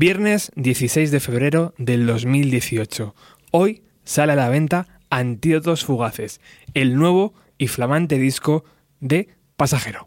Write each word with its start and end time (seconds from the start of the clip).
Viernes 0.00 0.52
16 0.54 1.10
de 1.10 1.18
febrero 1.18 1.74
del 1.76 2.06
2018. 2.06 3.16
Hoy 3.50 3.82
sale 4.04 4.34
a 4.34 4.36
la 4.36 4.48
venta 4.48 4.86
Antídotos 5.10 5.84
Fugaces, 5.84 6.40
el 6.72 6.94
nuevo 6.94 7.34
y 7.58 7.66
flamante 7.66 8.16
disco 8.16 8.62
de 9.00 9.26
Pasajero. 9.56 10.06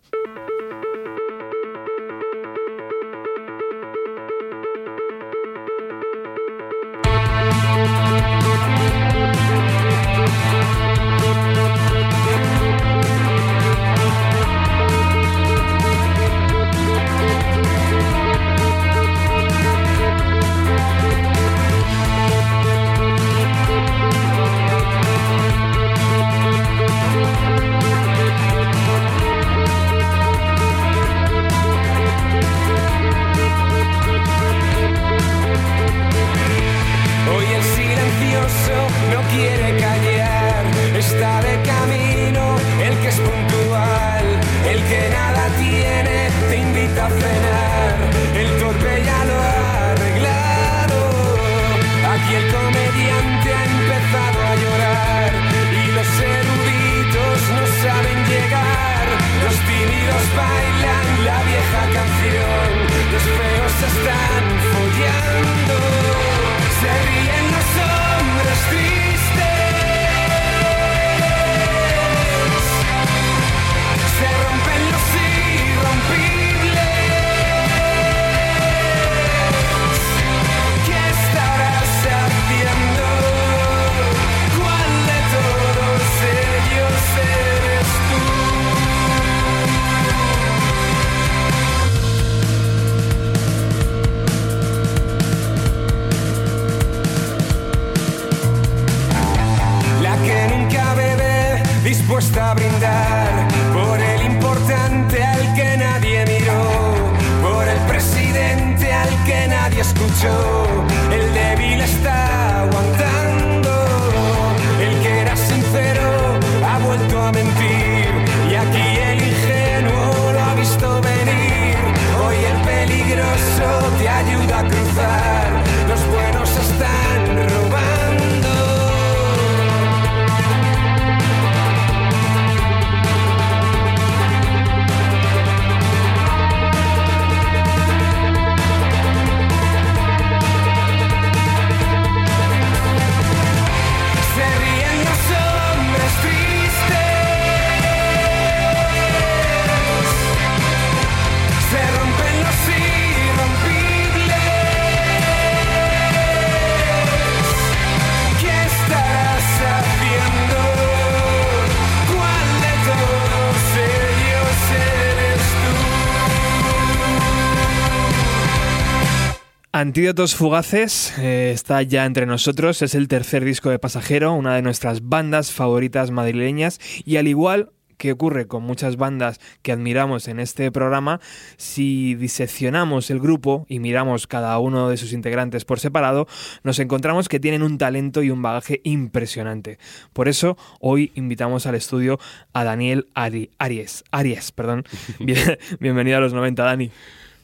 Antídotos 169.74 170.36
Fugaces 170.36 171.18
eh, 171.18 171.52
está 171.54 171.82
ya 171.82 172.06
entre 172.06 172.26
nosotros, 172.26 172.82
es 172.82 172.94
el 172.94 173.08
tercer 173.08 173.46
disco 173.46 173.70
de 173.70 173.80
Pasajero, 173.80 174.34
una 174.34 174.54
de 174.54 174.62
nuestras 174.62 175.08
bandas 175.08 175.54
favoritas 175.54 176.12
madrileñas 176.12 176.78
y 177.06 177.16
al 177.16 177.30
igual 177.30 177.72
que 177.96 178.12
ocurre 178.12 178.48
con 178.48 178.64
muchas 178.64 178.98
bandas 178.98 179.40
que 179.62 179.72
admiramos 179.72 180.28
en 180.28 180.42
este 180.42 180.70
programa, 180.74 181.22
si 181.56 182.16
diseccionamos 182.16 183.10
el 183.12 183.22
grupo 183.22 183.66
y 183.70 183.80
miramos 183.80 184.28
cada 184.28 184.60
uno 184.60 184.90
de 184.90 184.98
sus 184.98 185.14
integrantes 185.14 185.64
por 185.64 185.80
separado, 185.80 186.28
nos 186.64 186.80
encontramos 186.80 187.30
que 187.30 187.40
tienen 187.40 187.64
un 187.64 187.78
talento 187.78 188.24
y 188.24 188.30
un 188.30 188.42
bagaje 188.42 188.82
impresionante. 188.84 189.80
Por 190.12 190.28
eso 190.28 190.58
hoy 190.82 191.14
invitamos 191.16 191.66
al 191.66 191.76
estudio 191.76 192.20
a 192.52 192.66
Daniel 192.66 193.08
Aries. 193.14 194.04
Aries, 194.12 194.52
perdón. 194.52 194.84
bienvenido 195.80 196.18
a 196.18 196.20
los 196.20 196.34
90, 196.34 196.62
Dani. 196.62 196.92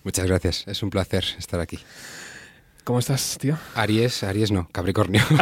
Muchas 0.03 0.25
gracias, 0.25 0.65
es 0.67 0.83
un 0.83 0.89
placer 0.89 1.23
estar 1.37 1.59
aquí. 1.61 1.79
¿Cómo 2.87 2.99
estás, 2.99 3.37
tío? 3.37 3.57
Aries, 3.75 4.23
Aries 4.23 4.49
no, 4.49 4.69
Capricornio. 4.71 5.21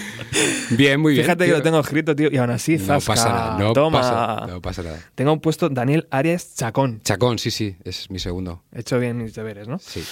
bien, 0.70 1.02
muy 1.02 1.12
bien. 1.12 1.22
Fíjate 1.22 1.44
que 1.44 1.52
lo 1.52 1.60
tengo 1.60 1.80
escrito, 1.80 2.16
tío, 2.16 2.30
y 2.32 2.38
aún 2.38 2.48
así, 2.48 2.78
no 2.78 2.98
pasa 2.98 3.28
nada, 3.28 3.58
no 3.58 3.90
Pasa, 3.90 4.46
no 4.48 4.62
pasa 4.62 4.82
nada. 4.84 5.00
Tengo 5.14 5.38
puesto 5.38 5.68
Daniel 5.68 6.08
Aries 6.10 6.54
Chacón. 6.54 7.02
Chacón, 7.04 7.38
sí, 7.38 7.50
sí, 7.50 7.76
es 7.84 8.10
mi 8.10 8.20
segundo. 8.20 8.62
He 8.72 8.80
hecho 8.80 8.98
bien 8.98 9.18
mis 9.18 9.34
deberes, 9.34 9.68
¿no? 9.68 9.78
Sí. 9.80 10.02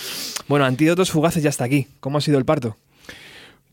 Bueno, 0.49 0.67
Antídotos 0.67 1.11
Fugaces 1.11 1.43
ya 1.43 1.49
está 1.49 1.65
aquí. 1.65 1.89
¿Cómo 2.01 2.19
ha 2.19 2.21
sido 2.21 2.37
el 2.37 2.45
parto? 2.45 2.77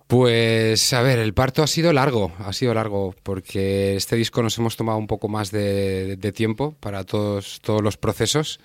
Pues 0.08 0.94
a 0.94 1.02
ver, 1.02 1.20
el 1.20 1.34
parto 1.34 1.62
ha 1.62 1.68
sido 1.68 1.92
largo, 1.92 2.32
ha 2.40 2.54
sido 2.54 2.74
largo, 2.74 3.14
porque 3.24 3.98
este 3.98 4.16
disco 4.16 4.42
nos 4.42 4.58
hemos 4.58 4.78
tomado 4.78 4.98
un 4.98 5.08
poco 5.08 5.28
más 5.28 5.52
de, 5.52 6.16
de 6.16 6.32
tiempo 6.32 6.74
para 6.80 7.04
todos, 7.04 7.60
todos 7.62 7.82
los 7.82 7.98
procesos. 7.98 8.62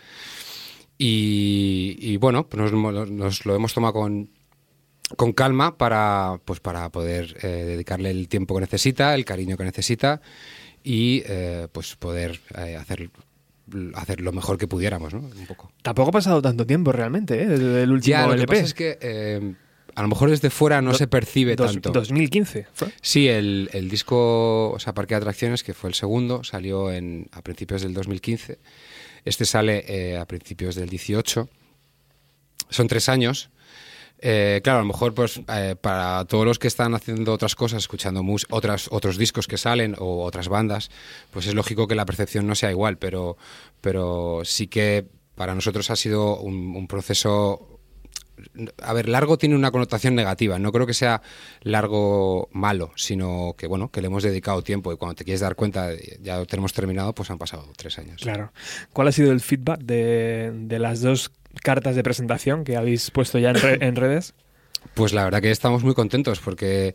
Y, 1.01 2.17
bueno, 2.17 2.49
pues 2.49 2.73
nos, 2.73 3.47
lo 3.47 3.55
hemos 3.55 3.73
tomado 3.73 3.95
con, 3.95 4.31
con 5.17 5.33
calma 5.33 5.79
para, 5.79 6.41
pues 6.45 6.59
para 6.59 6.91
poder 6.91 7.37
eh, 7.43 7.47
dedicarle 7.47 8.11
el 8.11 8.29
tiempo 8.29 8.57
que 8.57 8.63
necesita, 8.63 9.15
el 9.15 9.25
cariño 9.25 9.57
que 9.57 9.65
necesita 9.65 10.21
y 10.83 11.23
eh, 11.27 11.69
pues 11.71 11.95
poder 11.97 12.41
eh, 12.57 12.77
hacer 12.77 13.11
hacer 13.95 14.23
lo 14.23 14.33
mejor 14.33 14.57
que 14.57 14.67
pudiéramos, 14.67 15.13
¿no? 15.13 15.21
Un 15.21 15.47
poco. 15.47 15.71
Tampoco 15.83 16.09
ha 16.09 16.13
pasado 16.13 16.41
tanto 16.41 16.67
tiempo 16.67 16.91
realmente, 16.91 17.43
¿eh? 17.43 17.47
Desde 17.47 17.83
el 17.83 17.93
último 17.93 18.17
ya, 18.17 18.27
lo 18.27 18.33
LP. 18.33 18.41
Que 18.41 18.47
pasa 18.47 18.65
es 18.65 18.75
que 18.75 19.57
a 19.95 20.03
lo 20.03 20.09
mejor 20.09 20.31
desde 20.31 20.49
fuera 20.49 20.81
no 20.81 20.95
se 20.95 21.07
percibe 21.07 21.55
tanto. 21.55 21.91
2015 21.91 22.67
¿fue? 22.73 22.89
Sí, 23.03 23.29
el, 23.29 23.69
el, 23.73 23.91
disco, 23.91 24.71
o 24.71 24.79
sea, 24.79 24.95
Parque 24.95 25.15
de 25.15 25.19
Atracciones, 25.19 25.63
que 25.63 25.75
fue 25.75 25.91
el 25.91 25.95
segundo, 25.95 26.45
salió 26.45 26.91
en, 26.91 27.27
a 27.33 27.43
principios 27.43 27.83
del 27.83 27.95
2015 27.95 28.59
este 29.29 29.45
sale 29.45 29.85
eh, 29.87 30.17
a 30.17 30.25
principios 30.27 30.75
del 30.75 30.89
18. 30.89 31.49
Son 32.71 32.89
tres 32.89 33.09
años. 33.09 33.51
Eh, 34.21 34.61
claro, 34.65 34.81
a 34.81 34.83
lo 34.83 34.89
mejor 34.89 35.15
pues 35.15 35.41
eh, 35.49 35.77
para 35.81 36.25
todos 36.25 36.45
los 36.45 36.59
que 36.59 36.67
están 36.67 36.95
haciendo 36.95 37.33
otras 37.33 37.55
cosas, 37.55 37.79
escuchando 37.79 38.25
otras, 38.51 38.89
otros 38.91 39.17
discos 39.17 39.47
que 39.47 39.59
salen 39.59 39.95
o 39.99 40.25
otras 40.25 40.49
bandas, 40.49 40.91
pues 41.31 41.47
es 41.47 41.55
lógico 41.55 41.87
que 41.87 41.95
la 41.95 42.05
percepción 42.05 42.47
no 42.47 42.57
sea 42.57 42.71
igual, 42.71 42.99
pero, 42.99 43.37
pero 43.81 44.43
sí 44.45 44.67
que 44.67 45.07
para 45.37 45.55
nosotros 45.55 45.91
ha 45.91 45.97
sido 45.97 46.37
un 46.41 46.89
proceso 46.89 47.78
a 48.83 48.93
ver, 48.93 49.09
largo 49.09 49.39
tiene 49.39 49.55
una 49.55 49.71
connotación 49.71 50.15
negativa. 50.15 50.59
No 50.59 50.73
creo 50.73 50.87
que 50.87 50.95
sea 50.95 51.23
largo 51.63 52.49
malo, 52.53 52.93
sino 52.97 53.55
que 53.57 53.67
bueno, 53.67 53.91
que 53.91 54.01
le 54.01 54.09
hemos 54.09 54.23
dedicado 54.23 54.63
tiempo 54.63 54.93
y 54.93 54.97
cuando 54.97 55.15
te 55.15 55.25
quieres 55.25 55.41
dar 55.41 55.55
cuenta, 55.55 55.91
ya 56.21 56.39
lo 56.39 56.47
tenemos 56.47 56.73
terminado, 56.73 57.15
pues 57.15 57.31
han 57.31 57.39
pasado 57.39 57.67
tres 57.77 57.99
años. 57.99 58.23
Claro. 58.23 58.53
¿Cuál 58.93 59.09
ha 59.09 59.13
sido 59.13 59.33
el 59.33 59.41
feedback 59.41 59.81
de, 59.81 60.79
las 60.79 61.01
dos 61.01 61.31
cartas 61.63 61.97
de 61.97 62.03
presentación 62.03 62.65
que 62.65 62.77
habéis 62.77 63.11
puesto 63.11 63.39
ya 63.39 63.51
en, 63.51 63.97
redes? 63.97 64.35
Pues 64.95 65.13
la 65.13 65.25
verdad 65.25 65.43
que 65.43 65.51
estamos 65.51 65.83
muy 65.83 65.95
contentos 65.95 66.41
porque 66.41 66.95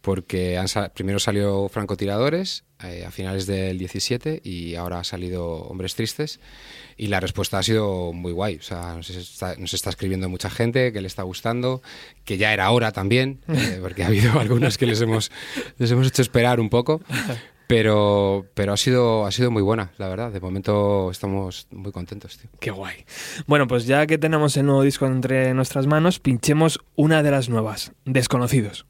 porque 0.00 0.62
primero 0.94 1.18
salió 1.18 1.68
Francotiradores 1.68 2.64
eh, 2.82 3.04
a 3.06 3.10
finales 3.10 3.46
del 3.46 3.78
17 3.78 4.40
y 4.42 4.74
ahora 4.74 5.00
ha 5.00 5.04
salido 5.04 5.62
Hombres 5.62 5.94
Tristes 5.94 6.40
y 6.96 7.08
la 7.08 7.20
respuesta 7.20 7.58
ha 7.58 7.62
sido 7.62 8.12
muy 8.12 8.32
guay. 8.32 8.56
O 8.56 8.62
sea, 8.62 8.94
nos 8.94 9.10
está, 9.10 9.90
escribiendo 9.90 10.28
mucha 10.28 10.50
gente 10.50 10.92
que 10.92 11.00
le 11.00 11.06
está 11.06 11.22
gustando, 11.22 11.82
que 12.24 12.38
ya 12.38 12.52
era 12.52 12.70
hora 12.70 12.92
también, 12.92 13.40
eh, 13.48 13.78
porque 13.80 14.02
ha 14.02 14.06
habido 14.06 14.38
algunos 14.40 14.78
que 14.78 14.86
les 14.86 15.00
hemos, 15.00 15.30
les 15.78 15.90
hemos 15.90 16.06
hecho 16.06 16.22
esperar 16.22 16.60
un 16.60 16.70
poco. 16.70 17.00
Pero, 17.66 18.46
pero 18.54 18.72
ha, 18.72 18.76
sido, 18.76 19.26
ha 19.26 19.30
sido 19.30 19.52
muy 19.52 19.62
buena, 19.62 19.92
la 19.96 20.08
verdad. 20.08 20.32
De 20.32 20.40
momento 20.40 21.08
estamos 21.08 21.68
muy 21.70 21.92
contentos, 21.92 22.36
tío. 22.36 22.50
Qué 22.58 22.72
guay. 22.72 23.04
Bueno, 23.46 23.68
pues 23.68 23.86
ya 23.86 24.08
que 24.08 24.18
tenemos 24.18 24.56
el 24.56 24.66
nuevo 24.66 24.82
disco 24.82 25.06
entre 25.06 25.54
nuestras 25.54 25.86
manos, 25.86 26.18
pinchemos 26.18 26.80
una 26.96 27.22
de 27.22 27.30
las 27.30 27.48
nuevas, 27.48 27.92
Desconocidos. 28.04 28.86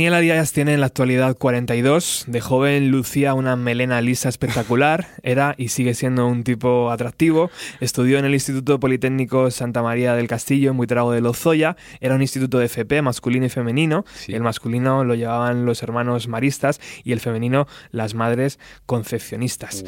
Daniela 0.00 0.20
Díaz 0.20 0.52
tiene 0.52 0.72
en 0.72 0.80
la 0.80 0.86
actualidad 0.86 1.36
42. 1.36 2.24
De 2.26 2.40
joven 2.40 2.90
lucía 2.90 3.34
una 3.34 3.54
melena 3.56 4.00
lisa 4.00 4.30
espectacular. 4.30 5.08
Era 5.22 5.54
y 5.58 5.68
sigue 5.68 5.92
siendo 5.92 6.26
un 6.26 6.42
tipo 6.42 6.90
atractivo. 6.90 7.50
Estudió 7.80 8.18
en 8.18 8.24
el 8.24 8.32
Instituto 8.32 8.80
Politécnico 8.80 9.50
Santa 9.50 9.82
María 9.82 10.14
del 10.14 10.26
Castillo, 10.26 10.70
en 10.70 10.78
Buitrago 10.78 11.12
de 11.12 11.20
Lozoya. 11.20 11.76
Era 12.00 12.14
un 12.14 12.22
instituto 12.22 12.58
de 12.58 12.64
FP, 12.64 13.02
masculino 13.02 13.44
y 13.44 13.50
femenino. 13.50 14.06
El 14.26 14.40
masculino 14.40 15.04
lo 15.04 15.14
llevaban 15.14 15.66
los 15.66 15.82
hermanos 15.82 16.28
maristas 16.28 16.80
y 17.04 17.12
el 17.12 17.20
femenino 17.20 17.66
las 17.90 18.14
madres 18.14 18.58
concepcionistas. 18.86 19.84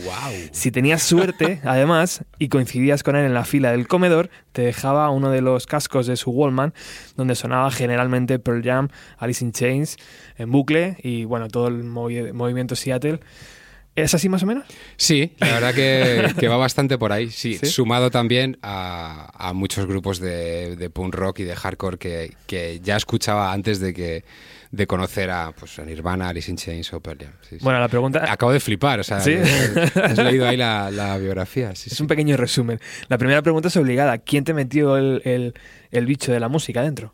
Si 0.50 0.71
tenías 0.71 1.02
suerte, 1.02 1.61
además, 1.64 2.23
y 2.38 2.50
coincidías 2.50 3.02
con 3.02 3.16
él 3.16 3.25
en 3.25 3.33
la 3.33 3.47
fila 3.47 3.71
del 3.71 3.88
comedor, 3.88 4.28
te 4.52 4.61
dejaba 4.61 5.09
uno 5.09 5.31
de 5.31 5.40
los 5.40 5.66
cascos 5.66 6.07
de 6.07 6.16
su 6.16 6.33
Wallman, 6.33 6.75
donde 7.16 7.35
sonaba 7.35 7.71
generalmente 7.71 8.38
Pearl 8.38 8.62
Jam, 8.62 8.88
Alice 9.16 9.42
in 9.42 9.52
Chains, 9.52 9.97
en 10.38 10.50
bucle 10.50 10.97
y 11.02 11.25
bueno, 11.25 11.49
todo 11.49 11.68
el 11.68 11.85
movimiento 11.85 12.76
Seattle. 12.76 13.21
¿Es 13.94 14.14
así 14.14 14.30
más 14.30 14.42
o 14.42 14.47
menos? 14.47 14.64
Sí, 14.97 15.32
la 15.38 15.61
verdad 15.61 15.75
que, 15.75 16.49
va 16.49 16.56
bastante 16.56 16.97
por 16.97 17.12
ahí, 17.12 17.30
sí, 17.30 17.59
sumado 17.59 18.11
también 18.11 18.59
a, 18.62 19.52
muchos 19.54 19.87
grupos 19.87 20.18
de, 20.18 20.90
punk 20.92 21.14
rock 21.14 21.40
y 21.40 21.44
de 21.44 21.54
hardcore 21.54 21.99
que, 21.99 22.80
ya 22.82 22.97
escuchaba 22.97 23.52
antes 23.52 23.80
de 23.80 23.92
que 23.92 24.25
de 24.71 24.87
conocer 24.87 25.30
a, 25.30 25.52
pues, 25.52 25.78
a 25.78 25.85
Nirvana, 25.85 26.30
Alice 26.30 26.50
in 26.50 26.56
Chains 26.56 26.90
o 26.94 27.00
Pearl 27.00 27.18
Jam. 27.18 27.32
Bueno, 27.61 27.78
la 27.78 27.88
pregunta... 27.88 28.32
Acabo 28.32 28.52
de 28.52 28.61
flipar, 28.61 29.00
o 29.00 29.04
sea, 29.04 29.18
has 29.18 29.26
leído 29.26 30.49
ahí 30.49 30.56
la, 30.56 31.18
biografía. 31.21 31.73
es 31.73 32.00
un 32.00 32.06
pequeño 32.06 32.38
resumen. 32.38 32.80
La 33.09 33.18
primera 33.18 33.42
pregunta 33.42 33.68
es 33.68 33.76
obligada. 33.76 34.16
¿Quién 34.16 34.44
te 34.44 34.54
metió 34.54 34.97
el, 34.97 35.52
el 35.90 36.06
bicho 36.06 36.32
de 36.32 36.40
la 36.40 36.49
música 36.49 36.80
dentro? 36.80 37.12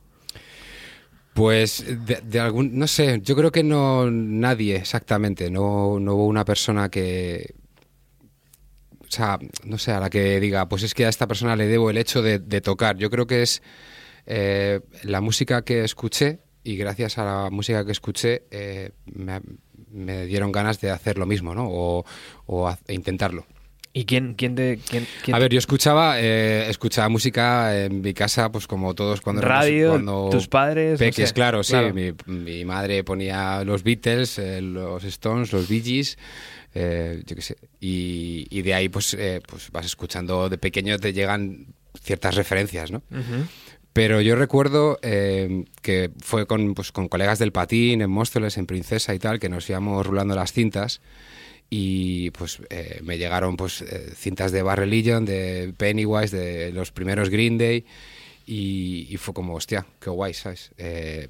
Pues 1.39 1.85
de, 1.87 2.41
algún, 2.41 2.77
no 2.77 2.89
sé, 2.89 3.21
yo 3.23 3.37
creo 3.37 3.53
que 3.53 3.63
no 3.63 4.11
nadie 4.11 4.75
exactamente, 4.75 5.53
no, 5.53 6.01
no 6.01 6.15
hubo 6.15 6.27
una 6.27 6.45
persona 6.45 6.89
que 6.89 7.55
o 9.01 9.09
sea, 9.09 9.39
no 9.63 9.79
sé, 9.79 9.93
a 9.93 10.01
la 10.01 10.11
que 10.11 10.41
diga, 10.41 10.69
pues 10.69 10.83
es 10.83 10.95
que 10.95 11.07
a 11.07 11.09
esta 11.09 11.29
persona 11.29 11.55
le 11.55 11.69
debo 11.69 11.91
el 11.91 11.97
hecho 11.97 12.23
de, 12.23 12.41
tocar. 12.61 12.97
Yo 12.97 13.09
creo 13.09 13.29
que 13.29 13.43
es 13.43 13.63
eh, 14.27 14.81
la 15.05 15.21
música 15.21 15.63
que 15.63 15.85
escuché 15.85 16.41
y 16.65 16.77
gracias 16.77 17.19
a 17.19 17.25
la 17.25 17.51
música 17.51 17.85
que 17.85 17.93
escuché 17.93 18.43
eh, 18.51 18.91
me, 19.07 19.41
me 19.93 20.27
dieron 20.27 20.51
ganas 20.51 20.81
de 20.81 20.91
hacer 20.91 21.19
lo 21.19 21.27
mismo, 21.27 21.55
¿no? 21.55 21.69
O, 21.71 22.05
o 22.47 22.77
e 22.89 22.95
intentarlo. 22.95 23.47
¿Y 23.99 24.05
quién, 24.05 24.35
quién 24.35 24.55
te...? 24.55 24.79
Quién, 24.89 25.09
quién 25.25 25.35
A 25.35 25.41
ver, 25.41 25.51
yo 25.51 25.59
escuchaba, 25.59 26.21
eh, 26.21 26.71
escuchaba 26.71 27.09
música 27.09 27.85
en 27.85 28.01
mi 28.01 28.15
casa, 28.15 28.53
pues 28.53 28.69
como 28.69 28.95
todos 28.95 29.21
cuando 29.21 29.43
Radio, 29.43 29.91
cuando 29.91 30.29
tus 30.31 30.47
padres, 30.47 31.01
peques, 31.01 31.31
sé. 31.31 31.35
claro, 31.35 31.65
sí. 31.65 31.73
Claro. 31.73 31.93
Mi, 31.93 32.13
mi 32.27 32.65
madre 32.65 33.03
ponía 33.03 33.65
los 33.65 33.83
Beatles, 33.83 34.39
eh, 34.39 34.61
los 34.63 35.03
Stones, 35.03 35.53
los 35.53 35.69
Bee 35.69 35.83
Gees, 35.83 36.17
eh, 36.77 37.25
yo 37.27 37.35
qué 37.35 37.43
sé. 37.43 37.57
Y, 37.81 38.47
y 38.51 38.63
de 38.63 38.75
ahí, 38.75 38.89
pues, 38.89 39.15
eh, 39.15 39.41
pues 39.45 39.73
vas 39.73 39.87
escuchando 39.87 40.49
de 40.49 40.59
pequeño, 40.59 40.97
te 41.01 41.13
llegan 41.13 41.67
ciertas 42.01 42.37
referencias, 42.37 42.93
¿no? 42.93 43.03
Ujú. 43.11 43.49
Pero 43.93 44.21
yo 44.21 44.37
recuerdo 44.37 45.01
eh, 45.03 45.65
que 45.83 46.13
fue 46.23 46.47
con, 46.47 46.75
pues, 46.75 46.93
con 46.93 47.09
colegas 47.09 47.41
del 47.41 47.51
patín, 47.51 48.01
en 48.01 48.11
Móstoles, 48.11 48.59
en 48.59 48.67
Princesa 48.67 49.13
y 49.13 49.19
tal, 49.19 49.41
que 49.41 49.49
nos 49.49 49.69
íbamos 49.69 50.07
rulando 50.07 50.37
las 50.37 50.53
cintas 50.53 51.01
y 51.71 52.31
pues 52.31 52.61
eh, 52.71 53.01
me 53.03 53.19
llegaron 53.19 53.57
pues 53.57 53.83
eh, 53.83 54.13
cintas 54.15 54.53
de 54.53 54.63
Bad 54.63 54.77
Religion, 54.77 55.25
de 55.25 55.75
Pennywise, 55.77 56.35
de 56.37 56.73
los 56.73 56.93
primeros 56.93 57.29
Green 57.29 57.59
Day 57.59 57.85
y, 58.47 59.07
y 59.11 59.17
fue 59.19 59.35
como, 59.35 59.55
hostia, 59.55 59.87
qué 60.01 60.09
guay, 60.09 60.33
¿sabes? 60.33 60.71
Eh, 60.79 61.29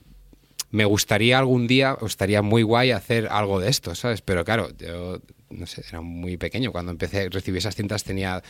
me 0.71 0.85
gustaría 0.85 1.39
algún 1.39 1.67
día, 1.67 1.97
estaría 2.05 2.43
muy 2.43 2.63
guay 2.63 2.93
hacer 2.93 3.27
algo 3.29 3.59
de 3.59 3.71
esto, 3.71 3.95
¿sabes? 3.95 4.21
Pero 4.21 4.45
claro, 4.45 4.71
yo, 4.79 5.21
no 5.51 5.67
sé, 5.67 5.83
era 5.89 6.01
muy 6.01 6.37
pequeño. 6.37 6.73
Cuando 6.73 6.93
empecé 6.93 7.23
a 7.23 7.29
recibir 7.29 7.59
esas 7.59 7.75
cintas 7.75 8.05
tenía, 8.05 8.43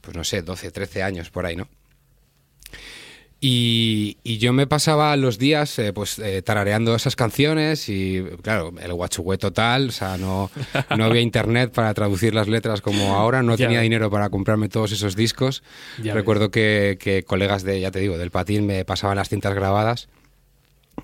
pues 0.00 0.16
no 0.16 0.24
sé, 0.24 0.42
12, 0.42 0.70
13 0.70 1.02
años 1.02 1.30
por 1.30 1.44
ahí, 1.46 1.56
¿no? 1.56 1.68
Y, 3.46 4.16
y 4.24 4.38
yo 4.38 4.54
me 4.54 4.66
pasaba 4.66 5.14
los 5.18 5.36
días 5.38 5.78
eh, 5.78 5.92
pues 5.92 6.18
eh, 6.18 6.40
tarareando 6.40 6.94
esas 6.94 7.14
canciones 7.14 7.90
y 7.90 8.24
claro, 8.40 8.72
el 8.80 8.94
guachugué 8.94 9.36
total, 9.36 9.90
o 9.90 9.92
sea, 9.92 10.16
no, 10.16 10.50
no 10.96 11.04
había 11.04 11.20
internet 11.30 11.70
para 11.70 11.92
traducir 11.92 12.34
las 12.34 12.48
letras 12.48 12.80
como 12.80 13.16
ahora, 13.16 13.42
no 13.42 13.52
Ya 13.56 13.66
tenía 13.66 13.80
ves. 13.80 13.82
dinero 13.84 14.10
para 14.10 14.30
comprarme 14.30 14.70
todos 14.70 14.92
esos 14.92 15.14
discos. 15.14 15.62
Ya 16.02 16.14
Recuerdo 16.14 16.50
que, 16.50 16.96
que 16.98 17.22
colegas 17.24 17.64
de, 17.64 17.80
ya 17.80 17.90
te 17.90 17.98
digo, 18.00 18.16
del 18.16 18.30
patín 18.30 18.64
me 18.64 18.82
pasaban 18.86 19.18
las 19.18 19.28
cintas 19.28 19.52
grabadas 19.54 20.08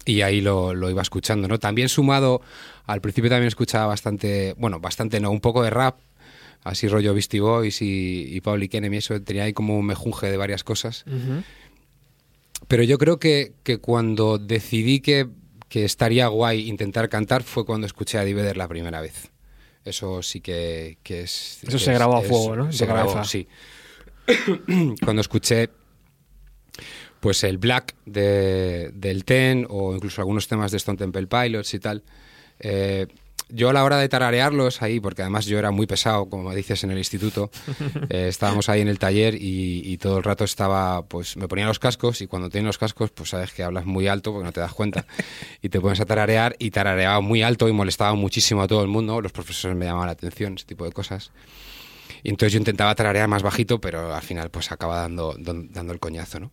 y 0.06 0.22
ahí 0.22 0.40
lo, 0.40 0.72
lo 0.72 0.88
iba 0.88 1.02
escuchando, 1.02 1.46
¿no? 1.46 1.58
También 1.58 1.90
sumado, 1.90 2.40
al 2.86 3.02
principio 3.02 3.28
también 3.28 3.48
escuchaba 3.48 3.84
bastante, 3.84 4.54
bueno, 4.56 4.80
bastante 4.80 5.20
no, 5.20 5.30
un 5.30 5.40
poco 5.40 5.62
de 5.62 5.68
rap, 5.68 5.98
así 6.64 6.88
rollo 6.88 7.12
Beastie 7.12 7.40
Boys 7.40 7.82
y, 7.82 8.34
y 8.34 8.40
Public 8.40 8.72
Enemy, 8.72 8.96
eso 8.96 9.20
tenía 9.20 9.42
ahí 9.44 9.52
como 9.52 9.78
un 9.78 9.84
mejunje 9.84 10.30
de 10.30 10.38
varias 10.38 10.64
cosas. 10.64 11.04
Ujú. 11.06 11.42
Pero 12.68 12.82
yo 12.82 12.98
creo 12.98 13.18
que, 13.18 13.52
que 13.62 13.78
cuando 13.78 14.38
decidí 14.38 15.00
que, 15.00 15.28
que 15.68 15.84
estaría 15.84 16.26
guay 16.28 16.68
intentar 16.68 17.08
cantar 17.08 17.42
fue 17.42 17.64
cuando 17.66 17.86
escuché 17.86 18.18
a 18.18 18.24
Diveder 18.24 18.56
la 18.56 18.68
primera 18.68 19.00
vez. 19.00 19.30
Eso 19.84 20.22
sí 20.22 20.40
que, 20.40 20.98
que 21.02 21.22
es... 21.22 21.60
Eso 21.66 21.78
se 21.78 21.90
es- 21.92 21.98
grabó 21.98 22.16
a 22.16 22.22
fuego, 22.22 22.56
¿no? 22.56 22.72
Se 22.72 22.86
grabó, 22.86 23.24
sí. 23.24 23.48
cuando 25.04 25.20
escuché 25.20 25.70
pues 27.20 27.44
el 27.44 27.58
Black 27.58 27.94
de, 28.06 28.90
del 28.94 29.24
Ten 29.24 29.66
o 29.68 29.94
incluso 29.94 30.20
algunos 30.22 30.48
temas 30.48 30.70
de 30.70 30.78
Stone 30.78 30.96
Temple 30.98 31.26
Pilots 31.26 31.74
y 31.74 31.78
tal. 31.80 32.02
eh, 32.60 33.06
yo 33.52 33.70
a 33.70 33.72
la 33.72 33.84
hora 33.84 33.98
de 33.98 34.08
tararearlos 34.08 34.82
ahí, 34.82 35.00
porque 35.00 35.22
además 35.22 35.46
yo 35.46 35.58
era 35.58 35.70
muy 35.70 35.86
pesado, 35.86 36.28
como 36.28 36.54
dices 36.54 36.84
en 36.84 36.90
el 36.90 36.98
instituto, 36.98 37.50
eh, 38.08 38.28
estábamos 38.28 38.68
ahí 38.68 38.80
en 38.80 38.88
el 38.88 38.98
taller 38.98 39.34
y, 39.34 39.82
y 39.84 39.98
todo 39.98 40.18
el 40.18 40.24
rato 40.24 40.44
estaba, 40.44 41.04
pues 41.06 41.36
me 41.36 41.48
ponía 41.48 41.66
los 41.66 41.78
cascos 41.78 42.20
y 42.20 42.26
cuando 42.26 42.50
tienes 42.50 42.66
los 42.66 42.78
cascos, 42.78 43.10
pues 43.10 43.30
sabes 43.30 43.52
que 43.52 43.62
hablas 43.62 43.86
muy 43.86 44.08
alto 44.08 44.32
porque 44.32 44.44
no 44.44 44.52
te 44.52 44.60
das 44.60 44.72
cuenta 44.72 45.06
y 45.62 45.68
te 45.68 45.80
pones 45.80 46.00
a 46.00 46.06
tararear 46.06 46.56
y 46.58 46.70
tarareaba 46.70 47.20
muy 47.20 47.42
alto 47.42 47.68
y 47.68 47.72
molestaba 47.72 48.14
muchísimo 48.14 48.62
a 48.62 48.68
todo 48.68 48.82
el 48.82 48.88
mundo, 48.88 49.20
los 49.20 49.32
profesores 49.32 49.76
me 49.76 49.86
llamaban 49.86 50.06
la 50.06 50.12
atención, 50.12 50.54
ese 50.54 50.66
tipo 50.66 50.84
de 50.84 50.92
cosas. 50.92 51.32
Y 52.22 52.28
entonces 52.28 52.52
yo 52.52 52.58
intentaba 52.58 52.94
tararear 52.94 53.28
más 53.28 53.42
bajito, 53.42 53.80
pero 53.80 54.14
al 54.14 54.22
final 54.22 54.50
pues 54.50 54.72
acaba 54.72 55.00
dando, 55.00 55.34
dando 55.38 55.92
el 55.92 55.98
coñazo, 55.98 56.40
¿no? 56.40 56.52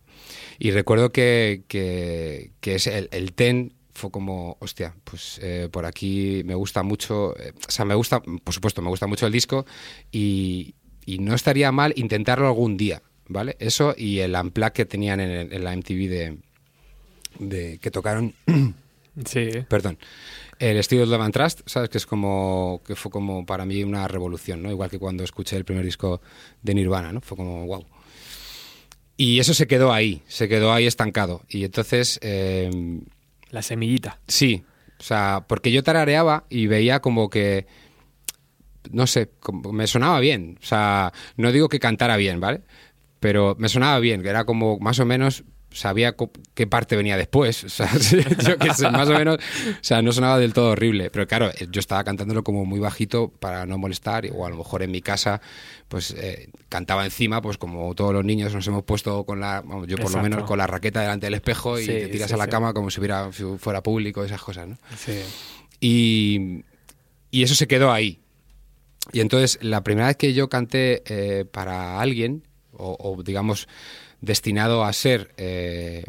Y 0.58 0.70
recuerdo 0.70 1.12
que, 1.12 1.62
que, 1.68 2.52
que 2.60 2.76
es 2.76 2.86
el, 2.86 3.08
el 3.12 3.32
ten 3.32 3.74
fue 3.98 4.10
como, 4.10 4.56
hostia, 4.60 4.94
pues 5.04 5.38
eh, 5.42 5.68
por 5.70 5.84
aquí 5.84 6.42
me 6.44 6.54
gusta 6.54 6.82
mucho, 6.82 7.36
eh, 7.38 7.52
o 7.66 7.70
sea, 7.70 7.84
me 7.84 7.94
gusta, 7.94 8.20
por 8.20 8.54
supuesto, 8.54 8.80
me 8.80 8.88
gusta 8.88 9.06
mucho 9.06 9.26
el 9.26 9.32
disco 9.32 9.66
y, 10.10 10.74
y 11.04 11.18
no 11.18 11.34
estaría 11.34 11.70
mal 11.72 11.92
intentarlo 11.96 12.46
algún 12.46 12.76
día, 12.78 13.02
¿vale? 13.28 13.56
Eso 13.60 13.94
y 13.96 14.20
el 14.20 14.34
unplug 14.34 14.72
que 14.72 14.86
tenían 14.86 15.20
en, 15.20 15.30
el- 15.30 15.52
en 15.52 15.64
la 15.64 15.72
MTV 15.76 16.08
de, 16.08 16.38
de 17.40 17.78
que 17.78 17.90
tocaron 17.90 18.34
Sí. 19.24 19.48
perdón, 19.68 19.98
el 20.60 20.76
estilo 20.76 21.00
de 21.04 21.18
Love 21.18 21.32
Trust, 21.32 21.60
¿sabes? 21.66 21.88
Que 21.88 21.98
es 21.98 22.06
como, 22.06 22.80
que 22.86 22.94
fue 22.94 23.10
como 23.10 23.44
para 23.44 23.64
mí 23.64 23.82
una 23.82 24.06
revolución, 24.06 24.62
¿no? 24.62 24.70
Igual 24.70 24.90
que 24.90 24.98
cuando 25.00 25.24
escuché 25.24 25.56
el 25.56 25.64
primer 25.64 25.84
disco 25.84 26.20
de 26.62 26.74
Nirvana, 26.74 27.12
¿no? 27.12 27.20
Fue 27.20 27.36
como, 27.36 27.66
wow. 27.66 27.84
Y 29.16 29.40
eso 29.40 29.52
se 29.54 29.66
quedó 29.66 29.92
ahí, 29.92 30.22
se 30.28 30.48
quedó 30.48 30.72
ahí 30.72 30.86
estancado. 30.86 31.42
Y 31.48 31.64
entonces, 31.64 32.20
eh, 32.22 32.70
La 33.50 33.62
semillita. 33.62 34.18
sí, 34.26 34.64
o 34.98 35.02
sea, 35.02 35.44
porque 35.48 35.70
yo 35.70 35.82
tarareaba 35.84 36.44
y 36.50 36.66
veía 36.66 37.00
como 37.00 37.30
que, 37.30 37.66
no 38.90 39.06
sé, 39.06 39.30
como- 39.40 39.72
me 39.72 39.86
sonaba 39.86 40.18
bien. 40.20 40.58
O 40.60 40.66
sea, 40.66 41.12
no 41.36 41.52
digo 41.52 41.68
que 41.68 41.78
cantara 41.78 42.16
bien, 42.16 42.40
¿vale? 42.40 42.62
Pero 43.20 43.54
me 43.58 43.68
sonaba 43.68 43.98
bien, 44.00 44.22
que 44.22 44.28
era 44.28 44.44
como 44.44 44.78
más 44.80 44.98
o 44.98 45.04
menos 45.04 45.44
sabía 45.70 46.16
qué 46.54 46.66
parte 46.66 46.96
venía 46.96 47.16
después, 47.16 47.64
o 47.64 47.68
sea, 47.68 47.90
yo 47.96 48.58
qué 48.58 48.72
sé, 48.74 48.90
más 48.90 49.08
o 49.08 49.12
menos, 49.12 49.36
o 49.36 49.78
sea, 49.82 50.00
no 50.02 50.12
sonaba 50.12 50.38
del 50.38 50.52
todo 50.52 50.70
horrible, 50.70 51.10
pero 51.10 51.26
claro, 51.26 51.50
eh, 51.50 51.66
yo 51.70 51.80
estaba 51.80 52.02
cantándolo 52.04 52.42
como 52.42 52.64
muy 52.64 52.80
bajito 52.80 53.28
para 53.38 53.66
no 53.66 53.78
molestar, 53.78 54.26
o 54.34 54.46
a 54.46 54.50
lo 54.50 54.56
mejor 54.56 54.82
en 54.82 54.90
mi 54.90 55.00
casa, 55.02 55.40
pues 55.88 56.12
eh, 56.18 56.50
cantaba 56.68 57.04
encima, 57.04 57.42
pues 57.42 57.58
como 57.58 57.94
todos 57.94 58.12
los 58.12 58.24
niños 58.24 58.54
nos 58.54 58.66
hemos 58.66 58.82
puesto 58.84 59.24
con 59.24 59.40
la, 59.40 59.60
vamos, 59.60 59.86
yo 59.86 59.96
por 59.96 60.04
lo 60.06 60.10
Exacto. 60.18 60.22
menos 60.28 60.44
con 60.44 60.58
la 60.58 60.66
raqueta 60.66 61.00
delante 61.00 61.26
del 61.26 61.34
espejo 61.34 61.78
y 61.78 61.82
Sí, 61.84 61.92
te 61.92 62.08
tiras 62.08 62.28
sí, 62.28 62.34
a 62.34 62.38
la 62.38 62.44
sí. 62.44 62.50
cama 62.50 62.72
como 62.72 62.90
si 62.90 63.00
hubiera 63.00 63.30
si 63.32 63.44
fuera 63.58 63.82
público, 63.82 64.24
esas 64.24 64.42
cosas, 64.42 64.68
¿no? 64.68 64.78
Sí. 64.96 65.20
Y, 65.80 66.64
y 67.30 67.42
eso 67.42 67.54
se 67.54 67.66
quedó 67.68 67.92
ahí. 67.92 68.20
Y 69.12 69.20
entonces, 69.20 69.58
la 69.62 69.82
primera 69.82 70.08
vez 70.08 70.16
que 70.16 70.34
yo 70.34 70.48
canté 70.48 71.02
eh, 71.06 71.44
para 71.44 72.00
alguien, 72.00 72.42
o, 72.72 72.96
o, 72.98 73.22
digamos, 73.22 73.68
destinado 74.20 74.84
a 74.84 74.92
ser 74.92 75.32
eh, 75.36 76.04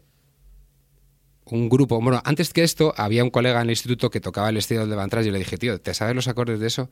un 1.45 1.69
grupo. 1.69 2.01
Bueno, 2.01 2.21
antes 2.25 2.53
que 2.53 2.63
esto, 2.63 2.93
había 2.97 3.23
un 3.23 3.29
colega 3.29 3.59
en 3.59 3.65
el 3.65 3.71
instituto 3.71 4.09
que 4.09 4.19
tocaba 4.21 4.49
el 4.49 4.57
estilo 4.57 4.87
de 4.87 4.95
Van 4.95 5.09
y 5.23 5.31
le 5.31 5.39
dije, 5.39 5.57
tío, 5.57 5.79
¿te 5.81 5.93
sabes 5.93 6.15
los 6.15 6.27
acordes 6.27 6.59
de 6.59 6.67
eso? 6.67 6.89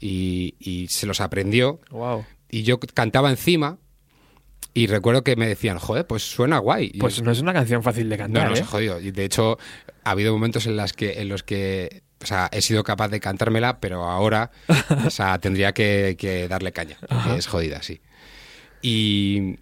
Y, 0.00 0.54
y 0.58 0.88
se 0.88 1.06
los 1.06 1.20
aprendió. 1.20 1.80
Wow. 1.90 2.24
Y 2.50 2.62
yo 2.62 2.80
cantaba 2.80 3.30
encima. 3.30 3.78
Y 4.72 4.86
recuerdo 4.86 5.24
que 5.24 5.34
me 5.34 5.48
decían, 5.48 5.78
joder, 5.78 6.06
pues 6.06 6.22
suena 6.22 6.58
guay. 6.58 6.90
Pues 6.90 7.16
yo- 7.16 7.24
no 7.24 7.32
es 7.32 7.40
una 7.40 7.52
canción 7.52 7.82
fácil 7.82 8.08
de 8.08 8.16
no, 8.16 8.22
cantar, 8.24 8.48
no, 8.48 8.54
¿eh? 8.54 8.56
se 8.58 8.64
jodió. 8.64 9.00
Y 9.00 9.10
de 9.10 9.24
hecho, 9.24 9.58
ha 10.04 10.10
habido 10.12 10.32
momentos 10.32 10.66
en, 10.66 10.76
las 10.76 10.92
que, 10.92 11.20
en 11.20 11.28
los 11.28 11.42
que 11.42 12.02
o 12.22 12.26
sea, 12.26 12.48
he 12.52 12.60
sido 12.62 12.84
capaz 12.84 13.08
de 13.08 13.18
cantármela, 13.18 13.80
pero 13.80 14.04
ahora 14.04 14.50
o 15.06 15.10
sea, 15.10 15.38
tendría 15.38 15.72
que, 15.72 16.16
que 16.18 16.48
darle 16.48 16.70
caña, 16.72 16.98
porque 17.00 17.36
es 17.38 17.46
jodida, 17.46 17.82
sí. 17.82 18.00
Y 18.82 19.56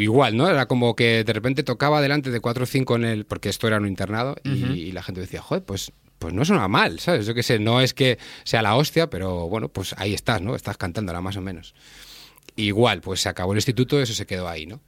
igual, 0.00 0.36
¿no? 0.36 0.48
Era 0.48 0.66
como 0.66 0.94
que 0.96 1.24
de 1.24 1.32
repente 1.32 1.62
tocaba 1.62 2.00
delante 2.00 2.30
de 2.30 2.40
cuatro 2.40 2.64
o 2.64 2.66
cinco 2.66 2.96
en 2.96 3.04
el... 3.04 3.24
Porque 3.26 3.48
esto 3.48 3.66
era 3.66 3.78
un 3.78 3.86
internado 3.86 4.36
y, 4.44 4.92
la 4.92 5.02
gente 5.02 5.20
decía, 5.20 5.42
joder, 5.42 5.64
pues, 5.64 5.92
pues 6.18 6.32
no 6.32 6.44
suena 6.44 6.68
mal, 6.68 7.00
¿sabes? 7.00 7.26
Yo 7.26 7.34
qué 7.34 7.42
sé, 7.42 7.58
no 7.58 7.80
es 7.80 7.94
que 7.94 8.18
sea 8.44 8.62
la 8.62 8.76
hostia, 8.76 9.10
pero 9.10 9.48
bueno, 9.48 9.68
pues 9.68 9.94
ahí 9.98 10.14
estás, 10.14 10.40
¿no? 10.40 10.54
Estás 10.54 10.76
cantándola 10.76 11.20
más 11.20 11.36
o 11.36 11.40
menos. 11.40 11.74
Igual, 12.56 13.00
pues 13.00 13.20
se 13.20 13.28
acabó 13.28 13.52
el 13.52 13.58
instituto, 13.58 14.00
eso 14.00 14.14
se 14.14 14.26
quedó 14.26 14.48
ahí, 14.48 14.66
¿no? 14.66 14.80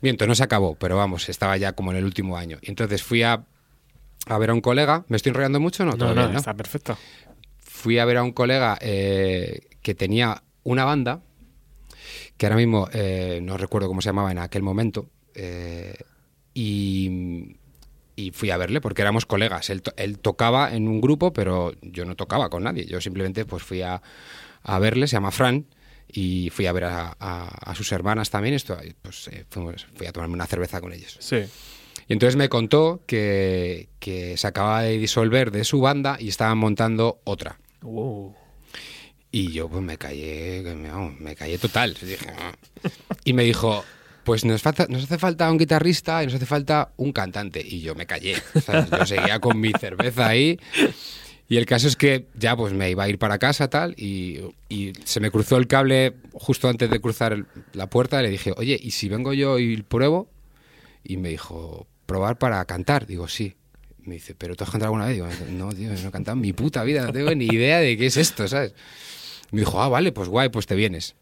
Miento, 0.00 0.26
no 0.26 0.34
se 0.34 0.42
acabó, 0.42 0.74
pero 0.74 0.96
vamos, 0.96 1.28
estaba 1.28 1.56
ya 1.56 1.72
como 1.74 1.92
en 1.92 1.98
el 1.98 2.04
último 2.04 2.36
año. 2.36 2.58
Y 2.62 2.70
entonces 2.70 3.02
fui 3.02 3.22
a, 3.22 3.44
a 4.26 4.38
ver 4.38 4.50
a 4.50 4.54
un 4.54 4.60
colega. 4.60 5.04
¿Me 5.08 5.16
estoy 5.16 5.30
enrollando 5.30 5.60
mucho 5.60 5.84
no? 5.84 5.92
No, 5.92 5.98
Todavía, 5.98 6.26
no, 6.26 6.32
¿no? 6.32 6.38
está 6.38 6.54
perfecto. 6.54 6.98
Fui 7.58 7.98
a 7.98 8.04
ver 8.04 8.16
a 8.16 8.22
un 8.22 8.32
colega 8.32 8.78
eh, 8.80 9.68
que 9.82 9.94
tenía 9.94 10.42
una 10.64 10.84
banda, 10.84 11.22
que 12.42 12.46
ahora 12.46 12.56
mismo 12.56 12.88
eh, 12.92 13.38
no 13.40 13.56
recuerdo 13.56 13.86
cómo 13.86 14.00
se 14.02 14.08
llamaba 14.08 14.32
en 14.32 14.38
aquel 14.38 14.62
momento, 14.64 15.06
eh, 15.36 15.94
y, 16.54 17.56
y 18.16 18.30
fui 18.32 18.50
a 18.50 18.56
verle 18.56 18.80
porque 18.80 19.02
éramos 19.02 19.26
colegas. 19.26 19.70
Él, 19.70 19.80
to- 19.82 19.92
él 19.96 20.18
tocaba 20.18 20.74
en 20.74 20.88
un 20.88 21.00
grupo, 21.00 21.32
pero 21.32 21.72
yo 21.82 22.04
no 22.04 22.16
tocaba 22.16 22.50
con 22.50 22.64
nadie. 22.64 22.84
Yo 22.86 23.00
simplemente 23.00 23.44
pues 23.44 23.62
fui 23.62 23.82
a, 23.82 24.02
a 24.64 24.78
verle, 24.80 25.06
se 25.06 25.12
llama 25.12 25.30
Fran, 25.30 25.66
y 26.08 26.50
fui 26.50 26.66
a 26.66 26.72
ver 26.72 26.84
a, 26.84 27.16
a- 27.20 27.70
a 27.70 27.74
sus 27.76 27.92
hermanas 27.92 28.28
también. 28.30 28.54
Esto, 28.54 28.76
pues 29.02 29.28
eh, 29.28 29.44
fuimos- 29.48 29.86
fui 29.94 30.08
a 30.08 30.12
tomarme 30.12 30.34
una 30.34 30.46
cerveza 30.46 30.80
con 30.80 30.92
ellos. 30.92 31.16
Sí. 31.20 31.44
Y 32.08 32.12
entonces 32.12 32.34
me 32.34 32.48
contó 32.48 33.02
que, 33.06 33.88
que 34.00 34.36
se 34.36 34.46
acaba 34.48 34.82
de 34.82 34.98
disolver 34.98 35.52
de 35.52 35.62
su 35.62 35.80
banda 35.80 36.16
y 36.18 36.26
estaban 36.28 36.58
montando 36.58 37.20
otra. 37.22 37.60
Wow. 37.82 38.34
Y 39.34 39.50
yo 39.50 39.68
pues 39.68 39.82
me 39.82 39.96
callé, 39.96 40.62
que 40.62 40.74
me, 41.18 41.34
callé 41.34 41.56
total. 41.56 41.96
Dije, 42.00 42.26
"Ah". 42.38 42.52
y 43.24 43.32
me 43.32 43.44
dijo, 43.44 43.82
pues 44.24 44.44
nos, 44.44 44.64
hace 44.66 45.18
falta 45.18 45.50
un 45.50 45.56
guitarrista 45.58 46.22
y 46.22 46.26
nos 46.26 46.34
hace 46.34 46.44
falta 46.46 46.92
un 46.98 47.12
cantante. 47.12 47.64
Y 47.66 47.80
yo 47.80 47.94
me 47.94 48.06
callé. 48.06 48.36
Yo 48.90 49.06
seguía 49.06 49.40
con 49.40 49.58
mi 49.58 49.72
cerveza 49.72 50.28
ahí. 50.28 50.60
Y 51.48 51.56
el 51.56 51.66
caso 51.66 51.88
es 51.88 51.96
que 51.96 52.26
ya 52.34 52.56
pues 52.56 52.72
me 52.72 52.90
iba 52.90 53.04
a 53.04 53.08
ir 53.08 53.18
para 53.18 53.38
casa 53.38 53.68
tal 53.68 53.94
y, 53.98 54.40
y 54.68 54.92
se 55.04 55.20
me 55.20 55.30
cruzó 55.30 55.56
el 55.56 55.66
cable 55.66 56.14
justo 56.32 56.68
antes 56.68 56.88
de 56.90 57.00
cruzar 57.00 57.46
la 57.72 57.88
puerta. 57.88 58.22
Le 58.22 58.30
dije, 58.30 58.52
oye, 58.56 58.78
¿y 58.80 58.90
si 58.92 59.08
vengo 59.08 59.32
yo 59.32 59.58
y 59.58 59.82
pruebo? 59.82 60.30
Y 61.04 61.16
me 61.16 61.30
dijo, 61.30 61.86
¿probar 62.06 62.38
para 62.38 62.64
cantar? 62.64 63.06
Digo, 63.06 63.28
sí. 63.28 63.56
Me 64.04 64.14
dice, 64.14 64.34
¿pero 64.34 64.56
tú 64.56 64.64
has 64.64 64.70
cantado 64.70 64.92
alguna 64.92 65.06
vez? 65.06 65.14
Digo, 65.14 65.28
no, 65.52 65.72
tío, 65.72 65.88
no 65.90 66.08
he 66.08 66.10
cantado 66.10 66.36
en 66.36 66.40
mi 66.42 66.52
puta 66.52 66.84
vida, 66.84 67.06
no 67.06 67.12
tengo 67.12 67.34
ni 67.34 67.46
idea 67.46 67.78
de 67.78 67.96
qué 67.96 68.06
es 68.06 68.16
esto, 68.16 68.48
¿sabes? 68.48 68.74
Me 69.52 69.60
dijo, 69.60 69.80
ah, 69.80 69.88
vale, 69.88 70.10
pues 70.12 70.28
guay, 70.28 70.48
pues 70.48 70.66
te 70.66 70.74
vienes. 70.74 71.14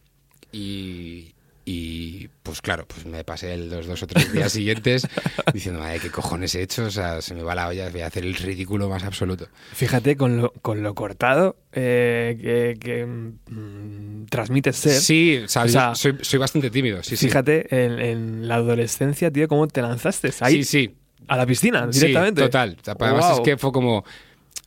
Y, 0.52 1.34
y, 1.64 2.28
pues 2.42 2.60
claro, 2.62 2.86
pues 2.86 3.04
me 3.06 3.22
pasé 3.22 3.56
los 3.56 3.86
dos 3.86 4.02
o 4.02 4.06
tres 4.06 4.32
días 4.32 4.50
siguientes 4.52 5.06
diciendo, 5.52 5.80
madre, 5.80 6.00
¿qué 6.00 6.10
cojones 6.10 6.54
he 6.54 6.62
hecho? 6.62 6.84
O 6.86 6.90
sea, 6.90 7.20
se 7.22 7.34
me 7.34 7.42
va 7.42 7.54
la 7.54 7.68
olla, 7.68 7.90
voy 7.90 8.00
a 8.00 8.06
hacer 8.06 8.24
el 8.24 8.34
ridículo 8.34 8.88
más 8.88 9.04
absoluto. 9.04 9.48
Fíjate 9.72 10.16
con 10.16 10.38
lo, 10.40 10.52
con 10.62 10.82
lo 10.82 10.94
cortado 10.94 11.56
eh, 11.72 12.38
que, 12.40 12.76
que, 12.80 13.06
mm, 13.06 14.26
transmites 14.30 14.76
ser. 14.76 15.00
Sí, 15.00 15.42
o 15.44 15.48
sea, 15.48 15.64
O 15.64 15.68
sea, 15.68 15.94
soy, 15.94 16.16
soy 16.22 16.38
bastante 16.38 16.70
tímido, 16.70 17.02
sí, 17.02 17.16
sí. 17.16 17.26
Fíjate, 17.26 17.66
en, 17.84 17.98
en 17.98 18.48
la 18.48 18.56
adolescencia, 18.56 19.30
tío, 19.30 19.46
cómo 19.46 19.68
te 19.68 19.82
lanzaste 19.82 20.30
ahí 20.40 20.64
Sí, 20.64 20.64
sí, 20.64 20.96
a 21.28 21.36
la 21.36 21.46
piscina 21.46 21.86
Sí, 21.92 22.00
directamente. 22.00 22.42
total. 22.42 22.76
O 22.80 22.84
sea, 22.84 22.94
Además 22.98 23.38
es 23.38 23.40
que 23.40 23.56
fue 23.56 23.70
como, 23.70 24.04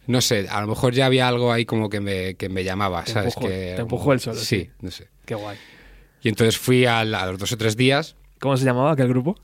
no 0.07 0.21
sé, 0.21 0.47
a 0.49 0.61
lo 0.61 0.67
mejor 0.67 0.93
ya 0.93 1.05
había 1.05 1.27
algo 1.27 1.51
ahí 1.51 1.65
como 1.65 1.89
que 1.89 1.99
me, 1.99 2.35
que 2.35 2.49
me 2.49 2.63
llamaba, 2.63 3.03
Te 3.03 3.11
¿sabes? 3.13 3.33
empujó, 3.35 3.47
que, 3.49 3.73
te 3.75 3.81
empujó 3.81 4.13
el 4.13 4.19
solo, 4.19 4.39
Sí, 4.39 4.61
sí. 4.61 4.69
no 4.81 4.91
sé. 4.91 5.07
Qué 5.25 5.35
guay. 5.35 5.57
Y 6.21 6.29
entonces 6.29 6.57
fui 6.57 6.85
al- 6.85 7.13
a, 7.15 7.25
los 7.27 7.37
dos 7.39 7.51
o 7.51 7.57
tres 7.57 7.75
días. 7.77 8.15
¿Cómo 8.39 8.55
se 8.57 8.65
llamaba 8.65 8.91
aquel 8.91 9.07
grupo? 9.09 9.35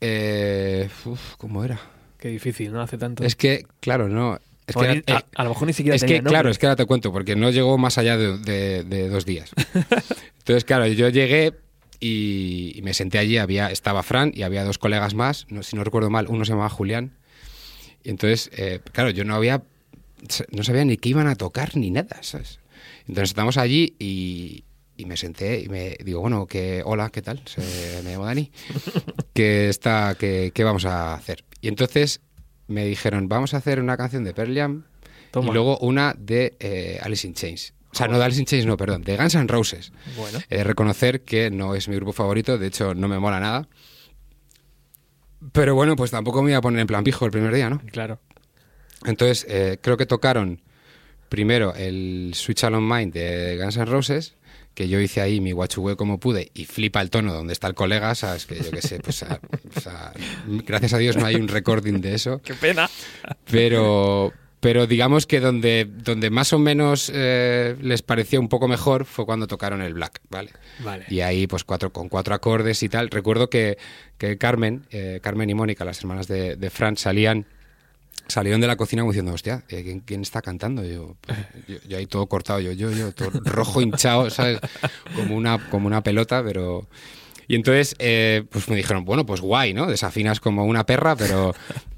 eh, 0.00 0.88
uf, 1.04 1.36
¿Cómo 1.36 1.64
era? 1.64 1.78
Qué 2.18 2.28
difícil, 2.28 2.72
¿no? 2.72 2.80
Hace 2.82 2.98
tanto. 2.98 3.24
Es 3.24 3.36
que, 3.36 3.66
claro, 3.80 4.08
no. 4.08 4.38
Es 4.66 4.76
que, 4.76 4.88
ni- 4.88 5.02
era- 5.06 5.18
a, 5.36 5.40
a 5.40 5.44
lo 5.44 5.50
mejor 5.50 5.66
ni 5.66 5.72
siquiera 5.72 5.96
es 5.96 6.00
tenía 6.02 6.16
que 6.16 6.22
nombre. 6.22 6.30
claro, 6.32 6.50
es 6.50 6.58
que 6.58 6.66
ahora 6.66 6.76
te 6.76 6.84
cuento, 6.86 7.12
porque 7.12 7.36
no 7.36 7.50
llegó 7.50 7.76
más 7.78 7.98
allá 7.98 8.16
de, 8.16 8.38
de- 8.38 8.84
de 8.84 9.08
dos 9.08 9.24
días. 9.26 9.50
Entonces, 10.38 10.64
claro, 10.64 10.86
yo 10.86 11.08
llegué 11.08 11.54
y, 11.98 12.72
y 12.76 12.82
me 12.82 12.94
senté 12.94 13.18
allí, 13.18 13.36
había, 13.38 13.70
estaba 13.70 14.02
Fran 14.02 14.32
y 14.34 14.42
había 14.42 14.64
dos 14.64 14.78
colegas 14.78 15.14
más, 15.14 15.46
no, 15.50 15.62
si 15.62 15.76
no 15.76 15.84
recuerdo 15.84 16.08
mal, 16.10 16.26
uno 16.28 16.44
se 16.44 16.52
llamaba 16.52 16.68
Julián. 16.70 17.12
Y 18.04 18.10
entonces, 18.10 18.50
eh, 18.56 18.80
claro, 18.92 19.10
yo 19.10 19.24
no 19.24 19.34
había, 19.34 19.62
no 20.52 20.62
sabía 20.64 20.84
ni 20.84 20.96
qué 20.96 21.08
iban 21.10 21.26
a 21.26 21.34
tocar 21.36 21.76
ni 21.76 21.90
nada, 21.90 22.18
¿sabes? 22.22 22.58
Entonces 23.08 23.30
estamos 23.30 23.56
allí 23.56 23.94
y, 23.98 24.64
y 24.96 25.04
me 25.06 25.16
senté 25.16 25.60
y 25.60 25.68
me 25.68 25.96
digo, 26.04 26.20
bueno, 26.20 26.46
que 26.46 26.82
hola, 26.84 27.10
¿qué 27.10 27.22
tal? 27.22 27.42
Se- 27.46 28.02
me 28.04 28.12
llamo 28.12 28.26
Dani. 28.26 28.50
¿Qué, 29.34 29.68
está, 29.68 30.14
qué, 30.18 30.52
qué 30.54 30.64
vamos 30.64 30.84
a 30.84 31.14
hacer? 31.14 31.44
Y 31.60 31.68
entonces 31.68 32.20
me 32.68 32.84
dijeron, 32.84 33.28
vamos 33.28 33.54
a 33.54 33.58
hacer 33.58 33.80
una 33.80 33.96
canción 33.96 34.22
de 34.24 34.32
Pearl 34.34 34.54
Jam 34.54 34.84
Toma. 35.30 35.50
y 35.50 35.52
luego 35.54 35.78
una 35.78 36.14
de 36.18 36.56
eh, 36.60 36.98
Alice 37.02 37.26
in 37.26 37.34
Chains. 37.34 37.74
O 37.92 37.96
sea, 37.96 38.06
no 38.06 38.18
de 38.18 38.24
Alice 38.24 38.38
in 38.40 38.46
Chains, 38.46 38.66
no, 38.66 38.76
perdón, 38.76 39.02
de 39.02 39.16
Guns 39.16 39.34
N' 39.34 39.48
Roses. 39.48 39.92
Bueno, 40.16 40.38
He 40.48 40.58
de 40.58 40.64
reconocer 40.64 41.22
que 41.22 41.50
no 41.50 41.74
es 41.74 41.88
mi 41.88 41.96
grupo 41.96 42.12
favorito, 42.12 42.56
de 42.56 42.68
hecho 42.68 42.94
no 42.94 43.08
me 43.08 43.18
mola 43.18 43.40
nada. 43.40 43.68
Pero 45.52 45.74
bueno, 45.74 45.96
pues 45.96 46.10
tampoco 46.10 46.42
me 46.42 46.50
iba 46.50 46.58
a 46.58 46.62
poner 46.62 46.80
en 46.80 46.86
plan 46.86 47.02
pijo 47.02 47.24
el 47.24 47.30
primer 47.32 47.52
día, 47.54 47.70
¿no? 47.70 47.80
claro. 47.90 48.20
Entonces, 49.04 49.46
eh, 49.48 49.78
creo 49.80 49.96
que 49.96 50.06
tocaron 50.06 50.60
primero 51.28 51.74
el 51.74 52.32
Switch 52.34 52.64
On 52.64 52.86
Mind 52.86 53.12
de 53.14 53.56
Guns 53.56 53.76
N' 53.76 53.84
Roses, 53.86 54.34
que 54.74 54.88
yo 54.88 55.00
hice 55.00 55.20
ahí 55.20 55.40
mi 55.40 55.52
guachugüe 55.52 55.96
como 55.96 56.18
pude 56.18 56.50
y 56.54 56.64
flipa 56.64 57.00
el 57.00 57.10
tono 57.10 57.32
donde 57.32 57.52
está 57.52 57.66
el 57.66 57.74
colega, 57.74 58.14
¿sabes? 58.14 58.46
Que 58.46 58.56
yo 58.56 58.70
qué 58.70 58.82
sé, 58.82 58.98
pues 59.00 59.22
a- 59.22 59.40
o 59.76 59.80
sea, 59.80 60.12
gracias 60.66 60.92
a 60.92 60.98
Dios 60.98 61.16
no 61.16 61.26
hay 61.26 61.36
un 61.36 61.48
recording 61.48 62.00
de 62.00 62.14
eso, 62.14 62.40
Qué 62.44 62.54
pena. 62.54 62.88
pero, 63.50 64.32
pero 64.60 64.86
digamos 64.86 65.26
que 65.26 65.40
donde, 65.40 65.86
donde 65.90 66.30
más 66.30 66.52
o 66.52 66.58
menos 66.58 67.10
eh, 67.14 67.76
les 67.80 68.02
parecía 68.02 68.38
un 68.40 68.48
poco 68.48 68.68
mejor 68.68 69.04
fue 69.06 69.26
cuando 69.26 69.46
tocaron 69.46 69.82
el 69.82 69.94
Black, 69.94 70.20
¿vale? 70.30 70.50
Vale. 70.84 71.04
Y 71.08 71.20
ahí, 71.20 71.46
pues 71.46 71.64
cuatro, 71.64 71.92
con 71.92 72.08
cuatro 72.08 72.34
acordes 72.34 72.82
y 72.82 72.88
tal. 72.88 73.10
Recuerdo 73.10 73.50
que, 73.50 73.76
que 74.18 74.38
Carmen, 74.38 74.84
eh, 74.90 75.20
Carmen 75.22 75.50
y 75.50 75.54
Mónica, 75.54 75.84
las 75.84 76.00
hermanas 76.00 76.28
de, 76.28 76.56
de 76.56 76.70
Fran, 76.70 76.96
salían, 76.96 77.46
salieron 78.30 78.60
de 78.60 78.66
la 78.66 78.76
cocina 78.76 79.02
como 79.02 79.12
diciendo, 79.12 79.32
hostia, 79.32 79.64
eh, 79.68 79.82
¿quién, 79.82 80.00
quién 80.00 80.22
está 80.22 80.40
cantando? 80.42 80.84
Y 80.84 80.94
yo, 80.94 81.16
pues, 81.20 81.38
yo, 81.68 81.76
yo 81.88 81.98
ahí 81.98 82.06
todo 82.06 82.26
cortado, 82.26 82.60
yo, 82.60 82.72
yo, 82.72 82.90
yo, 82.90 83.12
todo 83.12 83.30
rojo 83.44 83.80
hinchado, 83.80 84.30
¿sabes? 84.30 84.58
Como 85.14 85.34
una, 85.36 85.58
como 85.70 85.86
una 85.86 86.02
pelota, 86.02 86.42
pero... 86.44 86.88
Y 87.48 87.56
entonces, 87.56 87.96
eh, 87.98 88.44
pues 88.48 88.68
me 88.68 88.76
dijeron, 88.76 89.04
bueno, 89.04 89.26
pues 89.26 89.40
guay, 89.40 89.74
¿no? 89.74 89.86
Desafinas 89.86 90.38
como 90.38 90.64
una 90.64 90.86
perra, 90.86 91.16
pero... 91.16 91.52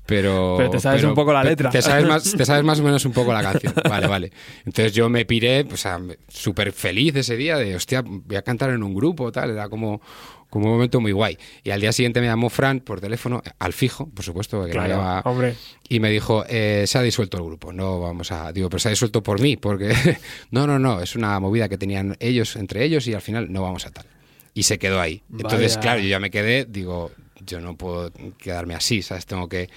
Pero, 0.06 0.54
Pero 0.58 0.70
te 0.70 0.80
sabes 0.80 1.04
un 1.04 1.14
poco 1.14 1.32
la 1.32 1.44
letra. 1.44 1.68
Te 1.70 1.80
sabes, 1.82 2.06
más, 2.06 2.22
te 2.36 2.44
sabes 2.44 2.64
más 2.64 2.80
o 2.80 2.82
menos 2.82 3.04
un 3.04 3.12
poco 3.12 3.32
la 3.32 3.42
canción. 3.42 3.72
Vale, 3.88 4.06
vale. 4.08 4.32
Entonces 4.64 4.92
yo 4.92 5.08
me 5.08 5.24
piré, 5.26 5.66
o 5.70 5.76
sea, 5.76 5.98
me- 5.98 6.18
súper 6.26 6.72
feliz 6.72 7.14
ese 7.16 7.36
día 7.36 7.56
de, 7.56 7.76
hostia, 7.76 8.02
voy 8.04 8.36
a 8.36 8.42
cantar 8.42 8.70
en 8.70 8.82
un 8.82 8.94
grupo, 8.94 9.30
tal. 9.30 9.50
Era 9.50 9.68
como, 9.68 10.00
como 10.52 10.66
un 10.66 10.72
momento 10.72 11.00
muy 11.00 11.12
guay. 11.12 11.38
Y 11.64 11.70
al 11.70 11.80
día 11.80 11.92
siguiente 11.92 12.20
me 12.20 12.26
llamó 12.26 12.50
Fran 12.50 12.80
por 12.80 13.00
teléfono, 13.00 13.42
al 13.58 13.72
fijo, 13.72 14.10
por 14.10 14.22
supuesto, 14.22 14.58
porque 14.58 14.74
no 14.74 14.80
Claro, 14.84 14.96
llama- 14.96 15.22
hombre. 15.24 15.54
y 15.88 15.98
me 15.98 16.10
dijo, 16.10 16.44
eh, 16.46 16.84
se 16.86 16.98
ha 16.98 17.02
disuelto 17.02 17.38
el 17.38 17.44
grupo, 17.44 17.72
no 17.72 18.00
vamos 18.00 18.30
a... 18.32 18.52
Digo, 18.52 18.68
pero 18.68 18.78
se 18.78 18.88
ha 18.88 18.90
disuelto 18.90 19.22
por 19.22 19.40
mí, 19.40 19.56
porque... 19.56 19.94
no, 20.50 20.66
no, 20.66 20.78
no, 20.78 21.00
es 21.00 21.16
una 21.16 21.40
movida 21.40 21.70
que 21.70 21.78
tenían 21.78 22.18
ellos 22.20 22.54
entre 22.56 22.84
ellos 22.84 23.06
y 23.06 23.14
al 23.14 23.22
final 23.22 23.50
no 23.50 23.62
vamos 23.62 23.86
a 23.86 23.90
tal. 23.92 24.04
Y 24.52 24.64
se 24.64 24.78
quedó 24.78 25.00
ahí. 25.00 25.22
Entonces, 25.32 25.76
Vaya. 25.76 25.80
claro, 25.80 26.00
yo 26.00 26.08
ya 26.08 26.20
me 26.20 26.30
quedé, 26.30 26.66
digo, 26.66 27.10
yo 27.46 27.58
no 27.60 27.74
puedo 27.78 28.12
quedarme 28.36 28.74
así, 28.74 29.00
¿sabes? 29.00 29.24
Tengo 29.24 29.48
que... 29.48 29.70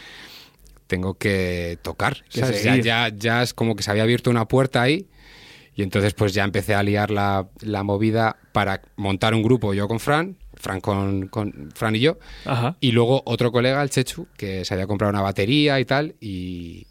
Tengo 0.88 1.16
que 1.16 1.80
tocar, 1.82 2.24
Que 2.30 2.42
¿sabes? 2.42 2.64
Ya, 2.64 2.76
ya, 2.78 3.10
ya 3.16 3.42
es 3.42 3.54
como 3.56 3.76
que 3.76 3.82
se 3.82 3.90
había 3.92 4.04
abierto 4.04 4.30
una 4.30 4.48
puerta 4.48 4.82
ahí 4.84 5.08
y 5.76 5.82
entonces 5.82 6.14
pues 6.14 6.34
ya 6.34 6.44
empecé 6.44 6.76
a 6.76 6.84
liar 6.84 7.10
la, 7.10 7.48
la 7.62 7.82
movida 7.84 8.38
para 8.54 8.82
montar 8.96 9.34
un 9.34 9.42
grupo 9.42 9.74
yo 9.74 9.88
con 9.88 10.00
Fran, 10.00 10.38
Fran 10.58 10.82
con, 10.82 11.28
con 11.28 11.72
Fran 11.76 11.96
y 11.96 12.00
yo, 12.00 12.18
Ajá. 12.46 12.78
y 12.80 12.92
luego 12.92 13.22
otro 13.26 13.52
colega, 13.52 13.82
el 13.82 13.90
Chechu, 13.90 14.28
que 14.38 14.66
se 14.66 14.74
había 14.74 14.88
comprado 14.88 15.12
una 15.12 15.22
batería 15.22 15.80
y 15.80 15.86
tal, 15.86 16.16
y, 16.20 16.88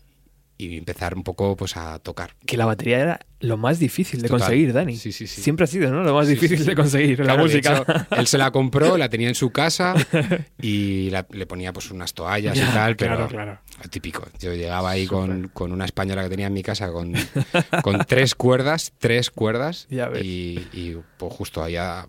y 0.56 0.76
empezar 0.78 1.14
un 1.16 1.24
poco 1.24 1.56
pues 1.56 1.76
a 1.76 1.98
tocar. 1.98 2.34
Que 2.46 2.56
la 2.56 2.64
batería 2.66 3.00
era 3.00 3.20
lo 3.40 3.56
más 3.58 3.78
difícil 3.78 4.22
de 4.22 4.28
Total. 4.28 4.46
conseguir, 4.46 4.72
Dani. 4.72 4.96
Sí, 4.96 5.12
sí, 5.12 5.26
sí. 5.26 5.42
Siempre 5.42 5.64
ha 5.64 5.66
sido, 5.66 5.90
¿no? 5.90 6.02
Lo 6.02 6.14
más 6.14 6.28
difícil 6.28 6.64
de 6.64 6.74
conseguir 6.74 7.20
la 7.26 7.36
música. 7.36 7.82
hecho, 7.82 8.16
él 8.16 8.26
se 8.26 8.38
la 8.38 8.50
compró, 8.52 8.96
la 8.96 9.08
tenía 9.10 9.28
en 9.28 9.34
su 9.34 9.50
casa 9.50 9.94
y 10.62 11.10
la- 11.10 11.26
le 11.30 11.44
ponía 11.46 11.72
pues 11.72 11.90
unas 11.90 12.14
toallas 12.14 12.56
Ya, 12.56 12.70
y 12.70 12.72
tal, 12.72 12.96
pero 12.96 13.16
claro, 13.16 13.28
claro. 13.28 13.58
típico. 13.90 14.24
Yo 14.40 14.54
llegaba 14.54 14.90
ahí 14.90 15.06
con, 15.06 15.48
con 15.48 15.72
una 15.72 15.84
española 15.84 16.22
que 16.22 16.30
tenía 16.30 16.46
en 16.46 16.54
mi 16.54 16.62
casa 16.62 16.90
con, 16.90 17.12
con 17.82 17.98
tres 18.06 18.34
cuerdas, 18.34 18.92
tres 18.98 19.30
cuerdas 19.30 19.86
Ya 19.90 20.08
ves. 20.08 20.24
y, 20.24 20.66
y, 20.72 20.96
pues 21.18 21.32
justo 21.34 21.62
ahí, 21.62 21.76
a- 21.76 22.06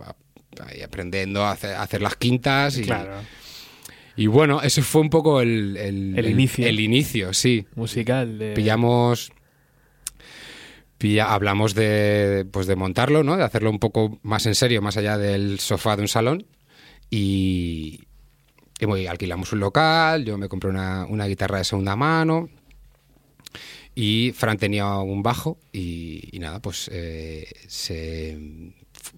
ahí 0.61 0.81
aprendiendo 0.81 1.43
a 1.43 1.51
hacer, 1.51 1.75
a 1.75 1.81
hacer 1.83 2.01
las 2.01 2.15
quintas 2.15 2.77
y, 2.77 2.83
Claro. 2.83 3.15
y 4.15 4.27
bueno, 4.27 4.61
eso 4.61 4.81
fue 4.81 5.01
un 5.01 5.09
poco 5.09 5.41
el, 5.41 5.75
el, 5.77 6.17
El 6.17 6.29
inicio. 6.29 6.67
El 6.67 6.79
inicio, 6.79 7.33
sí. 7.33 7.65
Musical. 7.75 8.37
De... 8.39 8.53
Pillamos. 8.53 9.31
pilla- 10.97 11.33
hablamos 11.33 11.75
de, 11.75 12.45
pues 12.51 12.67
de 12.67 12.75
montarlo, 12.75 13.23
¿no? 13.23 13.37
De 13.37 13.43
hacerlo 13.43 13.69
un 13.69 13.79
poco 13.79 14.19
más 14.23 14.45
en 14.45 14.55
serio, 14.55 14.81
más 14.81 14.97
allá 14.97 15.17
del 15.17 15.59
sofá 15.59 15.95
de 15.95 16.01
un 16.03 16.07
salón. 16.07 16.45
Y, 17.09 18.01
y 18.79 18.85
bueno, 18.85 19.03
y 19.03 19.07
alquilamos 19.07 19.51
un 19.53 19.59
local, 19.59 20.25
yo 20.25 20.37
me 20.37 20.47
compré 20.49 20.69
una, 20.69 21.05
una 21.05 21.25
guitarra 21.27 21.59
de 21.59 21.63
segunda 21.63 21.95
mano. 21.95 22.49
Y 23.97 24.33
Fran 24.35 24.57
tenía 24.57 24.97
un 24.97 25.23
bajo 25.23 25.57
y, 25.71 26.27
y 26.35 26.39
nada, 26.39 26.61
pues 26.61 26.89
eh, 26.91 27.47
se, 27.67 28.37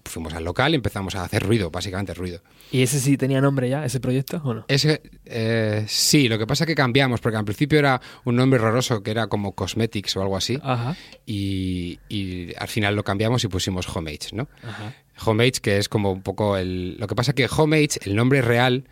fuimos 0.08 0.34
al 0.34 0.44
local 0.44 0.72
y 0.72 0.76
empezamos 0.76 1.14
a 1.14 1.24
hacer 1.24 1.42
ruido, 1.42 1.70
básicamente 1.70 2.14
ruido. 2.14 2.40
¿Y 2.70 2.82
ese 2.82 3.00
sí 3.00 3.16
tenía 3.16 3.40
nombre 3.40 3.68
ya, 3.68 3.84
ese 3.84 4.00
proyecto, 4.00 4.40
o 4.44 4.54
no? 4.54 4.64
Ese, 4.68 5.00
eh, 5.24 5.84
sí, 5.88 6.28
lo 6.28 6.38
que 6.38 6.46
pasa 6.46 6.64
es 6.64 6.68
que 6.68 6.74
cambiamos, 6.74 7.20
porque 7.20 7.38
al 7.38 7.44
principio 7.44 7.78
era 7.78 8.00
un 8.24 8.36
nombre 8.36 8.60
horroroso 8.60 9.02
que 9.02 9.10
era 9.10 9.26
como 9.26 9.52
Cosmetics 9.52 10.16
o 10.16 10.22
algo 10.22 10.36
así, 10.36 10.58
Ajá. 10.62 10.96
y, 11.26 11.98
y 12.08 12.52
al 12.58 12.68
final 12.68 12.96
lo 12.96 13.04
cambiamos 13.04 13.44
y 13.44 13.48
pusimos 13.48 13.88
Homage, 13.94 14.30
¿no? 14.32 14.48
Ajá. 14.62 14.94
Homage, 15.24 15.52
que 15.62 15.78
es 15.78 15.88
como 15.88 16.12
un 16.12 16.22
poco 16.22 16.56
el... 16.56 16.96
Lo 16.98 17.06
que 17.06 17.14
pasa 17.14 17.32
es 17.32 17.34
que 17.34 17.48
Homage, 17.50 17.98
el 18.04 18.14
nombre 18.14 18.40
real, 18.42 18.84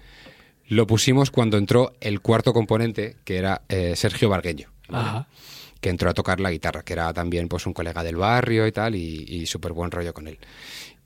lo 0.69 0.87
pusimos 0.87 1.31
cuando 1.31 1.57
entró 1.57 1.95
el 2.01 2.21
cuarto 2.21 2.53
componente, 2.53 3.17
que 3.25 3.37
era 3.37 3.63
eh, 3.69 3.95
Sergio. 3.95 4.33
Ajá. 4.89 5.29
que 5.81 5.89
entró 5.91 6.11
a 6.11 6.15
tocar 6.15 6.41
la 6.41 6.51
guitarra, 6.51 6.83
que 6.83 6.93
era 6.93 7.13
también 7.13 7.49
pues 7.49 7.67
un 7.67 7.73
colega 7.73 8.03
del 8.03 8.17
barrio 8.17 8.67
y 8.67 8.73
tal, 8.73 8.95
y, 8.97 9.25
y 9.29 9.47
súper 9.47 9.73
buen 9.73 9.91
rollo 9.91 10.13
con 10.13 10.27
él. 10.27 10.39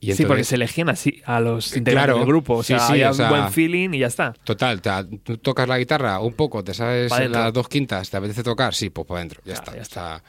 Y 0.03 0.13
sí, 0.13 0.23
porque 0.23 0.41
entonces- 0.41 0.49
se 0.49 0.55
elegían 0.55 0.89
así 0.89 1.21
a 1.27 1.41
los 1.41 1.77
integrantes 1.77 2.07
Claro, 2.07 2.19
del 2.19 2.27
grupo. 2.27 2.55
O 2.57 2.63
sí, 2.63 2.69
sea, 2.69 2.81
sí, 2.89 3.03
o 3.03 3.13
sea- 3.13 3.27
un 3.27 3.31
buen 3.39 3.53
feeling 3.53 3.91
y 3.93 3.99
ya 3.99 4.07
está. 4.07 4.33
Total, 4.45 4.81
te- 4.81 5.19
tú 5.23 5.37
tocas 5.39 5.69
la 5.69 5.79
guitarra 5.79 6.19
un 6.21 6.33
poco, 6.33 6.65
te 6.65 6.73
sabes 6.75 7.11
las 7.29 7.53
dos 7.53 7.69
quintas, 7.69 8.09
te 8.11 8.17
apetece 8.17 8.43
tocar, 8.43 8.75
sí, 8.75 8.89
pues 8.91 9.07
para 9.07 9.19
adentro, 9.21 9.43
ya 9.45 9.55
Claro, 9.55 9.61
está. 9.63 9.77
ya 9.77 9.83
está. 9.83 10.25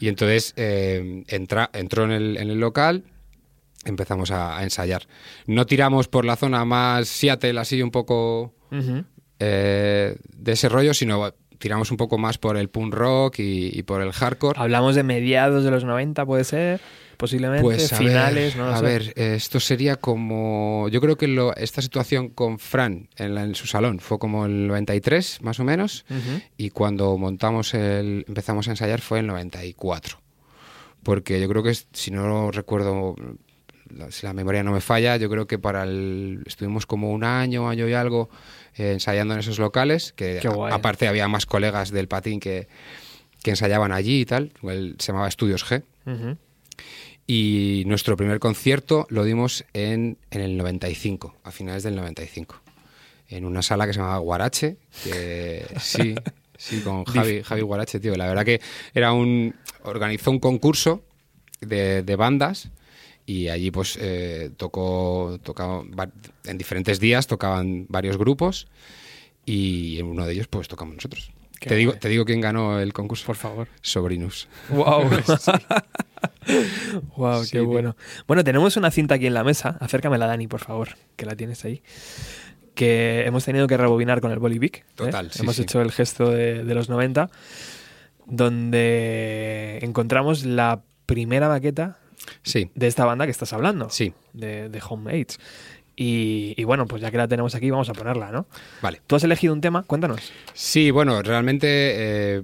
Y 0.00 0.08
entonces 0.08 0.54
eh, 0.56 1.22
entra, 1.28 1.70
entró 1.72 2.04
en 2.04 2.10
el, 2.10 2.36
en 2.38 2.50
el 2.50 2.58
local, 2.58 3.04
empezamos 3.84 4.30
a, 4.30 4.58
a 4.58 4.62
ensayar. 4.64 5.02
No 5.46 5.66
tiramos 5.66 6.08
por 6.08 6.24
la 6.24 6.36
zona 6.36 6.64
más 6.64 7.06
Seattle, 7.08 7.60
así 7.60 7.82
un 7.82 7.90
poco 7.90 8.54
Ujú. 8.72 9.04
eh, 9.38 10.16
de 10.36 10.52
ese 10.52 10.68
rollo, 10.68 10.94
sino 10.94 11.32
tiramos 11.58 11.90
un 11.90 11.96
poco 11.96 12.18
más 12.18 12.38
por 12.38 12.56
el 12.56 12.68
punk 12.70 12.94
rock 12.94 13.38
y, 13.38 13.70
y 13.78 13.82
por 13.82 14.02
el 14.02 14.12
hardcore. 14.12 14.58
Hablamos 14.58 14.94
de 14.94 15.02
mediados 15.02 15.62
de 15.64 15.70
los 15.70 15.84
90, 15.84 16.24
puede 16.26 16.44
ser, 16.44 16.80
posiblemente, 17.20 17.62
Pues 17.62 17.92
a 17.92 17.96
finales, 17.96 18.56
ver, 18.56 18.64
no 18.64 18.70
a 18.74 18.80
ver, 18.80 19.12
esto 19.16 19.60
sería 19.60 19.96
como. 19.96 20.88
Yo 20.90 21.00
creo 21.00 21.16
que 21.16 21.28
lo- 21.28 21.54
esta 21.54 21.82
situación 21.82 22.30
con 22.30 22.58
Fran 22.58 23.08
en, 23.16 23.34
la- 23.34 23.44
en 23.44 23.54
su 23.54 23.66
salón 23.66 24.00
fue 24.00 24.18
como 24.18 24.46
el 24.46 24.66
93, 24.66 25.42
más 25.42 25.60
o 25.60 25.64
menos, 25.64 26.04
y 26.56 26.70
cuando 26.70 27.16
montamos 27.18 27.74
el. 27.74 28.24
empezamos 28.26 28.66
a 28.66 28.72
ensayar 28.72 29.00
fue 29.00 29.20
el 29.20 29.26
94. 29.28 30.18
Porque 31.02 31.40
yo 31.40 31.48
creo 31.48 31.62
que, 31.62 31.74
si 31.74 32.10
no 32.10 32.50
recuerdo, 32.50 33.14
si 34.10 34.26
la 34.26 34.32
memoria 34.32 34.62
no 34.62 34.72
me 34.72 34.80
falla, 34.80 35.16
yo 35.16 35.30
creo 35.30 35.46
que 35.46 35.58
para 35.58 35.84
el. 35.84 36.42
estuvimos 36.46 36.86
como 36.86 37.10
un 37.10 37.24
año, 37.24 37.68
año 37.68 37.88
y 37.88 37.92
algo 37.94 38.28
eh, 38.76 38.92
ensayando 38.92 39.34
en 39.34 39.40
esos 39.40 39.58
locales, 39.58 40.12
que 40.12 40.40
a- 40.50 40.74
aparte 40.74 41.08
había 41.08 41.26
más 41.28 41.46
colegas 41.46 41.90
del 41.90 42.06
patín 42.08 42.38
que, 42.40 42.68
que 43.42 43.50
ensayaban 43.50 43.92
allí 43.92 44.20
y 44.20 44.24
tal. 44.26 44.52
El- 44.62 44.96
se 44.98 45.08
llamaba 45.12 45.28
Estudios 45.28 45.64
G. 45.64 45.82
Y 47.32 47.84
nuestro 47.86 48.16
primer 48.16 48.40
concierto 48.40 49.06
lo 49.08 49.22
dimos 49.22 49.64
en, 49.72 50.18
en 50.32 50.40
el 50.40 50.56
95, 50.56 51.36
a 51.44 51.52
finales 51.52 51.84
del 51.84 51.94
95, 51.94 52.60
en 53.28 53.44
una 53.44 53.62
sala 53.62 53.86
que 53.86 53.92
se 53.92 54.00
llamaba 54.00 54.18
Guarache, 54.18 54.78
que 55.04 55.64
sí, 55.80 56.16
sí, 56.58 56.80
con 56.80 57.04
Javi, 57.04 57.44
Javi 57.44 57.60
Guarache, 57.60 58.00
tío. 58.00 58.16
La 58.16 58.26
verdad 58.26 58.44
que 58.44 58.60
era 58.94 59.12
un... 59.12 59.54
organizó 59.84 60.32
un 60.32 60.40
concurso 60.40 61.04
de, 61.60 62.02
de 62.02 62.16
bandas 62.16 62.70
y 63.26 63.46
allí 63.46 63.70
pues 63.70 63.96
eh, 64.00 64.50
tocó, 64.56 65.38
tocaba, 65.44 65.84
en 66.46 66.58
diferentes 66.58 66.98
días 66.98 67.28
tocaban 67.28 67.86
varios 67.88 68.16
grupos 68.16 68.66
y 69.46 70.00
en 70.00 70.06
uno 70.06 70.26
de 70.26 70.32
ellos 70.32 70.48
pues 70.48 70.66
tocamos 70.66 70.96
nosotros. 70.96 71.30
Qué 71.60 71.68
Te 71.68 71.76
digo, 71.76 71.92
te 71.92 72.08
digo 72.08 72.24
quién 72.24 72.40
ganó 72.40 72.80
el 72.80 72.92
concurso. 72.92 73.26
Por 73.26 73.36
favor. 73.36 73.68
Sobrinus. 73.82 74.48
Wow. 74.70 75.08
wow, 77.16 77.44
Sí, 77.44 77.50
qué 77.52 77.58
tío. 77.58 77.66
bueno. 77.66 77.96
Bueno, 78.26 78.42
tenemos 78.44 78.76
una 78.76 78.90
cinta 78.90 79.14
aquí 79.16 79.26
en 79.26 79.34
la 79.34 79.44
mesa. 79.44 79.76
Acércamela, 79.80 80.26
Dani, 80.26 80.46
por 80.48 80.60
favor, 80.60 80.88
que 81.16 81.26
la 81.26 81.36
tienes 81.36 81.64
ahí. 81.64 81.82
Que 82.74 83.24
hemos 83.26 83.44
tenido 83.44 83.66
que 83.66 83.76
rebobinar 83.76 84.20
con 84.22 84.32
el 84.32 84.38
Bolivic. 84.38 84.78
¿eh? 84.78 84.84
Total, 84.94 85.30
sí, 85.30 85.42
Hemos 85.42 85.56
sí. 85.56 85.62
hecho 85.62 85.82
el 85.82 85.92
gesto 85.92 86.30
de, 86.30 86.64
de 86.64 86.74
los 86.74 86.88
90, 86.88 87.30
donde 88.26 89.78
encontramos 89.82 90.44
la 90.44 90.82
primera 91.06 91.48
maqueta 91.48 91.98
Sí, 92.42 92.70
de 92.74 92.86
esta 92.86 93.04
banda 93.04 93.24
que 93.24 93.30
estás 93.32 93.52
hablando. 93.52 93.90
sí, 93.90 94.12
De, 94.32 94.68
de 94.68 94.82
Homemates. 94.88 95.38
Y, 96.02 96.54
y 96.56 96.64
bueno, 96.64 96.86
pues 96.86 97.02
ya 97.02 97.10
que 97.10 97.18
la 97.18 97.28
tenemos 97.28 97.54
aquí, 97.54 97.68
vamos 97.68 97.90
a 97.90 97.92
ponerla, 97.92 98.30
¿no? 98.32 98.46
vale. 98.80 99.02
Tú 99.06 99.16
has 99.16 99.24
elegido 99.24 99.52
un 99.52 99.60
tema, 99.60 99.82
cuéntanos. 99.82 100.32
Sí, 100.54 100.90
bueno, 100.90 101.20
realmente 101.20 101.66
eh, 101.68 102.42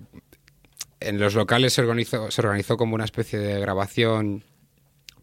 en 1.00 1.18
los 1.18 1.34
locales 1.34 1.72
se 1.72 1.80
organizó, 1.80 2.30
se 2.30 2.42
organizó 2.42 2.76
como 2.76 2.94
una 2.94 3.06
especie 3.06 3.38
de 3.38 3.58
grabación 3.58 4.44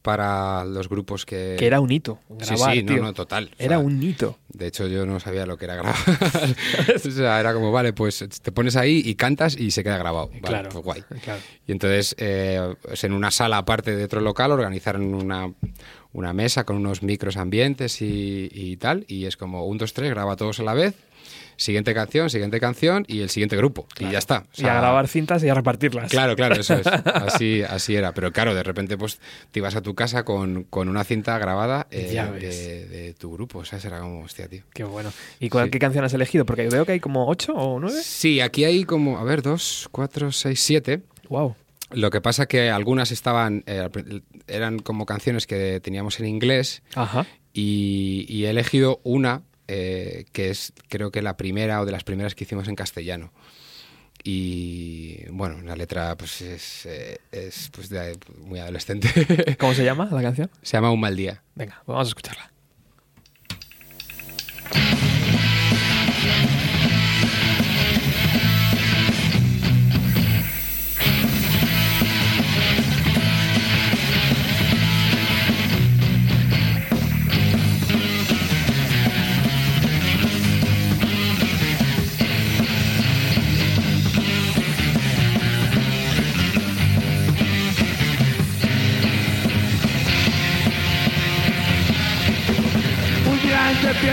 para 0.01 0.65
los 0.65 0.89
grupos 0.89 1.27
que... 1.27 1.57
Que 1.59 1.67
era 1.67 1.79
un 1.79 1.91
hito. 1.91 2.19
Sí, 2.41 2.55
Grabar, 2.55 2.73
sí, 2.73 2.81
no, 2.83 2.93
tío. 2.93 3.03
no, 3.03 3.13
total. 3.13 3.51
O 3.53 3.55
Era 3.63 3.77
sea, 3.77 3.79
un 3.79 4.01
hito. 4.01 4.39
De 4.49 4.65
hecho, 4.65 4.87
yo 4.87 5.05
no 5.05 5.19
sabía 5.19 5.45
lo 5.45 5.55
que 5.55 5.65
era 5.65 5.75
grabar. 5.75 5.95
o 6.95 7.11
sea, 7.11 7.39
era 7.39 7.53
como, 7.53 7.71
vale, 7.71 7.93
pues 7.93 8.25
te 8.41 8.51
pones 8.51 8.75
ahí 8.75 9.01
y 9.05 9.13
cantas 9.13 9.55
y 9.55 9.69
se 9.69 9.83
queda 9.83 9.99
grabado. 9.99 10.27
Vale, 10.29 10.41
claro. 10.41 10.69
pues 10.71 10.83
guay. 10.83 11.01
claro. 11.23 11.39
Y 11.67 11.71
entonces, 11.71 12.15
eh, 12.17 12.75
pues 12.81 13.03
en 13.03 13.13
una 13.13 13.29
sala 13.29 13.59
aparte 13.59 13.95
de 13.95 14.03
otro 14.03 14.19
local, 14.21 14.51
organizaron 14.51 15.13
una, 15.13 15.53
una 16.13 16.31
mesa 16.33 16.63
con 16.63 16.77
unos 16.77 17.03
micros 17.03 17.37
ambientes 17.37 18.01
y, 18.01 18.49
y 18.53 18.77
tal. 18.77 19.05
Y 19.07 19.25
es 19.25 19.35
como, 19.37 19.65
un, 19.65 19.77
dos, 19.77 19.93
tres, 19.93 20.09
graba 20.11 20.35
todos 20.35 20.59
a 20.59 20.63
la 20.63 20.73
vez. 20.73 20.95
Siguiente 21.55 21.93
canción, 21.93 22.29
siguiente 22.31 22.59
canción 22.59 23.05
y 23.07 23.21
el 23.21 23.29
siguiente 23.29 23.55
grupo. 23.55 23.87
Y 23.99 24.09
ya 24.09 24.17
está. 24.17 24.39
O 24.57 24.61
y 24.61 24.65
a 24.65 24.73
grabar 24.73 25.07
cintas 25.07 25.43
y 25.43 25.49
a 25.49 25.53
repartirlas. 25.53 26.09
Claro, 26.11 26.35
claro, 26.35 26.55
eso 26.55 26.73
es. 26.73 26.87
Así, 27.05 27.61
así 27.61 27.95
era. 27.95 28.11
Pero 28.13 28.31
claro, 28.31 28.55
de 28.55 28.63
repente 28.63 28.97
pues 28.97 29.19
te 29.51 29.59
ibas 29.59 29.75
a 29.75 29.81
tu 29.81 29.93
casa 29.93 30.25
con, 30.25 30.63
con 30.63 30.89
una 30.89 31.03
cinta 31.03 31.37
grabada 31.37 31.87
eh, 31.91 32.09
Ya 32.11 32.29
de, 32.31 32.87
de 32.87 33.13
tu 33.13 33.31
grupo. 33.31 33.59
O 33.59 33.65
sea, 33.65 33.79
será 33.79 33.99
como, 33.99 34.21
hostia, 34.23 34.47
tío. 34.47 34.63
Qué 34.73 34.83
bueno. 34.83 35.13
¿Y 35.39 35.49
cuál, 35.49 35.65
Sí. 35.65 35.71
qué 35.71 35.79
canción 35.79 36.03
has 36.03 36.13
elegido? 36.13 36.45
Porque 36.45 36.67
veo 36.67 36.85
que 36.85 36.93
hay 36.93 36.99
como 36.99 37.27
ocho 37.29 37.53
o 37.53 37.79
nueve. 37.79 38.01
Sí, 38.03 38.41
aquí 38.41 38.65
hay 38.65 38.83
como, 38.83 39.19
a 39.19 39.23
ver, 39.23 39.43
dos, 39.43 39.87
cuatro, 39.91 40.31
seis, 40.31 40.59
siete. 40.59 41.01
Wow. 41.29 41.55
Lo 41.93 42.09
que 42.09 42.21
pasa 42.21 42.45
que 42.47 42.69
algunas 42.69 43.11
estaban, 43.11 43.63
eh, 43.67 43.89
eran 44.47 44.79
como 44.79 45.05
canciones 45.05 45.47
que 45.47 45.79
teníamos 45.79 46.19
en 46.19 46.25
inglés 46.27 46.83
Ajá. 46.95 47.25
y, 47.53 48.25
y 48.29 48.45
he 48.45 48.49
elegido 48.49 48.99
una 49.03 49.43
eh, 49.67 50.25
que 50.33 50.49
es 50.49 50.73
creo 50.89 51.11
que 51.11 51.21
la 51.21 51.37
primera 51.37 51.81
o 51.81 51.85
de 51.85 51.91
las 51.91 52.03
primeras 52.03 52.35
que 52.35 52.43
hicimos 52.43 52.67
en 52.67 52.75
castellano. 52.75 53.31
Y 54.25 55.25
bueno, 55.31 55.61
la 55.63 55.75
letra 55.75 56.15
pues 56.15 56.41
es, 56.41 56.85
eh, 56.85 57.19
es 57.31 57.69
pues 57.73 57.89
de- 57.89 58.17
muy 58.45 58.59
adolescente. 58.59 59.55
¿Cómo 59.59 59.73
se 59.73 59.83
llama 59.83 60.07
la 60.11 60.21
canción? 60.21 60.49
Se 60.61 60.77
llama 60.77 60.91
Un 60.91 60.99
mal 61.01 61.15
día. 61.15 61.43
Venga, 61.55 61.81
vamos 61.85 62.07
a 62.07 62.09
escucharla. 62.09 62.51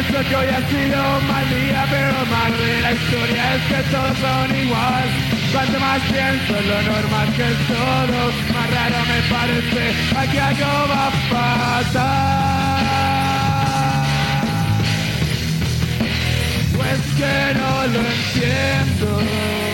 Pienso 0.03 0.29
que 0.29 0.37
hoy 0.37 0.47
ha 0.47 0.69
sido 0.69 1.19
un 1.19 1.27
mal 1.29 1.49
día, 1.51 1.87
pero 1.91 2.13
lo 2.13 2.27
malo 2.27 2.57
de 2.57 2.81
la 2.81 2.93
historia 2.93 3.55
es 3.55 3.63
que 3.69 3.83
todos 3.91 4.17
son 4.19 4.57
igual. 4.57 5.09
Cuanto 5.53 5.81
más 5.81 6.01
pienso 6.03 6.57
en 6.57 6.69
lo 6.69 6.83
normal 6.83 7.29
que 7.37 7.43
es 7.43 7.59
todo, 7.69 8.33
más 8.55 8.71
raro 8.71 8.97
me 9.13 9.21
parece 9.35 9.83
aquí 10.17 10.39
algo 10.39 10.89
va 10.89 11.07
a 11.07 11.11
pasar. 11.31 12.21
Pues 16.77 17.01
que 17.19 17.35
no 17.59 17.71
lo 17.93 18.01
entiendo. 18.01 19.70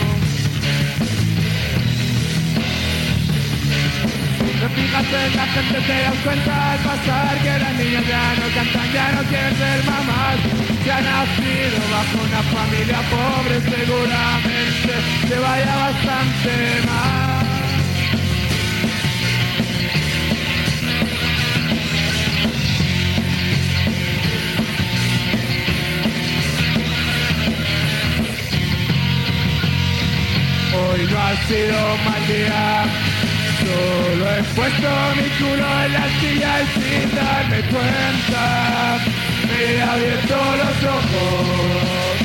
No 4.67 4.73
fijas 4.73 5.07
en 5.07 5.37
la 5.37 5.47
gente, 5.47 5.81
te 5.81 6.03
das 6.03 6.15
cuenta 6.25 6.73
al 6.73 6.79
pasar 6.81 7.39
que 7.39 7.57
las 7.57 7.75
niñas 7.75 8.05
ya 8.09 8.35
no 8.35 8.53
cantan, 8.53 8.93
ya 8.93 9.13
no 9.13 9.23
quieren 9.29 9.57
ser 9.57 9.85
mamás. 9.85 10.39
Se 10.83 10.91
ha 10.91 11.01
nacido 11.03 11.79
bajo 11.93 12.19
una 12.25 12.43
familia 12.43 12.99
pobre, 13.09 13.61
seguramente 13.61 14.93
te 15.29 15.39
vaya 15.39 15.77
bastante 15.77 16.83
mal. 16.85 17.46
Hoy 30.77 31.07
no 31.11 31.19
ha 31.19 31.35
sido 31.49 31.79
mal 32.05 32.27
día, 32.27 32.85
solo 33.63 34.25
he 34.37 34.43
puesto 34.55 34.89
mi 35.17 35.29
culo 35.39 35.67
en 35.85 35.93
la 35.93 36.07
silla 36.21 36.53
y 36.63 36.67
sin 36.75 37.15
darme 37.15 37.61
cuenta 37.71 38.99
me 39.47 39.57
he 39.65 39.83
abierto 39.83 40.37
los 40.61 40.79
ojos 40.99 42.17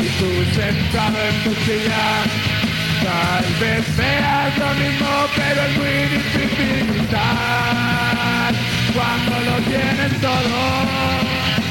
y 0.00 0.08
tú 0.18 0.30
sentado 0.54 1.18
en 1.28 1.36
tu 1.44 1.52
silla. 1.64 2.06
Tal 3.04 3.46
vez 3.60 3.96
veas 3.96 4.58
lo 4.58 4.70
mismo, 4.74 5.10
pero 5.36 5.62
es 5.62 5.76
muy 5.76 5.98
difícil 6.16 6.86
gritar 6.92 8.52
cuando 8.94 9.34
lo 9.50 9.56
tienes 9.70 10.20
todo. 10.20 11.67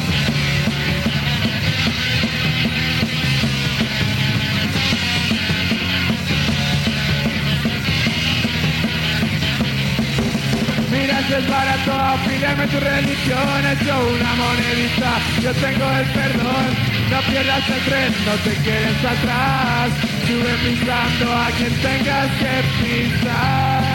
Mira 11.07 11.25
si 11.25 11.33
es 11.35 11.47
barato 11.47 11.93
afiliarme 11.93 12.63
a 12.63 12.67
tu 12.67 12.79
religión 12.81 13.65
He 13.65 13.71
hecho 13.71 13.95
una 13.95 14.35
monedita, 14.35 15.11
yo 15.41 15.53
tengo 15.53 15.89
el 15.89 16.05
perdón 16.07 16.67
No 17.11 17.21
pierdas 17.31 17.69
el 17.69 17.81
tren, 17.85 18.13
no 18.25 18.33
te 18.43 18.53
quedes 18.61 19.05
atrás. 19.05 19.89
Sube 20.27 20.53
pisando 20.65 21.33
a 21.33 21.47
quien 21.51 21.73
tengas 21.75 22.27
que 22.41 22.55
pisar. 22.83 23.86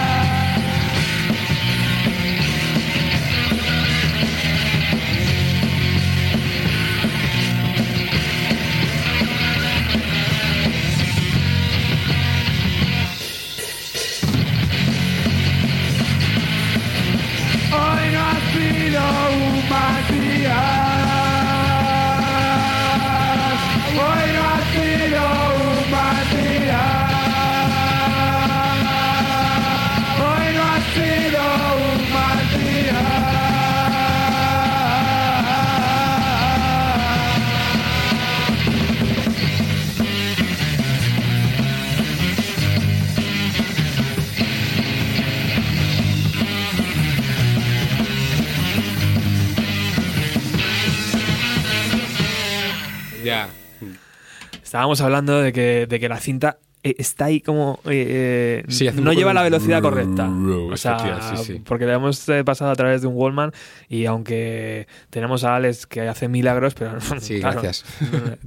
Estábamos 54.82 55.00
hablando 55.00 55.40
de 55.40 55.52
que, 55.52 55.86
de 55.86 56.00
que 56.00 56.08
la 56.08 56.18
cinta 56.18 56.58
eh, 56.82 56.96
está 56.98 57.26
ahí 57.26 57.40
como... 57.40 57.78
eh, 57.84 58.64
eh, 58.64 58.64
Sí, 58.66 58.88
no 58.94 59.12
lleva 59.12 59.32
la 59.32 59.44
velocidad 59.44 59.80
correcta. 59.80 60.28
O 60.28 60.76
sea, 60.76 60.96
efectivamente, 60.96 61.36
sí, 61.36 61.52
sí. 61.52 61.62
porque 61.64 61.86
la 61.86 61.94
hemos 61.94 62.26
pasado 62.44 62.72
a 62.72 62.74
través 62.74 63.00
de 63.00 63.06
un 63.06 63.14
Wallman 63.14 63.52
y 63.88 64.06
aunque 64.06 64.88
tenemos 65.08 65.44
a 65.44 65.54
Alex 65.54 65.86
que 65.86 66.00
hace 66.00 66.26
milagros, 66.26 66.74
pero 66.74 66.98
Sí, 67.20 67.38
claro, 67.38 67.62
gracias. 67.62 67.84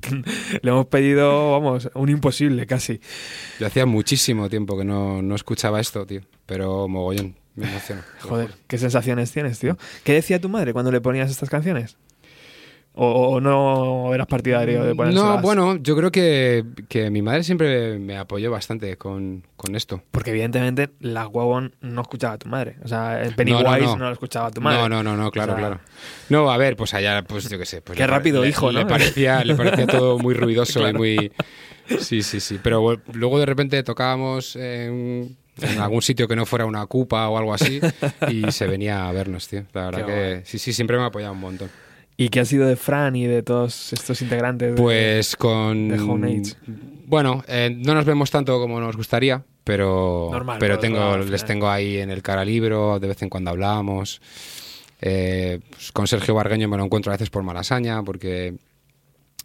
le 0.61 0.69
hemos 0.69 0.87
pedido, 0.87 1.53
vamos, 1.53 1.89
un 1.93 2.09
imposible 2.09 2.65
casi. 2.67 2.99
Yo 3.57 3.67
hacía 3.67 3.85
muchísimo 3.85 4.49
tiempo 4.49 4.77
que 4.77 4.83
no, 4.83 5.21
no 5.21 5.35
escuchaba 5.35 5.79
esto, 5.79 6.05
tío. 6.05 6.19
Pero 6.45 6.89
mogollón, 6.89 7.37
me 7.55 7.69
emociona. 7.69 8.03
Joder, 8.19 8.49
qué 8.67 8.77
sensaciones 8.77 9.31
tienes, 9.31 9.57
tío. 9.57 9.77
¿Qué 10.03 10.11
decía 10.11 10.41
tu 10.41 10.49
madre 10.49 10.73
cuando 10.73 10.91
le 10.91 10.99
ponías 10.99 11.31
estas 11.31 11.49
canciones? 11.49 11.95
¿O, 12.97 13.05
o 13.35 13.41
no 13.41 14.13
eras 14.13 14.25
partidario 14.25 14.83
de 14.85 14.95
ponerlas? 14.95 15.21
No, 15.21 15.41
bueno, 15.41 15.75
yo 15.75 15.97
creo 15.97 16.11
que, 16.11 16.63
que 16.87 17.09
mi 17.11 17.21
madre 17.21 17.43
siempre 17.43 17.99
me 17.99 18.17
apoyó 18.17 18.49
bastante 18.51 18.95
con, 18.97 19.43
con 19.57 19.75
esto. 19.75 20.01
Porque 20.11 20.29
evidentemente 20.29 20.91
la 21.01 21.27
Wawon 21.27 21.75
no 21.81 22.01
escuchaba 22.01 22.35
a 22.35 22.37
tu 22.37 22.47
madre. 22.47 22.77
O 22.85 22.87
sea, 22.87 23.21
el 23.21 23.35
Pennywise 23.35 23.97
no, 23.97 23.97
lo 23.97 24.11
escuchaba 24.13 24.47
a 24.47 24.51
tu 24.51 24.61
madre. 24.61 24.79
No, 24.79 24.87
no, 24.87 25.03
no, 25.03 25.17
no, 25.17 25.29
claro, 25.29 25.51
O 25.53 25.55
sea, 25.57 25.65
claro. 25.67 25.81
No, 26.29 26.49
a 26.49 26.55
ver, 26.57 26.77
pues 26.77 26.93
allá, 26.93 27.21
pues 27.27 27.49
yo 27.49 27.59
qué 27.59 27.65
sé. 27.65 27.81
Pues 27.81 27.97
Qué 27.97 28.03
le 28.03 28.07
rápido 28.07 28.43
le- 28.43 28.49
hijo, 28.49 28.71
¿no? 28.71 28.79
Le 28.79 28.85
parecía, 28.85 29.43
le 29.43 29.55
parecía 29.55 29.87
todo 29.87 30.17
muy 30.17 30.33
ruidoso 30.33 30.79
Claro. 30.79 30.95
y 30.95 30.97
muy... 30.97 31.31
Sí, 31.99 32.23
sí, 32.23 32.39
sí. 32.39 32.59
Pero 32.63 32.95
luego 33.13 33.39
de 33.39 33.45
repente 33.45 33.83
tocábamos 33.83 34.55
en, 34.55 35.35
en 35.61 35.79
algún 35.81 36.01
sitio 36.01 36.27
que 36.29 36.35
no 36.37 36.45
fuera 36.45 36.65
una 36.65 36.85
cupa 36.87 37.27
o 37.27 37.37
algo 37.37 37.53
así 37.53 37.81
y 38.29 38.49
se 38.53 38.67
venía 38.67 39.07
a 39.07 39.11
vernos, 39.11 39.49
tío. 39.49 39.65
La 39.73 39.85
verdad 39.87 39.99
Qué 39.99 40.05
que 40.13 40.29
guay. 40.31 40.41
sí, 40.45 40.59
sí, 40.59 40.71
siempre 40.71 40.95
me 40.95 41.03
ha 41.03 41.07
apoyado 41.07 41.33
un 41.33 41.39
montón. 41.41 41.69
¿Y 42.17 42.29
qué 42.29 42.39
ha 42.39 42.45
sido 42.45 42.65
de 42.67 42.75
Fran 42.77 43.15
y 43.15 43.25
de 43.25 43.43
todos 43.43 43.91
estos 43.93 44.21
integrantes? 44.21 44.75
de- 44.75 44.81
Pues 44.81 45.35
con... 45.35 45.89
de 45.89 45.99
Home 45.99 46.27
Age. 46.41 46.55
Bueno, 47.07 47.43
eh, 47.47 47.75
no 47.77 47.93
nos 47.93 48.05
vemos 48.05 48.31
tanto 48.31 48.59
como 48.59 48.79
nos 48.79 48.95
gustaría, 48.95 49.43
pero, 49.63 50.29
Normal, 50.31 50.57
pero 50.59 50.79
tengo, 50.79 51.17
les 51.17 51.43
tengo 51.45 51.69
ahí 51.69 51.97
en 51.97 52.09
el 52.09 52.21
cara 52.21 52.45
libro, 52.45 52.99
de 52.99 53.07
vez 53.09 53.21
en 53.21 53.29
cuando 53.29 53.51
hablamos. 53.51 54.21
Eh, 55.01 55.59
pues 55.69 55.91
con 55.91 56.07
Sergio 56.07 56.33
Bargueño 56.35 56.67
me 56.69 56.77
lo 56.77 56.85
encuentro 56.85 57.11
a 57.11 57.15
veces 57.15 57.29
por 57.29 57.43
Malasaña, 57.43 58.01
porque 58.01 58.55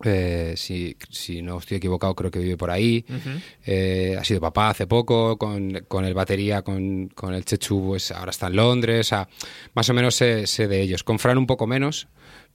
eh, 0.05 0.55
si, 0.57 0.97
si 1.11 1.43
no 1.43 1.59
estoy 1.59 1.77
equivocado 1.79 2.15
creo 2.15 2.31
que 2.31 2.39
vive 2.39 2.57
por 2.57 2.71
ahí. 2.71 3.05
Ujú. 3.09 3.31
Eh, 3.67 4.17
ha 4.19 4.25
sido 4.25 4.41
papá 4.41 4.71
hace 4.71 4.87
poco, 4.87 5.37
con, 5.37 5.85
con 5.89 6.05
el 6.05 6.15
batería, 6.15 6.63
con, 6.63 7.09
con 7.09 7.35
el 7.35 7.45
Chechu, 7.45 7.85
pues 7.89 8.11
ahora 8.13 8.31
está 8.31 8.47
en 8.47 8.57
Londres. 8.57 9.01
O 9.01 9.09
sea, 9.09 9.29
más 9.75 9.91
o 9.91 9.93
menos 9.95 10.15
sé, 10.15 10.47
sé 10.47 10.69
de 10.69 10.81
ellos. 10.81 11.03
Con 11.05 11.19
Fran 11.19 11.37
un 11.37 11.47
poco 11.47 11.67
menos, 11.67 12.09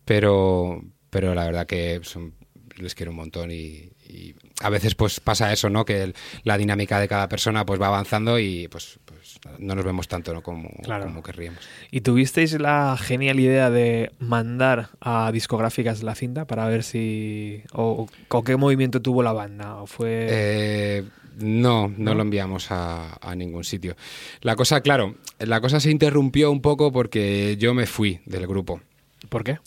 pero, 0.06 0.82
pero 1.10 1.34
la 1.36 1.46
verdad 1.46 1.66
que 1.68 2.00
son- 2.04 2.34
les 2.78 2.94
quiero 2.94 3.12
un 3.12 3.18
montón 3.18 3.52
y, 3.52 3.90
y 4.08 4.36
a 4.62 4.70
veces 4.70 4.96
pues 4.96 5.20
pasa 5.22 5.52
eso, 5.54 5.70
¿no? 5.70 5.86
Que 5.86 6.04
el- 6.04 6.16
la 6.44 6.58
dinámica 6.58 7.00
de 7.00 7.08
cada 7.08 7.30
persona 7.30 7.66
pues 7.66 7.82
va 7.82 7.88
avanzando 7.88 8.38
y 8.38 8.68
pues, 8.68 9.00
pues 9.06 9.40
no 9.60 9.76
nos 9.76 9.86
vemos 9.86 10.08
tanto 10.10 10.34
¿no? 10.34 10.42
como, 10.44 10.70
Claro. 10.84 11.06
como 11.06 11.24
querríamos. 11.24 11.62
¿Y 11.90 12.02
tuvisteis 12.02 12.60
la 12.60 12.98
genial 13.00 13.40
idea 13.40 13.70
de 13.70 14.12
mandar 14.20 14.90
a 15.00 15.32
discográficas 15.32 16.04
la 16.04 16.16
cinta 16.16 16.46
para 16.46 16.68
ver 16.68 16.84
si. 16.84 17.64
o, 17.72 18.08
o 18.30 18.44
qué 18.44 18.58
movimiento 18.58 19.02
tuvo 19.02 19.24
la 19.24 19.32
banda? 19.34 19.78
¿O 19.78 19.88
fue.? 19.88 20.28
Eh, 20.30 21.04
no, 21.38 21.88
no, 21.88 21.96
¿No? 21.98 22.16
lo 22.16 22.22
enviamos 22.24 22.72
a, 22.72 23.18
a 23.22 23.36
ningún 23.36 23.64
sitio. 23.64 23.96
La 24.42 24.56
cosa, 24.58 24.82
claro, 24.82 25.16
la 25.40 25.62
cosa 25.62 25.80
se 25.80 25.92
interrumpió 25.92 26.52
un 26.52 26.62
poco 26.62 26.92
porque 26.92 27.56
yo 27.58 27.74
me 27.74 27.86
fui 27.86 28.20
del 28.26 28.48
grupo. 28.48 28.82
¿Por 29.30 29.44
qué? 29.44 29.60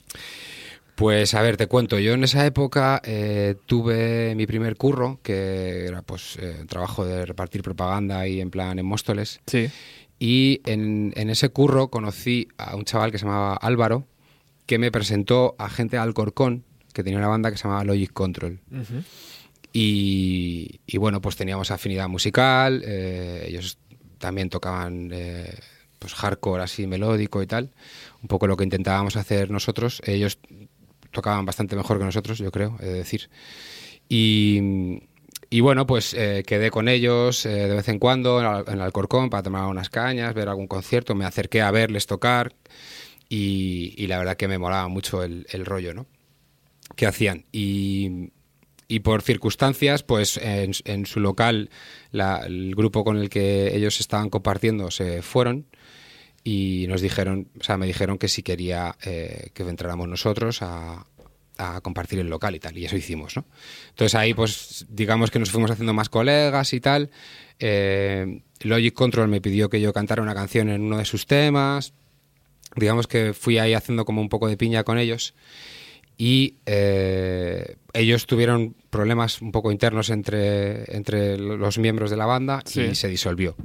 Pues 0.95 1.35
a 1.35 1.43
ver, 1.43 1.57
te 1.57 1.69
cuento, 1.69 1.99
yo 2.01 2.15
en 2.15 2.25
esa 2.25 2.45
época 2.45 3.01
eh, 3.05 3.55
tuve 3.67 4.35
mi 4.35 4.47
primer 4.47 4.77
curro, 4.77 5.21
que 5.23 5.87
era 5.87 6.03
pues 6.03 6.37
eh, 6.41 6.65
trabajo 6.69 7.05
de 7.05 7.25
repartir 7.25 7.63
propaganda 7.63 8.19
ahí 8.19 8.41
en 8.41 8.51
plan 8.51 8.79
en 8.81 8.87
Móstoles, 8.87 9.41
Sí. 9.47 9.71
y 10.19 10.61
en, 10.67 11.13
en 11.15 11.31
ese 11.31 11.51
curro 11.51 11.89
conocí 11.89 12.49
a 12.59 12.75
un 12.75 12.85
chaval 12.85 13.13
que 13.13 13.19
se 13.19 13.27
llamaba 13.27 13.55
Álvaro, 13.55 14.09
que 14.67 14.79
me 14.79 14.91
presentó 14.91 15.55
a 15.59 15.71
gente 15.71 15.97
de 15.97 16.03
Alcorcón, 16.03 16.65
que 16.93 17.05
tenía 17.05 17.19
una 17.21 17.29
banda 17.29 17.53
que 17.53 17.57
se 17.59 17.63
llamaba 17.65 17.85
Logic 17.85 18.13
Control. 18.13 18.59
Y, 19.73 20.81
y 20.87 20.97
bueno, 20.99 21.21
pues 21.21 21.37
teníamos 21.37 21.71
afinidad 21.71 22.09
musical, 22.09 22.83
eh, 22.85 23.45
ellos 23.49 23.79
también 24.19 24.49
tocaban 24.51 25.11
eh, 25.13 25.55
pues 25.99 26.15
hardcore 26.15 26.63
así 26.63 26.87
melódico 26.87 27.43
y 27.43 27.47
tal, 27.47 27.71
un 28.23 28.29
poco 28.29 28.47
lo 28.47 28.57
que 28.57 28.65
intentábamos 28.65 29.17
hacer 29.17 29.51
nosotros, 29.51 30.03
ellos 30.05 30.39
tocaban 31.11 31.45
bastante 31.45 31.77
mejor 31.77 31.99
que 31.99 32.05
nosotros, 32.05 32.39
yo 32.39 32.51
creo, 32.51 32.77
he 32.81 32.87
de 32.87 32.93
decir. 32.93 33.31
Y, 34.09 35.03
y 35.51 35.61
bueno, 35.61 35.87
pues 35.87 36.15
eh, 36.15 36.43
quedé 36.47 36.71
con 36.71 36.89
ellos 36.89 37.47
eh, 37.47 37.51
de 37.51 37.75
vez 37.75 37.89
en 37.89 37.99
cuando 37.99 38.41
en, 38.41 38.75
en 38.75 38.81
Alcorcón 38.81 39.31
para 39.31 39.43
tomar 39.43 39.67
unas 39.67 39.91
cañas, 39.91 40.35
ver 40.35 40.49
algún 40.49 40.67
concierto, 40.67 41.15
me 41.15 41.25
acerqué 41.25 41.63
a 41.63 41.71
verles 41.71 42.07
tocar 42.07 42.55
y, 43.29 44.07
la 44.07 44.19
verdad 44.19 44.37
que 44.37 44.49
me 44.49 44.59
molaba 44.59 44.89
mucho 44.89 45.23
el, 45.23 45.47
el 45.51 45.67
rollo, 45.67 45.95
¿no? 45.95 46.07
que 46.97 47.07
hacían. 47.07 47.45
Y, 47.53 48.33
y 48.89 49.01
por 49.01 49.23
circunstancias, 49.23 50.03
pues 50.03 50.39
en, 50.39 51.07
su 51.07 51.21
local, 51.21 51.71
el 52.13 52.75
grupo 52.75 53.05
con 53.05 53.19
el 53.19 53.29
que 53.29 53.77
ellos 53.77 54.01
estaban 54.01 54.31
compartiendo 54.31 54.91
se 54.91 55.23
fueron 55.23 55.67
y 56.49 56.87
nos 56.89 57.01
dijeron, 57.01 57.49
o 57.61 57.65
sea, 57.65 57.77
me 57.77 57.87
dijeron 57.87 58.17
que 58.19 58.29
si 58.29 58.43
quería 58.43 58.97
eh, 59.05 59.51
que 59.53 59.63
entráramos 59.65 60.09
nosotros 60.09 60.63
a, 60.63 61.05
a 61.59 61.81
compartir 61.81 62.21
el 62.21 62.29
local 62.29 62.55
y 62.55 62.61
tal, 62.61 62.79
y 62.79 62.85
eso 62.87 62.97
hicimos, 62.97 63.37
¿no? 63.37 63.45
Entonces 63.91 64.15
ahí, 64.15 64.33
pues, 64.33 64.87
digamos 64.89 65.31
que 65.31 65.39
nos 65.39 65.51
fuimos 65.51 65.71
haciendo 65.71 65.93
más 65.93 66.09
colegas 66.09 66.73
y 66.73 66.81
tal. 66.81 67.11
Eh, 67.59 68.41
Logic 68.61 68.95
Control 68.95 69.29
me 69.29 69.41
pidió 69.41 69.69
que 69.69 69.81
yo 69.81 69.93
cantara 69.93 70.23
una 70.23 70.35
canción 70.35 70.71
en 70.71 70.83
uno 70.83 70.99
de 70.99 71.05
sus 71.05 71.27
temas. 71.27 71.93
Digamos 72.77 73.07
que 73.07 73.33
fui 73.35 73.59
ahí 73.59 73.75
haciendo 73.75 74.05
como 74.05 74.21
un 74.21 74.29
poco 74.29 74.47
de 74.49 74.57
piña 74.57 74.85
con 74.85 74.99
ellos 74.99 75.35
y 76.17 76.57
eh, 76.67 77.77
ellos 77.93 78.27
tuvieron 78.27 78.75
problemas 78.91 79.41
un 79.43 79.53
poco 79.53 79.71
internos 79.73 80.11
entre, 80.11 80.97
entre 80.97 81.39
los 81.39 81.79
miembros 81.79 82.11
de 82.11 82.17
la 82.17 82.27
banda 82.27 82.63
Sí. 82.65 82.81
y 82.83 82.95
se 82.95 83.09
disolvió. 83.09 83.57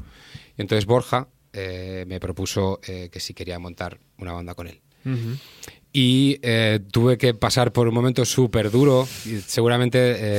Y 0.58 0.62
entonces 0.62 0.86
Borja 0.86 1.28
eh, 1.54 2.06
me 2.08 2.20
propuso 2.20 2.80
eh, 2.88 3.10
que 3.12 3.20
si 3.20 3.34
quería 3.34 3.60
montar 3.60 4.00
una 4.18 4.34
banda 4.34 4.54
con 4.56 4.68
él. 4.68 4.82
Ujú. 5.06 5.38
Y 5.92 6.39
eh, 6.42 6.80
tuve 6.92 7.18
que 7.18 7.34
pasar 7.34 7.72
por 7.72 7.88
un 7.88 7.94
momento 7.94 8.26
súper 8.26 8.72
duro, 8.72 9.08
seguramente 9.46 9.98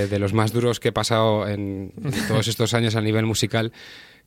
de 0.09 0.19
los 0.19 0.33
más 0.33 0.53
duros 0.53 0.81
que 0.81 0.89
he 0.89 0.93
pasado 0.93 1.49
en 1.49 1.93
todos 2.29 2.49
estos 2.49 2.75
años 2.75 2.97
a 2.97 3.01
nivel 3.01 3.25
musical, 3.25 3.73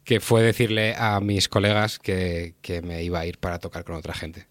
que 0.05 0.21
fue 0.21 0.41
decirle 0.41 0.95
a 0.97 1.19
mis 1.19 1.49
colegas 1.49 1.99
que, 1.99 2.55
que 2.61 2.81
me 2.81 3.03
iba 3.03 3.19
a 3.19 3.25
ir 3.25 3.39
para 3.39 3.59
tocar 3.59 3.83
con 3.83 3.95
otra 3.95 4.13
gente. 4.13 4.47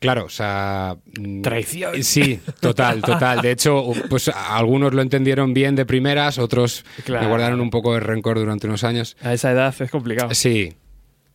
Claro, 0.00 0.26
o 0.26 0.28
sea... 0.28 0.96
mm, 1.18 1.42
Traición. 1.42 2.04
Sí, 2.04 2.38
total, 2.60 3.00
total. 3.02 3.40
De 3.40 3.50
hecho, 3.52 3.84
pues 4.10 4.28
algunos 4.28 4.92
lo 4.94 5.02
entendieron 5.02 5.54
bien 5.54 5.74
de 5.74 5.86
primeras, 5.86 6.38
otros 6.38 6.84
Claro. 7.04 7.22
me 7.22 7.28
guardaron 7.30 7.60
un 7.60 7.70
poco 7.70 7.94
de 7.94 8.00
rencor 8.00 8.38
durante 8.38 8.66
unos 8.66 8.84
años. 8.84 9.16
A 9.22 9.32
esa 9.32 9.50
edad 9.50 9.74
es 9.80 9.90
complicado. 9.90 10.32
Sí, 10.34 10.74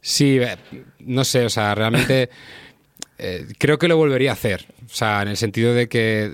sí, 0.03 0.37
eh, 0.39 0.57
no 0.99 1.23
sé, 1.23 1.45
o 1.45 1.49
sea, 1.49 1.73
realmente 1.73 2.29
eh, 3.17 3.47
creo 3.57 3.77
que 3.79 3.87
lo 3.87 3.97
volvería 3.97 4.29
a 4.29 4.33
hacer. 4.33 4.65
O 4.85 4.89
sea, 4.93 5.21
en 5.23 5.29
el 5.29 5.37
sentido 5.37 5.73
de 5.73 5.87
que 5.89 6.31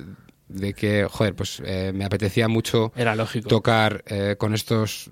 de 0.49 0.73
que, 0.73 1.05
joder, 1.07 1.35
pues 1.35 1.61
eh, 1.63 1.91
me 1.93 2.05
apetecía 2.05 2.47
mucho 2.47 2.91
Era 2.95 3.15
lógico. 3.15 3.47
tocar 3.47 4.03
eh, 4.07 4.35
con 4.39 4.55
estos 4.55 5.11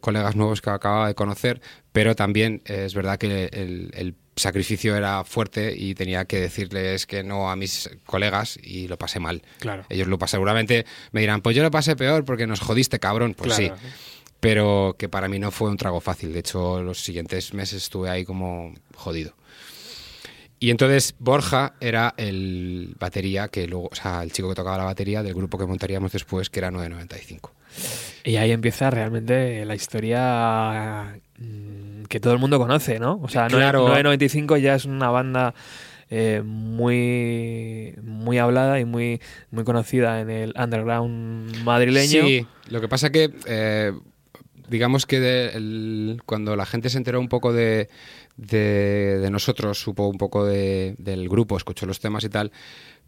colegas 0.00 0.34
nuevos 0.34 0.62
que 0.62 0.70
acababa 0.70 1.08
de 1.08 1.14
conocer, 1.14 1.60
pero 1.92 2.16
también 2.16 2.62
es 2.64 2.94
verdad 2.94 3.18
que 3.18 3.50
el, 3.52 3.90
el 3.92 4.14
sacrificio 4.34 4.96
era 4.96 5.24
fuerte 5.24 5.74
y 5.76 5.94
tenía 5.94 6.24
que 6.24 6.40
decirles 6.40 7.06
que 7.06 7.22
no 7.22 7.50
a 7.50 7.54
mis 7.54 7.90
colegas 8.06 8.58
y 8.62 8.88
lo 8.88 8.96
pasé 8.96 9.20
mal. 9.20 9.42
Claro. 9.60 9.84
Ellos 9.90 10.08
lo 10.08 10.16
pasaron, 10.18 10.40
seguramente 10.40 10.86
me 11.12 11.20
dirán, 11.20 11.42
pues 11.42 11.54
yo 11.54 11.62
lo 11.62 11.70
pasé 11.70 11.94
peor 11.96 12.24
porque 12.24 12.46
nos 12.46 12.60
jodiste, 12.60 12.98
cabrón. 12.98 13.34
Pues 13.34 13.54
Claro. 13.54 13.76
sí, 13.76 13.88
pero 14.42 14.96
que 14.98 15.08
para 15.08 15.28
mí 15.28 15.38
no 15.38 15.52
fue 15.52 15.70
un 15.70 15.76
trago 15.76 16.00
fácil. 16.00 16.32
De 16.32 16.40
hecho, 16.40 16.82
los 16.82 16.98
siguientes 16.98 17.54
meses 17.54 17.84
estuve 17.84 18.10
ahí 18.10 18.24
como 18.24 18.74
jodido. 18.96 19.34
Y 20.58 20.70
entonces 20.70 21.14
Borja 21.20 21.74
era 21.78 22.12
el 22.16 22.96
batería 22.98 23.46
que 23.46 23.68
luego, 23.68 23.88
o 23.92 23.94
sea, 23.94 24.20
el 24.24 24.32
chico 24.32 24.48
que 24.48 24.56
tocaba 24.56 24.78
la 24.78 24.84
batería 24.84 25.22
del 25.22 25.34
grupo 25.34 25.58
que 25.58 25.66
montaríamos 25.66 26.10
después, 26.10 26.50
que 26.50 26.58
era 26.58 26.72
995. 26.72 27.52
Y 28.24 28.34
ahí 28.34 28.50
empieza 28.50 28.90
realmente 28.90 29.64
la 29.64 29.76
historia 29.76 31.20
mm, 31.38 32.06
que 32.08 32.18
todo 32.18 32.32
el 32.32 32.40
mundo 32.40 32.58
conoce, 32.58 32.98
¿no? 32.98 33.20
O 33.22 33.28
sea, 33.28 33.46
Claro. 33.46 33.86
995 33.86 34.56
ya 34.56 34.74
es 34.74 34.86
una 34.86 35.08
banda 35.10 35.54
eh, 36.10 36.42
muy 36.44 37.94
muy 38.02 38.38
hablada 38.38 38.80
y 38.80 38.84
muy 38.84 39.20
muy 39.52 39.62
conocida 39.62 40.20
en 40.20 40.30
el 40.30 40.52
underground 40.58 41.62
madrileño. 41.62 42.26
Sí, 42.26 42.44
lo 42.68 42.80
que 42.80 42.88
pasa 42.88 43.10
que, 43.10 43.32
eh, 43.46 43.92
digamos 44.72 45.06
que 45.06 45.20
de- 45.20 45.50
el- 45.50 46.22
cuando 46.26 46.56
la 46.56 46.66
gente 46.66 46.88
se 46.90 46.98
enteró 46.98 47.20
un 47.20 47.28
poco 47.28 47.52
de, 47.52 47.88
de, 48.36 49.18
de 49.20 49.30
nosotros, 49.30 49.78
supo 49.80 50.08
un 50.08 50.18
poco 50.18 50.44
de- 50.44 50.94
del 50.98 51.28
grupo, 51.28 51.56
escuchó 51.56 51.86
los 51.86 52.00
temas 52.00 52.24
y 52.24 52.28
tal, 52.28 52.50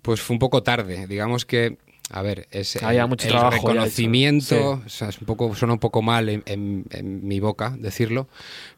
pues 0.03 0.21
fue 0.21 0.35
un 0.35 0.39
poco 0.39 0.63
tarde. 0.63 1.07
Digamos 1.09 1.45
que, 1.45 1.79
a 2.11 2.23
ver, 2.23 2.47
es 2.51 2.81
Había 2.83 3.03
el, 3.03 3.09
mucho 3.09 3.27
el 3.27 3.33
trabajo 3.33 3.57
reconocimiento, 3.69 4.77
Sí. 4.77 4.83
o 4.87 4.89
sea, 4.89 5.09
es 5.09 5.19
un 5.19 5.27
poco, 5.27 5.55
suena 5.55 5.75
un 5.75 5.81
poco 5.81 6.03
mal 6.03 6.29
en, 6.29 6.43
en- 6.47 6.85
en 6.91 7.27
mi 7.27 7.41
boca 7.41 7.75
decirlo, 7.79 8.29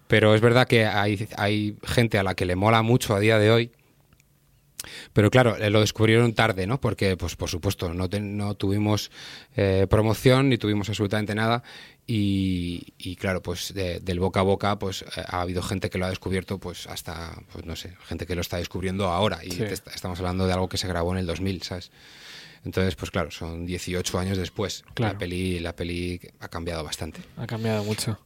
pero 0.07 0.35
es 0.35 0.41
verdad 0.41 0.69
que 0.69 0.87
hay, 0.87 1.29
hay 1.37 1.77
gente 1.85 2.19
a 2.19 2.23
la 2.23 2.35
que 2.35 2.47
le 2.47 2.55
mola 2.57 2.83
mucho 2.83 3.15
a 3.15 3.21
día 3.21 3.39
de 3.39 3.51
hoy. 3.51 3.71
Pero 5.13 5.31
claro, 5.31 5.57
eh, 5.57 5.71
lo 5.71 5.81
descubrieron 5.81 6.33
tarde, 6.35 6.67
¿no? 6.67 6.81
Porque, 6.81 7.17
pues 7.17 7.37
por 7.37 7.49
supuesto, 7.49 7.93
no, 7.95 8.09
te- 8.09 8.21
no 8.21 8.55
tuvimos 8.55 9.11
eh, 9.57 9.87
promoción 9.89 10.49
ni 10.49 10.59
tuvimos 10.59 10.89
absolutamente 10.89 11.35
nada. 11.35 11.63
Y, 12.09 12.95
y 12.99 13.17
claro, 13.17 13.43
pues 13.43 13.75
de- 13.75 13.99
del 14.01 14.21
boca 14.21 14.41
a 14.41 14.43
boca, 14.45 14.79
pues 14.79 15.03
eh, 15.03 15.07
ha 15.27 15.41
habido 15.41 15.61
gente 15.63 15.91
que 15.91 15.99
lo 15.99 16.07
ha 16.07 16.11
descubierto, 16.11 16.59
pues 16.59 16.87
hasta, 16.87 17.33
pues 17.53 17.65
no 17.67 17.75
sé, 17.75 17.95
gente 18.07 18.27
que 18.27 18.35
lo 18.37 18.41
está 18.43 18.59
descubriendo 18.59 19.07
ahora. 19.09 19.41
Y 19.45 19.51
Sí. 19.51 19.65
estamos 19.65 20.19
hablando 20.21 20.47
de 20.47 20.53
algo 20.53 20.69
que 20.69 20.79
se 20.79 20.87
grabó 20.87 21.13
en 21.13 21.19
el 21.19 21.27
2000, 21.27 21.63
¿sabes? 21.63 21.91
Entonces, 22.65 22.97
pues 22.97 23.11
claro, 23.13 23.31
son 23.31 23.65
18 23.67 24.19
años 24.19 24.39
después. 24.39 24.85
Claro. 24.95 25.13
La 25.15 25.19
peli, 25.19 25.61
la 25.61 25.75
peli 25.75 26.21
ha 26.41 26.49
cambiado 26.49 26.83
bastante. 26.85 27.21
Ha 27.37 27.47
cambiado 27.47 27.85
mucho. 27.85 28.19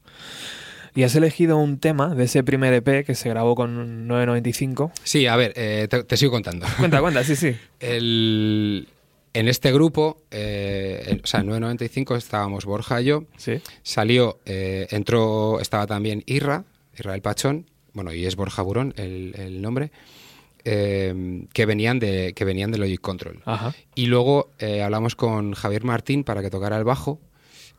Y 0.95 1.03
has 1.05 1.15
elegido 1.15 1.57
un 1.57 1.79
tema 1.79 2.15
de 2.15 2.25
ese 2.25 2.43
primer 2.43 2.73
EP 2.75 3.05
que 3.07 3.15
se 3.15 3.29
grabó 3.29 3.55
con 3.55 4.07
995. 4.09 4.93
Sí, 5.05 5.27
a 5.27 5.37
ver, 5.37 5.53
eh, 5.57 5.87
te, 5.89 6.03
te 6.05 6.17
sigo 6.17 6.33
contando. 6.33 6.67
Cuenta, 6.79 7.01
cuenta, 7.01 7.23
sí, 7.25 7.37
sí. 7.37 7.57
El- 7.79 8.89
en 9.33 9.47
este 9.49 9.71
grupo, 9.73 10.23
eh, 10.33 11.05
en- 11.07 11.21
o 11.23 11.27
sea, 11.27 11.41
en 11.41 11.47
995 11.47 12.17
estábamos 12.17 12.65
Borja 12.65 13.01
y 13.01 13.05
yo. 13.05 13.25
Sí. 13.37 13.61
Salió, 13.83 14.39
eh, 14.47 14.89
entró, 14.91 15.61
estaba 15.61 15.87
también 15.87 16.25
Irra, 16.27 16.65
Israel 16.99 17.23
Pachón, 17.23 17.67
bueno, 17.93 18.13
y 18.13 18.27
es 18.27 18.35
Borja 18.35 18.63
Burón 18.63 18.93
el, 18.97 19.35
el 19.39 19.63
nombre, 19.63 19.93
eh, 20.65 21.45
que 21.53 21.65
venían 21.67 21.99
de 21.99 22.33
que 22.35 22.45
venían 22.45 22.71
de 22.71 22.79
Logic 22.79 23.01
Control. 23.01 23.41
Ajá. 23.45 23.75
Y 23.95 24.07
luego 24.07 24.51
eh, 24.59 24.83
hablamos 24.83 25.15
con 25.17 25.53
Javier 25.55 25.85
Martín 25.85 26.25
para 26.25 26.43
que 26.43 26.51
tocara 26.51 26.77
el 26.77 26.85
bajo, 26.85 27.21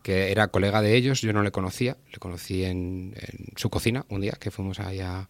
que 0.03 0.31
era 0.31 0.47
colega 0.49 0.81
de 0.81 0.95
ellos, 0.95 1.21
yo 1.21 1.33
no 1.33 1.43
le 1.43 1.51
conocía, 1.51 1.97
le 2.11 2.17
conocí 2.19 2.63
en, 2.63 3.13
en 3.17 3.47
su 3.55 3.69
cocina 3.69 4.05
un 4.09 4.21
día 4.21 4.33
que 4.39 4.51
fuimos 4.51 4.79
ahí 4.79 4.99
a, 4.99 5.29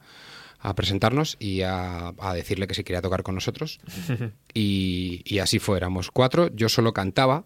a 0.59 0.75
presentarnos 0.75 1.35
y 1.39 1.61
a, 1.61 2.13
a 2.17 2.33
decirle 2.33 2.67
que 2.67 2.73
si 2.75 2.83
quería 2.83 3.01
tocar 3.01 3.23
con 3.23 3.35
nosotros. 3.35 3.79
Y, 4.53 5.21
y 5.25 5.39
así 5.39 5.59
fue, 5.59 5.77
éramos 5.77 6.11
cuatro, 6.11 6.49
yo 6.53 6.67
solo 6.69 6.93
cantaba, 6.93 7.45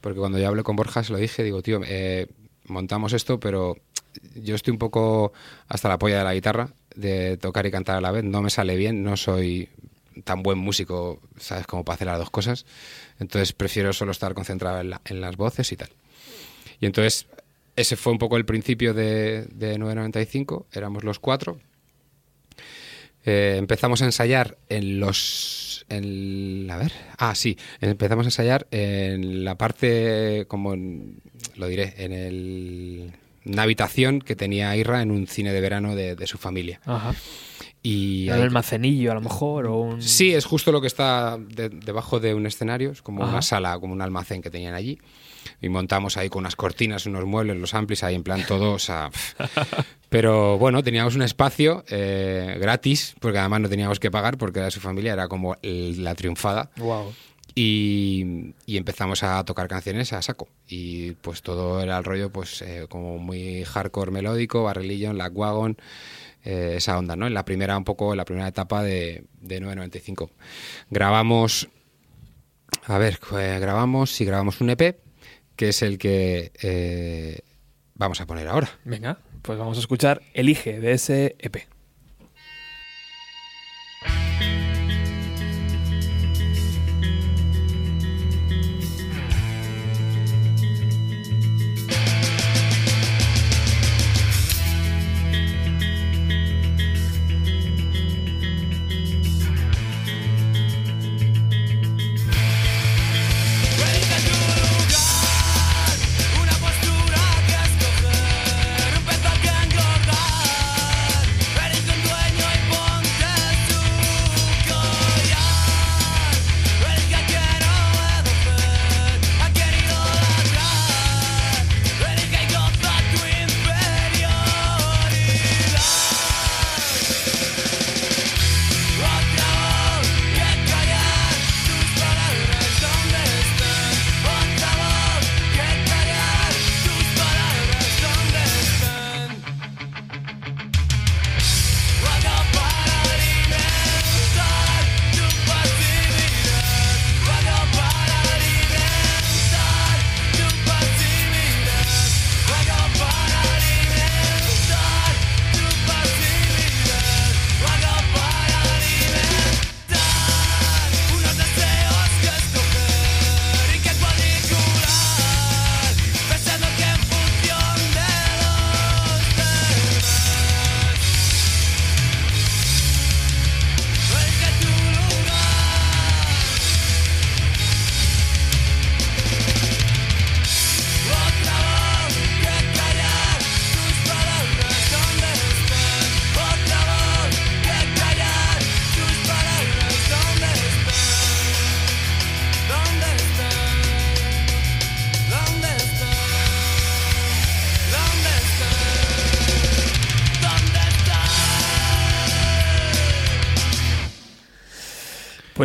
porque 0.00 0.18
cuando 0.20 0.38
yo 0.38 0.46
hablé 0.48 0.62
con 0.62 0.76
Borja 0.76 1.02
se 1.02 1.12
lo 1.12 1.18
dije, 1.18 1.42
digo, 1.42 1.60
tío, 1.62 1.80
eh, 1.84 2.28
montamos 2.66 3.12
esto, 3.12 3.40
pero 3.40 3.76
yo 4.36 4.54
estoy 4.54 4.70
un 4.72 4.78
poco 4.78 5.32
hasta 5.68 5.88
la 5.88 5.98
polla 5.98 6.18
de 6.18 6.24
la 6.24 6.34
guitarra, 6.34 6.70
de 6.94 7.36
tocar 7.36 7.66
y 7.66 7.70
cantar 7.70 7.96
a 7.96 8.00
la 8.00 8.12
vez, 8.12 8.22
no 8.24 8.42
me 8.42 8.50
sale 8.50 8.76
bien, 8.76 9.02
no 9.02 9.16
soy 9.16 9.68
tan 10.24 10.42
buen 10.42 10.58
músico, 10.58 11.20
¿sabes? 11.36 11.66
Como 11.66 11.84
para 11.84 11.96
hacer 11.96 12.06
las 12.06 12.18
dos 12.18 12.30
cosas. 12.30 12.64
Entonces 13.18 13.52
prefiero 13.52 13.92
solo 13.92 14.12
estar 14.12 14.32
concentrado 14.34 14.80
en, 14.80 14.90
la- 14.90 15.00
en 15.04 15.20
las 15.20 15.36
voces 15.36 15.70
y 15.72 15.76
tal. 15.76 15.90
Y 16.80 16.86
entonces 16.86 17.26
ese 17.76 17.96
fue 17.96 18.12
un 18.12 18.18
poco 18.18 18.36
el 18.36 18.44
principio 18.44 18.94
de, 18.94 19.46
de 19.52 19.78
995, 19.78 20.66
éramos 20.72 21.04
los 21.04 21.18
cuatro. 21.18 21.58
Eh, 23.24 23.56
empezamos 23.58 24.02
a 24.02 24.04
ensayar 24.06 24.56
en 24.68 25.00
los... 25.00 25.84
En, 25.88 26.68
a 26.70 26.76
ver, 26.76 26.92
ah, 27.18 27.34
sí, 27.34 27.56
empezamos 27.80 28.26
a 28.26 28.28
ensayar 28.28 28.66
en 28.70 29.44
la 29.44 29.56
parte, 29.56 30.44
como 30.48 30.74
en- 30.74 31.20
lo 31.56 31.66
diré, 31.68 31.94
en 31.98 32.12
el, 32.12 33.12
una 33.44 33.62
habitación 33.62 34.20
que 34.20 34.34
tenía 34.36 34.74
Irra 34.76 35.02
en 35.02 35.10
un 35.10 35.26
cine 35.26 35.52
de 35.52 35.60
verano 35.60 35.94
de, 35.94 36.16
de 36.16 36.26
su 36.26 36.38
familia. 36.38 36.80
Ajá. 36.86 37.14
Y 37.82 38.28
el 38.30 38.42
almacenillo, 38.42 39.12
a 39.12 39.14
lo 39.14 39.20
mejor, 39.20 39.66
o 39.66 39.76
un... 39.78 40.02
Sí, 40.02 40.32
es 40.34 40.44
justo 40.44 40.72
lo 40.72 40.80
que 40.80 40.88
está 40.88 41.36
de- 41.38 41.68
debajo 41.68 42.18
de 42.20 42.34
un 42.34 42.46
escenario, 42.46 42.90
es 42.92 43.02
como 43.02 43.22
Ajá. 43.22 43.32
una 43.32 43.42
sala, 43.42 43.78
como 43.78 43.92
un 43.92 44.02
almacén 44.02 44.42
que 44.42 44.50
tenían 44.50 44.74
allí. 44.74 44.98
Y 45.60 45.68
montamos 45.68 46.16
ahí 46.16 46.28
con 46.28 46.40
unas 46.40 46.56
cortinas, 46.56 47.06
unos 47.06 47.24
muebles, 47.24 47.56
los 47.56 47.74
amplis, 47.74 48.02
ahí 48.04 48.14
en 48.14 48.22
plan 48.22 48.44
todo, 48.46 48.72
o 48.72 48.78
sea... 48.78 49.10
Pero 50.08 50.56
bueno, 50.56 50.82
teníamos 50.82 51.16
un 51.16 51.22
espacio 51.22 51.84
eh, 51.88 52.56
gratis, 52.60 53.16
porque 53.20 53.38
además 53.38 53.60
no 53.60 53.68
teníamos 53.68 53.98
que 53.98 54.10
pagar, 54.10 54.38
porque 54.38 54.60
era 54.60 54.70
su 54.70 54.80
familia, 54.80 55.12
era 55.12 55.28
como 55.28 55.56
la 55.62 56.14
triunfada. 56.14 56.70
Wow. 56.76 57.12
Y, 57.54 58.54
y 58.66 58.76
empezamos 58.76 59.22
a 59.22 59.44
tocar 59.44 59.66
canciones 59.66 60.12
a 60.12 60.22
saco. 60.22 60.48
Y 60.68 61.12
pues 61.12 61.42
todo 61.42 61.80
era 61.80 61.98
el 61.98 62.04
rollo, 62.04 62.30
pues 62.30 62.62
eh, 62.62 62.86
como 62.88 63.18
muy 63.18 63.64
hardcore 63.64 64.10
melódico, 64.10 64.62
barrilillo, 64.62 65.12
Black 65.12 65.34
Wagon, 65.34 65.76
eh, 66.44 66.74
esa 66.76 66.96
onda, 66.96 67.16
¿no? 67.16 67.26
En 67.26 67.34
la 67.34 67.44
primera, 67.44 67.76
un 67.76 67.84
poco, 67.84 68.12
en 68.12 68.18
la 68.18 68.24
primera 68.24 68.46
etapa 68.46 68.82
de, 68.82 69.24
de 69.40 69.60
995. 69.60 70.30
Grabamos, 70.90 71.68
a 72.84 72.98
ver, 72.98 73.18
eh, 73.38 73.58
grabamos 73.58 74.20
y 74.20 74.24
grabamos 74.24 74.60
un 74.60 74.70
EP, 74.70 75.00
que 75.56 75.70
es 75.70 75.82
el 75.82 75.98
que 75.98 76.52
eh, 76.62 77.40
vamos 77.94 78.20
a 78.20 78.26
poner 78.26 78.48
ahora. 78.48 78.68
Venga, 78.84 79.18
pues 79.42 79.58
vamos 79.58 79.76
a 79.78 79.80
escuchar 79.80 80.22
Elige 80.34 80.80
de 80.80 80.92
ese 80.92 81.36
EP. 81.38 81.75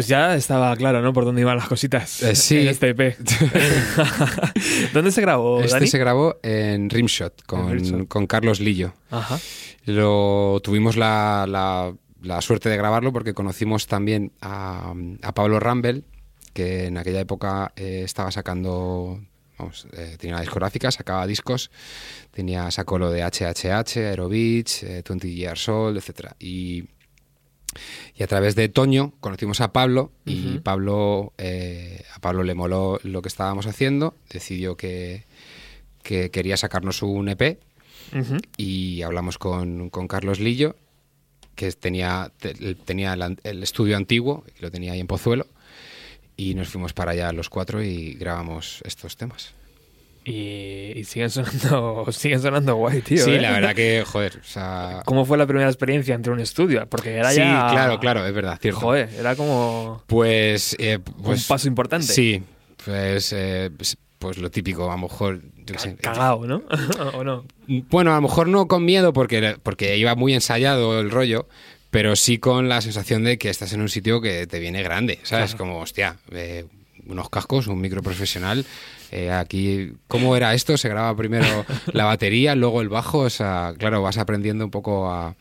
Pues 0.01 0.07
ya 0.07 0.35
estaba 0.35 0.75
claro, 0.77 1.03
¿no? 1.03 1.13
Por 1.13 1.25
dónde 1.25 1.41
iban 1.41 1.57
las 1.57 1.67
cositas. 1.67 2.23
Eh, 2.23 2.35
sí. 2.35 2.57
En 2.57 2.69
este 2.69 2.89
EP. 2.89 3.15
¿Dónde 4.93 5.11
se 5.11 5.21
grabó, 5.21 5.59
Este 5.61 5.75
Dani? 5.75 5.87
se 5.87 5.97
grabó 5.99 6.39
en 6.41 6.89
Rimshot 6.89 7.43
con, 7.45 7.69
En 7.69 7.71
Rimshot. 7.79 8.07
con 8.07 8.25
Carlos 8.25 8.59
Lillo. 8.59 8.93
Ajá. 9.11 9.39
Lo 9.85 10.59
tuvimos 10.63 10.97
la, 10.97 11.45
la- 11.47 11.93
la 12.23 12.41
suerte 12.41 12.69
de 12.69 12.77
grabarlo 12.77 13.11
porque 13.13 13.33
conocimos 13.35 13.85
también 13.87 14.31
a, 14.41 14.93
a 15.21 15.31
Pablo 15.33 15.59
Rambel, 15.59 16.03
que 16.53 16.85
en 16.85 16.97
aquella 16.97 17.19
época 17.19 17.71
eh, 17.75 18.01
estaba 18.05 18.31
sacando, 18.31 19.19
vamos, 19.57 19.87
eh, 19.93 20.17
tenía 20.19 20.35
una 20.35 20.41
discográfica, 20.41 20.91
sacaba 20.91 21.25
discos, 21.27 21.69
tenía 22.31 22.69
sacó 22.71 22.97
lo 22.99 23.09
de 23.11 23.21
HHH, 23.23 23.97
Aerobeach, 23.97 24.83
eh, 24.83 25.03
20 25.07 25.31
Years 25.33 25.69
Old, 25.69 25.97
etcétera. 25.97 26.35
Y, 26.39 26.83
y 28.15 28.23
a 28.23 28.27
través 28.27 28.55
de 28.55 28.67
Toño 28.69 29.13
conocimos 29.19 29.61
a 29.61 29.71
Pablo 29.71 30.11
y. 30.25 30.59
Pablo 30.59 31.33
eh, 31.37 32.03
a 32.15 32.19
Pablo 32.19 32.43
le 32.43 32.53
moló 32.53 32.99
lo 33.03 33.21
que 33.21 33.27
estábamos 33.29 33.65
haciendo, 33.67 34.15
decidió 34.29 34.75
que, 34.77 35.25
que 36.03 36.29
quería 36.31 36.57
sacarnos 36.57 37.01
un 37.01 37.29
EP 37.29 37.59
y 38.57 39.01
hablamos 39.03 39.37
con, 39.37 39.89
con 39.89 40.07
Carlos 40.07 40.39
Lillo, 40.39 40.75
que 41.55 41.71
tenía, 41.71 42.31
te- 42.39 42.75
tenía 42.75 43.13
el 43.13 43.63
estudio 43.63 43.95
antiguo, 43.95 44.43
que 44.55 44.61
lo 44.61 44.71
tenía 44.71 44.91
ahí 44.93 44.99
en 44.99 45.07
Pozuelo, 45.07 45.47
y 46.35 46.55
nos 46.55 46.69
fuimos 46.69 46.93
para 46.93 47.11
allá 47.11 47.31
los 47.31 47.49
cuatro 47.49 47.81
y 47.83 48.13
grabamos 48.15 48.81
estos 48.85 49.15
temas. 49.15 49.53
Y, 50.23 50.93
y 50.95 51.03
siguen 51.03 51.31
sonando 51.31 52.05
siguen 52.11 52.41
sonando 52.41 52.75
guay, 52.75 53.01
tío. 53.01 53.23
sí, 53.23 53.31
¿eh? 53.31 53.41
la 53.41 53.51
verdad 53.51 53.73
que, 53.75 54.03
joder, 54.05 54.37
o 54.39 54.43
sea... 54.47 55.01
¿Cómo 55.05 55.25
fue 55.25 55.37
la 55.37 55.47
primera 55.47 55.67
experiencia 55.67 56.13
entre 56.13 56.31
un 56.31 56.39
estudio? 56.39 56.87
Porque 56.87 57.15
era 57.15 57.31
sí, 57.31 57.37
ya... 57.37 57.69
claro, 57.71 57.99
claro, 57.99 58.25
es 58.25 58.33
verdad, 58.33 58.59
cierto. 58.61 58.79
Joder, 58.81 59.09
era 59.17 59.35
como 59.35 60.03
Pues, 60.05 60.75
eh, 60.79 60.99
pues... 61.23 61.41
un 61.41 61.47
paso 61.47 61.67
importante. 61.67 62.05
Sí, 62.05 62.43
pues, 62.85 63.33
eh, 63.33 63.71
pues, 63.75 63.97
pues 64.19 64.37
lo 64.37 64.51
típico, 64.51 64.91
a 64.91 64.95
lo 64.95 65.01
mejor... 65.01 65.41
Cagado, 66.01 66.45
¿no? 66.45 66.63
¿O 67.15 67.23
no? 67.23 67.45
Bueno, 67.89 68.11
a 68.11 68.15
lo 68.15 68.21
mejor 68.21 68.47
no 68.47 68.67
con 68.67 68.83
miedo 68.85 69.13
porque, 69.13 69.57
porque 69.63 69.97
iba 69.97 70.15
muy 70.15 70.33
ensayado 70.33 70.99
el 70.99 71.09
rollo, 71.09 71.47
pero 71.89 72.15
sí 72.15 72.37
con 72.37 72.69
la 72.69 72.81
sensación 72.81 73.23
de 73.23 73.37
que 73.37 73.49
estás 73.49 73.73
en 73.73 73.81
un 73.81 73.89
sitio 73.89 74.21
que 74.21 74.45
te 74.47 74.59
viene 74.59 74.83
grande, 74.83 75.19
¿sabes? 75.23 75.51
Claro. 75.51 75.57
Como, 75.57 75.79
hostia, 75.79 76.17
eh, 76.31 76.65
unos 77.07 77.29
cascos, 77.29 77.67
un 77.67 77.79
micro 77.81 78.01
profesional. 78.01 78.65
eh, 79.11 79.31
aquí, 79.31 79.91
¿cómo 80.07 80.35
era 80.35 80.53
esto? 80.53 80.77
Se 80.77 80.87
graba 80.89 81.15
primero 81.15 81.45
la 81.93 82.05
batería, 82.05 82.55
luego 82.55 82.81
el 82.81 82.89
bajo, 82.89 83.19
o 83.19 83.29
sea, 83.29 83.73
claro, 83.77 84.01
vas 84.01 84.17
aprendiendo 84.17 84.63
un 84.65 84.71
poco 84.71 85.09
a, 85.11 85.35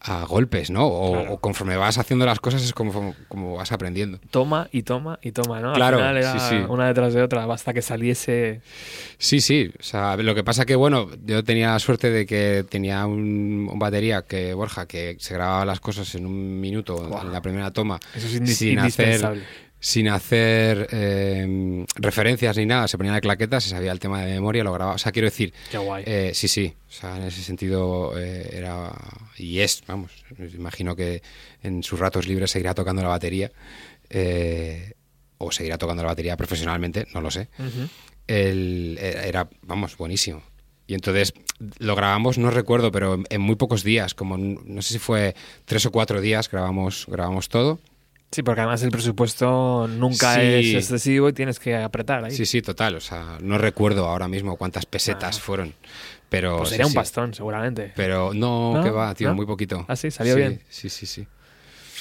a 0.00 0.24
golpes, 0.24 0.70
¿no? 0.70 0.86
O, 0.86 1.12
Claro. 1.12 1.32
o 1.34 1.38
conforme 1.40 1.76
vas 1.76 1.98
haciendo 1.98 2.26
las 2.26 2.38
cosas 2.40 2.62
es 2.62 2.72
como, 2.72 3.14
como 3.28 3.56
vas 3.56 3.72
aprendiendo. 3.72 4.18
Toma 4.30 4.68
y 4.72 4.82
toma 4.82 5.18
y 5.22 5.32
toma, 5.32 5.60
¿no? 5.60 5.70
Al 5.70 5.74
Claro, 5.76 5.96
final 5.98 6.16
era 6.16 6.32
sí, 6.38 6.38
sí. 6.56 6.64
una 6.68 6.86
detrás 6.88 7.14
de 7.14 7.22
otra, 7.22 7.46
basta 7.46 7.72
que 7.72 7.80
saliese... 7.82 8.60
Sí, 9.18 9.40
sí. 9.40 9.70
O 9.80 9.82
sea, 9.82 10.16
lo 10.16 10.34
que 10.34 10.44
pasa 10.44 10.64
que, 10.66 10.74
bueno, 10.76 11.08
yo 11.24 11.42
tenía 11.44 11.70
la 11.72 11.78
suerte 11.78 12.10
de 12.10 12.26
que 12.26 12.64
tenía 12.68 13.06
un, 13.06 13.68
un 13.72 13.78
batería 13.78 14.22
que, 14.22 14.52
Borja, 14.52 14.86
que 14.86 15.16
se 15.18 15.34
grababa 15.34 15.64
las 15.64 15.80
cosas 15.80 16.14
en 16.14 16.26
un 16.26 16.60
minuto 16.60 17.20
en 17.22 17.32
la 17.32 17.40
primera 17.40 17.70
toma. 17.72 17.98
Eso 18.14 18.26
es 18.26 18.56
sin 18.56 18.78
hacer. 18.78 19.42
Sin 19.86 20.08
hacer 20.08 20.88
eh, 20.90 21.86
referencias 21.94 22.56
ni 22.56 22.66
nada. 22.66 22.88
Se 22.88 22.98
ponía 22.98 23.12
la 23.12 23.20
claqueta, 23.20 23.60
se 23.60 23.68
sabía 23.68 23.92
el 23.92 24.00
tema 24.00 24.20
de 24.20 24.32
memoria, 24.32 24.64
lo 24.64 24.72
grababa. 24.72 24.96
O 24.96 24.98
sea, 24.98 25.12
quiero 25.12 25.26
decir, 25.26 25.54
Qué 25.70 25.78
guay. 25.78 26.02
eh, 26.04 26.32
sí, 26.34 26.48
sí. 26.48 26.74
O 26.88 26.92
sea, 26.92 27.16
en 27.16 27.22
ese 27.22 27.40
sentido 27.40 28.18
eh, 28.18 28.50
era 28.52 28.92
y 29.38 29.60
es, 29.60 29.84
vamos, 29.86 30.10
imagino 30.54 30.96
que 30.96 31.22
en 31.62 31.84
sus 31.84 32.00
ratos 32.00 32.26
libres 32.26 32.50
seguirá 32.50 32.74
tocando 32.74 33.00
la 33.00 33.10
batería 33.10 33.52
eh, 34.10 34.94
o 35.38 35.52
seguirá 35.52 35.78
tocando 35.78 36.02
la 36.02 36.08
batería 36.08 36.36
profesionalmente, 36.36 37.06
no 37.14 37.20
lo 37.20 37.30
sé 37.30 37.48
el, 38.26 38.98
era, 39.00 39.48
vamos, 39.62 39.96
buenísimo. 39.96 40.42
Y 40.88 40.94
entonces 40.94 41.32
lo 41.78 41.94
grabamos, 41.94 42.38
no 42.38 42.50
recuerdo, 42.50 42.90
pero 42.90 43.14
en, 43.14 43.24
en 43.30 43.40
muy 43.40 43.54
pocos 43.54 43.84
días, 43.84 44.14
como 44.14 44.36
no 44.36 44.82
sé 44.82 44.94
si 44.94 44.98
fue 44.98 45.36
tres 45.64 45.86
o 45.86 45.92
cuatro 45.92 46.20
días, 46.20 46.50
grabamos, 46.50 47.06
grabamos 47.08 47.48
todo. 47.48 47.78
Sí, 48.36 48.42
porque 48.42 48.60
además 48.60 48.82
el 48.82 48.90
presupuesto 48.90 49.88
nunca 49.88 50.34
Sí. 50.34 50.40
es 50.42 50.74
excesivo 50.74 51.30
y 51.30 51.32
tienes 51.32 51.58
que 51.58 51.74
apretar 51.74 52.22
ahí. 52.22 52.32
Sí, 52.32 52.44
sí, 52.44 52.60
total. 52.60 52.96
O 52.96 53.00
sea, 53.00 53.38
no 53.40 53.56
recuerdo 53.56 54.04
ahora 54.06 54.28
mismo 54.28 54.56
cuántas 54.58 54.84
pesetas 54.84 55.38
Ah. 55.38 55.40
fueron. 55.40 55.72
Pero 56.28 56.58
Pues 56.58 56.68
sí, 56.68 56.74
sería 56.74 56.86
un 56.86 56.92
pastón, 56.92 57.32
seguramente. 57.32 57.94
Pero 57.96 58.34
no, 58.34 58.74
¿No? 58.76 58.84
que 58.84 58.90
va, 58.90 59.14
tío, 59.14 59.28
¿No? 59.30 59.36
muy 59.36 59.46
poquito. 59.46 59.86
Ah, 59.88 59.96
sí, 59.96 60.10
salió 60.10 60.34
Sí, 60.34 60.38
bien. 60.40 60.60
Sí, 60.68 60.90
sí, 60.90 61.06
sí. 61.06 61.26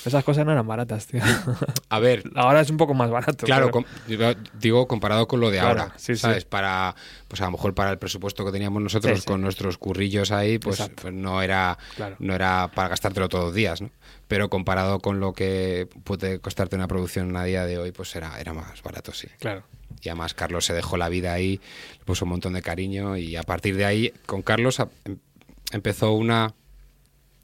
Esas 0.06 0.24
cosas 0.24 0.46
no 0.46 0.52
eran 0.52 0.68
baratas, 0.68 1.08
tío. 1.08 1.22
A 1.90 2.00
ver, 2.00 2.24
Ahora 2.36 2.62
es 2.62 2.70
un 2.70 2.78
poco 2.78 2.94
más 2.94 3.10
barato. 3.10 3.46
Claro, 3.46 3.72
pero- 3.72 3.72
com- 3.72 4.36
digo- 4.60 4.88
comparado 4.88 5.28
con 5.28 5.40
lo 5.40 5.50
de 5.50 5.58
Claro, 5.60 5.82
ahora, 5.82 5.94
sí, 5.98 6.14
sí. 6.16 6.22
¿sabes? 6.22 6.46
Para, 6.46 6.96
pues 7.28 7.42
a 7.42 7.46
lo 7.46 7.52
mejor 7.52 7.74
para 7.74 7.92
el 7.92 7.98
presupuesto 7.98 8.46
que 8.46 8.52
teníamos 8.52 8.82
nosotros 8.82 9.16
Sí, 9.16 9.22
sí. 9.22 9.28
con 9.28 9.42
nuestros 9.42 9.78
currillos 9.78 10.32
ahí, 10.32 10.60
pues, 10.60 10.82
pues 11.02 11.14
no 11.14 11.42
era 11.42 11.78
Claro. 11.96 12.16
no 12.20 12.36
era 12.36 12.70
para 12.74 12.90
gastártelo 12.90 13.30
todos 13.30 13.46
los 13.46 13.54
días, 13.56 13.82
¿no? 13.82 13.90
Pero 14.28 14.50
comparado 14.50 15.00
con 15.00 15.20
lo 15.20 15.34
que 15.34 15.88
puede 16.04 16.40
costarte 16.40 16.76
una 16.76 16.88
producción 16.88 17.36
a 17.38 17.44
día 17.44 17.66
de 17.66 17.78
hoy, 17.78 17.92
pues 17.92 18.16
era, 18.16 18.40
era 18.40 18.54
más 18.54 18.82
barato, 18.84 19.14
sí. 19.14 19.28
Claro. 19.40 19.64
Y 20.02 20.10
además 20.10 20.34
Carlos 20.34 20.66
se 20.66 20.74
dejó 20.74 20.98
la 20.98 21.10
vida 21.10 21.34
ahí, 21.34 21.60
le 22.00 22.06
puso 22.06 22.26
un 22.26 22.30
montón 22.32 22.54
de 22.54 22.62
cariño 22.62 23.18
y 23.18 23.36
a 23.36 23.44
partir 23.44 23.76
de 23.76 23.86
ahí, 23.86 24.14
con 24.26 24.42
Carlos 24.42 24.80
em- 25.06 25.18
empezó 25.72 26.14
una... 26.14 26.54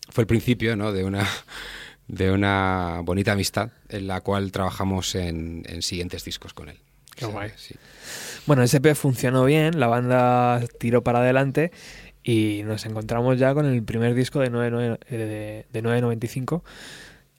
Fue 0.09 0.23
el 0.23 0.27
principio, 0.27 0.75
¿no? 0.75 0.91
De 0.91 1.03
una, 1.05 1.25
de 2.11 2.29
una 2.29 2.99
bonita 3.05 3.31
amistad 3.31 3.71
en 3.87 4.05
la 4.07 4.19
cual 4.19 4.51
trabajamos 4.51 5.15
en, 5.15 5.63
en 5.65 5.81
siguientes 5.81 6.25
discos 6.25 6.53
con 6.53 6.67
él. 6.67 6.77
Qué 7.15 7.25
guay. 7.25 7.51
Sí. 7.55 7.75
Bueno, 8.45 8.63
SP 8.67 8.91
funcionó 8.95 9.45
bien, 9.45 9.79
la 9.79 9.87
banda 9.87 10.61
tiró 10.77 11.03
para 11.03 11.19
adelante 11.19 11.71
y 12.21 12.63
nos 12.65 12.85
encontramos 12.85 13.39
ya 13.39 13.53
con 13.53 13.65
el 13.65 13.81
primer 13.83 14.13
disco 14.13 14.41
de, 14.41 14.49
99 14.49 14.99
eh, 15.09 15.17
de, 15.17 15.65
de 15.71 15.81
995. 15.81 16.65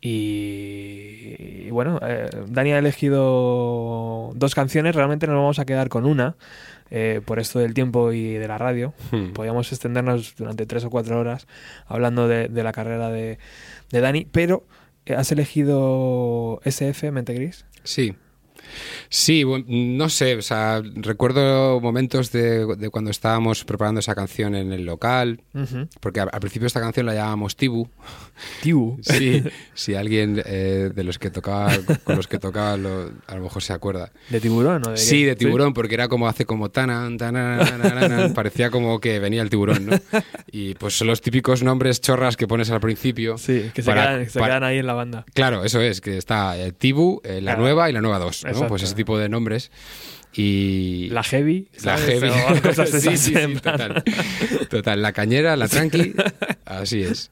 Y, 0.01 1.66
y 1.66 1.70
bueno, 1.70 2.01
eh, 2.03 2.31
Dani 2.49 2.73
ha 2.73 2.79
elegido 2.79 4.33
dos 4.35 4.55
canciones, 4.55 4.97
realmente 4.97 5.27
nos 5.27 5.37
vamos 5.37 5.59
a 5.59 5.66
quedar 5.66 5.91
con 5.91 6.07
una, 6.07 6.35
eh, 6.95 7.22
por 7.24 7.38
esto 7.38 7.59
del 7.59 7.72
tiempo 7.72 8.12
y 8.12 8.34
de 8.34 8.47
la 8.47 8.59
radio. 8.59 8.93
Hmm. 9.11 9.32
Podíamos 9.32 9.72
extendernos 9.72 10.36
durante 10.36 10.66
tres 10.66 10.84
o 10.84 10.90
cuatro 10.90 11.18
horas 11.18 11.47
hablando 11.86 12.28
de, 12.28 12.49
de 12.49 12.62
la 12.62 12.72
carrera 12.72 13.09
de, 13.09 13.38
de 13.90 14.01
Dani, 14.01 14.26
pero 14.30 14.66
eh, 15.07 15.14
has 15.14 15.32
elegido 15.32 16.61
SF, 16.64 17.11
Mente 17.11 17.32
Gris. 17.32 17.64
Sí. 17.82 18.14
Sí, 19.09 19.45
no 19.66 20.09
sé, 20.09 20.37
o 20.37 20.43
sea, 20.43 20.83
recuerdo 20.97 21.81
momentos 21.81 22.33
de, 22.33 22.66
de 22.77 22.91
cuando 22.91 23.11
estábamos 23.11 23.64
preparando 23.64 24.01
esa 24.01 24.14
canción 24.14 24.55
en 24.55 24.73
el 24.73 24.85
local, 24.85 25.41
Ujú. 25.55 25.89
porque 26.01 26.20
al, 26.20 26.31
al 26.33 26.41
principio 26.41 26.66
esta 26.66 26.81
canción 26.81 27.07
la 27.07 27.14
llamábamos 27.14 27.57
Tibu. 27.57 27.89
Tiu. 28.62 28.99
Sí, 29.12 29.43
si 29.75 29.95
alguien 29.95 30.43
eh, 30.47 30.91
de 30.95 31.05
los 31.05 31.18
que 31.18 31.31
tocaba, 31.31 31.73
con 32.05 32.16
los 32.16 32.27
que 32.27 32.39
tocaba, 32.39 32.77
lo- 32.77 33.11
a 33.27 33.35
lo 33.37 33.43
mejor 33.43 33.62
se 33.62 33.73
acuerda. 33.73 34.11
¿De 34.31 34.41
tiburón 34.41 34.83
o 34.87 34.91
de 34.93 34.97
Sí, 34.97 35.25
de 35.25 35.37
tiburón, 35.37 35.75
porque 35.75 35.95
era 35.95 36.09
como 36.09 36.27
hace 36.29 36.45
como 36.47 36.70
tanan, 36.70 37.18
tanan, 37.18 37.59
tanan, 37.83 38.33
parecía 38.35 38.70
como 38.70 39.01
que 39.01 39.18
venía 39.18 39.43
el 39.43 39.51
tiburón, 39.51 39.87
¿no? 39.87 39.97
Y 40.51 40.75
pues 40.75 40.97
son 40.99 41.09
los 41.09 41.20
típicos 41.20 41.62
nombres 41.62 42.01
chorras 42.01 42.37
que 42.37 42.47
pones 42.47 42.70
al 42.70 42.81
principio. 42.81 43.39
Sí, 43.39 43.70
que 43.75 43.83
se, 43.83 43.87
para- 43.91 44.03
quedan, 44.12 44.31
se 44.31 44.39
para- 44.39 44.53
quedan 44.55 44.64
ahí 44.64 44.79
en 44.79 44.87
la 44.87 44.95
banda. 44.95 45.25
Claro, 45.35 45.64
eso 45.64 45.81
es, 45.81 46.01
que 46.01 46.16
está 46.18 46.57
eh, 46.59 46.73
Tibu, 46.73 47.20
eh, 47.25 47.41
la 47.41 47.53
Claro. 47.53 47.62
nueva 47.62 47.91
y 47.91 47.93
la 47.93 48.01
nueva 48.01 48.18
2, 48.18 48.45
¿no? 48.45 48.61
Exacto. 48.62 48.68
Pues 48.68 48.82
ese 48.82 48.94
tipo 48.94 49.18
de 49.18 49.28
nombres. 49.28 49.70
Y... 50.34 51.08
La 51.10 51.22
heavy. 51.22 51.68
La 51.82 51.98
¿sabes? 51.98 52.20
heavy. 52.20 52.30
O 52.30 52.62
cosas 52.62 52.90
sí, 53.02 53.16
sí, 53.16 53.16
sí, 53.16 53.32
plan. 53.32 53.54
total. 53.56 54.04
Total, 54.70 55.02
la 55.02 55.12
cañera, 55.12 55.56
la 55.56 55.68
tranqui, 55.68 56.14
así 56.64 57.02
es. 57.02 57.30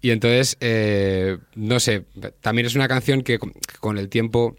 Y 0.00 0.10
entonces, 0.10 0.56
eh, 0.60 1.38
no 1.54 1.78
sé, 1.78 2.04
también 2.40 2.66
es 2.66 2.74
una 2.74 2.88
canción 2.88 3.22
que 3.22 3.38
con- 3.38 3.98
el 3.98 4.08
tiempo, 4.08 4.56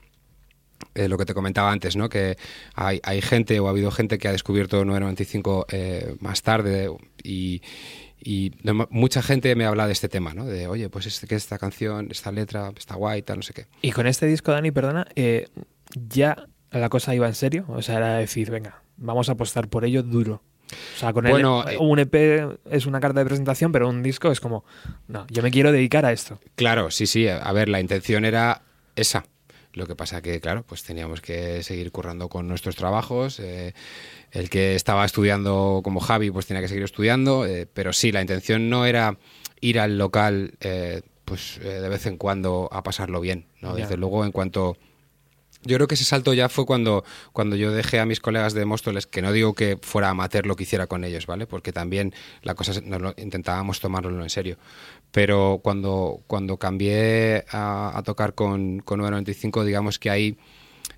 eh, 0.96 1.10
lo 1.10 1.18
que 1.18 1.26
te 1.26 1.34
comentaba 1.34 1.70
antes, 1.72 1.98
¿no? 1.98 2.08
Que 2.08 2.38
hay, 2.76 3.02
hay 3.04 3.22
gente 3.22 3.60
o 3.60 3.68
ha 3.68 3.72
habido 3.72 3.92
gente 3.92 4.18
que 4.18 4.30
ha 4.30 4.32
descubierto 4.32 4.86
995 4.86 5.66
eh, 5.72 6.16
más 6.22 6.44
tarde 6.44 6.90
y, 7.24 7.62
mucha 8.90 9.22
gente 9.22 9.54
me 9.54 9.66
habla 9.66 9.86
de 9.86 9.92
este 9.92 10.08
tema, 10.08 10.34
¿no? 10.34 10.46
De, 10.46 10.68
oye, 10.68 10.88
pues 10.88 11.08
este, 11.08 11.28
que 11.28 11.36
esta 11.36 11.58
canción, 11.58 12.08
esta 12.10 12.32
letra, 12.32 12.72
está 12.78 12.96
guay, 12.96 13.22
tal, 13.22 13.38
no 13.38 13.42
sé 13.44 13.54
qué. 13.54 13.66
Y 13.82 13.92
con 13.92 14.08
este 14.08 14.28
disco, 14.28 14.54
Dani, 14.54 14.72
perdona, 14.72 15.06
eh, 15.18 15.50
ya 15.96 16.48
la 16.72 16.90
cosa 16.90 17.16
iba 17.16 17.28
en 17.28 17.36
serio. 17.36 17.66
O 17.70 17.82
sea, 17.82 17.98
era 17.98 18.18
decir, 18.18 18.52
venga, 18.52 18.82
vamos 18.98 19.30
a 19.30 19.34
apostar 19.34 19.68
por 19.68 19.86
ello 19.86 20.04
duro. 20.04 20.42
O 20.96 21.00
sea, 21.00 21.14
con 21.14 21.26
Bueno, 21.26 21.68
el, 21.68 21.76
eh, 21.76 21.78
un 21.80 22.00
EP 22.00 22.60
es 22.72 22.86
una 22.86 23.00
carta 23.00 23.20
de 23.20 23.26
presentación, 23.26 23.72
pero 23.72 23.90
un 23.90 24.02
disco 24.02 24.32
es 24.32 24.40
como, 24.40 24.66
no, 25.08 25.28
yo 25.30 25.44
me 25.44 25.52
quiero 25.52 25.72
dedicar 25.72 26.06
a 26.06 26.12
esto. 26.12 26.40
Claro, 26.56 26.90
sí, 26.90 27.06
sí. 27.06 27.28
A 27.28 27.52
ver, 27.52 27.70
la 27.70 27.80
intención 27.80 28.26
era 28.26 28.64
esa. 28.96 29.26
Lo 29.74 29.88
que 29.88 29.96
pasa 29.96 30.22
que, 30.22 30.40
claro, 30.40 30.64
pues 30.68 30.84
teníamos 30.84 31.22
que 31.22 31.64
seguir 31.64 31.92
currando 31.92 32.30
con 32.30 32.48
nuestros 32.48 32.76
trabajos. 32.76 33.40
eh, 33.40 33.74
el 34.32 34.50
que 34.50 34.76
estaba 34.76 35.06
estudiando 35.06 35.82
como 35.84 36.00
Javi, 36.00 36.32
pues 36.32 36.48
tenía 36.48 36.62
que 36.62 36.68
seguir 36.68 36.84
estudiando. 36.84 37.46
eh, 37.46 37.68
pero 37.72 37.94
sí, 37.94 38.12
la 38.12 38.22
intención 38.22 38.70
no 38.70 38.86
era 38.86 39.18
ir 39.62 39.80
al 39.80 39.98
local 39.98 40.56
eh, 40.60 41.02
pues 41.26 41.58
eh, 41.64 41.80
de 41.80 41.90
vez 41.90 42.06
en 42.06 42.18
cuando 42.18 42.68
a 42.72 42.84
pasarlo 42.84 43.22
bien, 43.22 43.48
¿no? 43.62 43.76
Desde 43.76 43.98
luego, 43.98 44.26
en 44.26 44.32
cuanto... 44.32 44.78
Yo 45.66 45.78
creo 45.78 45.88
que 45.88 45.96
ese 45.96 46.06
salto 46.06 46.34
ya 46.34 46.50
fue 46.50 46.66
cuando, 46.66 47.04
cuando 47.32 47.56
yo 47.56 47.72
dejé 47.72 48.00
a 48.00 48.06
mis 48.06 48.20
colegas 48.20 48.54
de 48.54 48.66
Móstoles, 48.66 49.08
que 49.08 49.22
no 49.22 49.32
digo 49.32 49.54
que 49.54 49.78
fuera 49.82 50.10
amateur 50.10 50.46
lo 50.46 50.56
que 50.56 50.64
hiciera 50.64 50.88
con 50.88 51.04
ellos, 51.04 51.26
¿vale? 51.26 51.48
Porque 51.48 51.72
también 51.72 52.14
la 52.42 52.56
cosa 52.56 52.74
intentábamos 53.18 53.80
tomárnoslo 53.80 54.24
en 54.24 54.30
serio. 54.30 54.58
Pero 55.12 55.62
cuando, 55.64 56.22
cuando 56.28 56.58
cambié 56.58 57.46
a, 57.52 57.98
a 57.98 58.04
tocar 58.04 58.34
con, 58.34 58.80
con 58.80 59.00
995, 59.00 59.64
digamos 59.64 60.00
que 60.00 60.10
ahí 60.10 60.38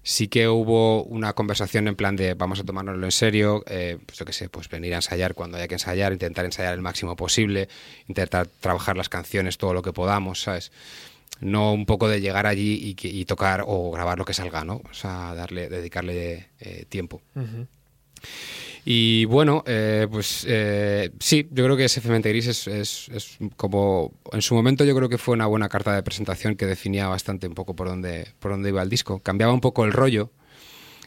sí 0.06 0.28
que 0.28 0.48
hubo 0.48 1.04
una 1.04 1.34
conversación 1.34 1.88
en 1.88 1.96
plan 1.96 2.16
de 2.16 2.36
vamos 2.36 2.60
a 2.60 2.64
tomárnoslo 2.64 3.06
en 3.06 3.12
serio, 3.12 3.64
eh, 3.68 3.98
pues 4.06 4.20
yo 4.20 4.26
qué 4.26 4.34
sé, 4.34 4.50
pues 4.50 4.70
venir 4.70 4.94
a 4.94 4.98
ensayar 4.98 5.34
cuando 5.34 5.58
haya 5.58 5.68
que 5.68 5.76
ensayar, 5.76 6.14
intentar 6.14 6.46
ensayar 6.46 6.76
el 6.76 6.82
máximo 6.82 7.16
posible, 7.16 7.68
intentar 8.08 8.46
trabajar 8.46 8.98
las 8.98 9.10
canciones 9.10 9.58
todo 9.58 9.74
lo 9.74 9.82
que 9.82 9.94
podamos, 9.94 10.44
¿sabes? 10.44 10.72
No 11.42 11.74
un 11.74 11.86
poco 11.86 12.08
de 12.08 12.22
llegar 12.22 12.46
allí 12.48 12.96
y, 13.02 13.26
tocar 13.26 13.64
o 13.68 13.92
grabar 13.92 14.18
lo 14.18 14.26
que 14.26 14.34
salga, 14.34 14.64
¿no? 14.64 14.82
O 14.90 14.94
sea, 14.94 15.34
darle, 15.36 15.68
dedicarle 15.70 16.50
eh, 16.60 16.86
tiempo. 16.90 17.22
Y 18.88 19.26
bueno, 19.26 19.64
eh, 19.66 20.08
pues 20.10 20.46
eh, 20.48 21.12
sí, 21.20 21.48
yo 21.52 21.64
creo 21.66 21.76
que 21.76 21.86
ese 21.86 22.02
Mente 22.08 22.30
Gris 22.30 22.48
es, 22.48 22.68
es- 22.68 23.10
es 23.10 23.38
como. 23.56 24.14
En 24.32 24.42
su 24.42 24.54
momento, 24.56 24.86
yo 24.86 24.96
creo 24.96 25.10
que 25.10 25.18
fue 25.18 25.34
una 25.34 25.48
buena 25.48 25.70
carta 25.70 25.94
de 25.96 26.04
presentación 26.04 26.56
que 26.56 26.66
definía 26.68 27.08
bastante 27.08 27.48
un 27.48 27.56
poco 27.56 27.76
por 27.76 27.88
dónde, 27.88 28.28
por 28.40 28.52
dónde 28.52 28.70
iba 28.70 28.84
el 28.84 28.90
disco. 28.90 29.20
Cambiaba 29.20 29.54
un 29.54 29.62
poco 29.62 29.86
el 29.86 29.92
rollo. 29.92 30.32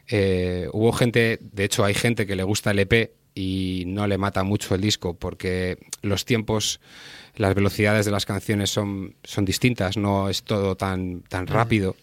Eh, 0.09 0.68
hubo 0.72 0.93
gente, 0.93 1.39
de 1.41 1.64
hecho, 1.64 1.85
hay 1.85 1.95
gente 1.95 2.26
que 2.26 2.35
le 2.35 2.43
gusta 2.43 2.72
el 2.72 2.81
EP 2.81 3.12
y 3.35 3.85
no 3.87 4.07
le 4.09 4.18
mata 4.18 4.43
mucho 4.43 4.74
el 4.74 4.81
disco 4.81 5.14
porque 5.14 5.79
los 6.03 6.24
tiempos, 6.24 6.81
las 7.39 7.55
velocidades 7.55 8.05
de 8.05 8.12
las 8.12 8.26
canciones 8.26 8.68
son, 8.70 9.14
son 9.24 9.45
distintas, 9.47 9.97
no 9.97 10.28
es 10.28 10.43
todo 10.43 10.76
tan, 10.76 11.22
tan 11.22 11.47
rápido. 11.47 11.97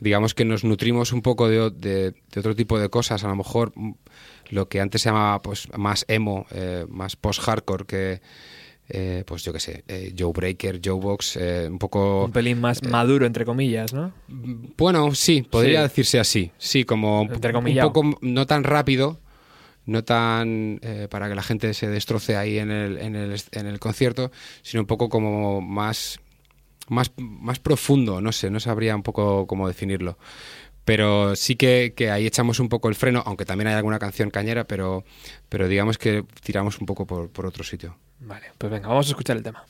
Digamos 0.00 0.34
que 0.34 0.44
nos 0.44 0.64
nutrimos 0.64 1.12
un 1.12 1.22
poco 1.22 1.48
de, 1.48 1.70
de- 1.70 2.12
de 2.12 2.40
otro 2.40 2.56
tipo 2.56 2.78
de 2.78 2.88
cosas, 2.88 3.22
a 3.22 3.28
lo 3.28 3.36
mejor 3.36 3.72
mm, 3.76 3.92
lo 4.50 4.68
que 4.68 4.80
antes 4.80 5.02
se 5.02 5.10
llamaba 5.10 5.40
pues 5.42 5.68
más 5.76 6.04
emo, 6.08 6.46
eh, 6.50 6.86
más 6.88 7.14
post-hardcore 7.16 7.84
que 7.86 8.20
eh, 8.88 9.22
pues 9.26 9.42
yo 9.44 9.52
qué 9.52 9.60
sé, 9.60 9.84
eh, 9.88 10.12
Joe 10.18 10.32
Breaker, 10.34 10.80
Joe 10.84 11.00
Box, 11.00 11.36
eh, 11.40 11.68
un 11.70 11.78
poco... 11.78 12.24
Un 12.26 12.32
pelín 12.32 12.60
más 12.60 12.82
maduro, 12.82 13.24
entre 13.26 13.44
comillas, 13.46 13.94
¿no? 13.94 14.12
Bueno, 14.76 15.14
sí, 15.14 15.42
podría 15.48 15.78
Sí. 15.78 15.82
decirse 15.84 16.20
así, 16.20 16.50
sí, 16.58 16.84
como 16.84 17.22
un 17.22 17.28
poco 17.92 18.18
no 18.20 18.46
tan 18.46 18.64
rápido, 18.64 19.18
no 19.86 20.04
tan 20.04 20.78
eh, 20.82 21.08
para 21.10 21.28
que 21.28 21.34
la 21.34 21.42
gente 21.42 21.74
se 21.74 21.88
destroce 21.88 22.36
ahí 22.36 22.58
en 22.58 22.70
el, 22.70 22.98
en 22.98 23.16
el, 23.16 23.40
en 23.52 23.66
el 23.66 23.78
concierto, 23.80 24.30
sino 24.62 24.82
un 24.82 24.86
poco 24.86 25.08
como 25.08 25.60
más, 25.60 26.20
más, 26.88 27.12
más 27.16 27.58
profundo, 27.58 28.20
no 28.20 28.32
sé, 28.32 28.50
no 28.50 28.60
sabría 28.60 28.94
un 28.94 29.02
poco 29.02 29.46
cómo 29.46 29.68
definirlo. 29.68 30.18
Pero 30.84 31.36
sí 31.36 31.54
que, 31.54 31.94
que 31.96 32.10
ahí 32.10 32.26
echamos 32.26 32.58
un 32.58 32.68
poco 32.68 32.88
el 32.88 32.96
freno, 32.96 33.22
aunque 33.24 33.44
también 33.44 33.68
hay 33.68 33.74
alguna 33.74 34.00
canción 34.00 34.30
cañera, 34.30 34.64
pero, 34.64 35.04
pero 35.48 35.68
digamos 35.68 35.96
que 35.96 36.24
tiramos 36.42 36.78
un 36.80 36.86
poco 36.86 37.06
por, 37.06 37.30
por 37.30 37.46
otro 37.46 37.62
sitio. 37.62 37.96
Vale, 38.18 38.46
pues 38.58 38.70
venga, 38.72 38.88
vamos 38.88 39.06
a 39.06 39.10
escuchar 39.10 39.36
el 39.36 39.42
tema. 39.42 39.64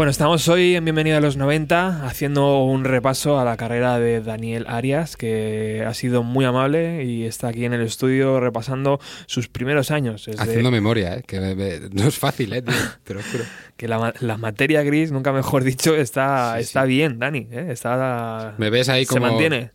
Bueno, 0.00 0.12
estamos 0.12 0.48
hoy 0.48 0.76
en 0.76 0.84
Bienvenido 0.86 1.18
a 1.18 1.20
los 1.20 1.36
90 1.36 2.06
haciendo 2.06 2.64
un 2.64 2.84
repaso 2.84 3.38
a 3.38 3.44
la 3.44 3.58
carrera 3.58 3.98
de 3.98 4.22
Daniel 4.22 4.64
Arias, 4.66 5.14
que 5.18 5.84
ha 5.86 5.92
sido 5.92 6.22
muy 6.22 6.46
amable 6.46 7.04
y 7.04 7.24
está 7.26 7.48
aquí 7.48 7.66
en 7.66 7.74
el 7.74 7.82
estudio 7.82 8.40
repasando 8.40 8.98
sus 9.26 9.48
primeros 9.48 9.90
años. 9.90 10.26
Haciendo 10.38 10.70
memoria, 10.70 11.16
¿eh? 11.18 11.22
que 11.26 11.38
me- 11.38 11.54
me- 11.54 11.80
no 11.92 12.08
es 12.08 12.18
fácil, 12.18 12.50
¿eh? 12.54 12.62
tío, 12.62 12.74
te 13.04 13.12
lo 13.12 13.20
juro. 13.22 13.44
que 13.76 13.88
la, 13.88 14.14
la 14.20 14.38
materia 14.38 14.82
gris, 14.82 15.12
nunca 15.12 15.34
mejor 15.34 15.64
dicho, 15.64 15.94
está, 15.94 16.54
Sí, 16.56 16.62
está 16.62 16.84
sí. 16.84 16.88
bien, 16.88 17.18
Dani. 17.18 17.46
¿eh? 17.50 17.66
Está, 17.68 18.54
Me 18.56 18.70
ves 18.70 18.88
ahí 18.88 19.04
como... 19.04 19.26
Se 19.26 19.30
mantiene. 19.32 19.70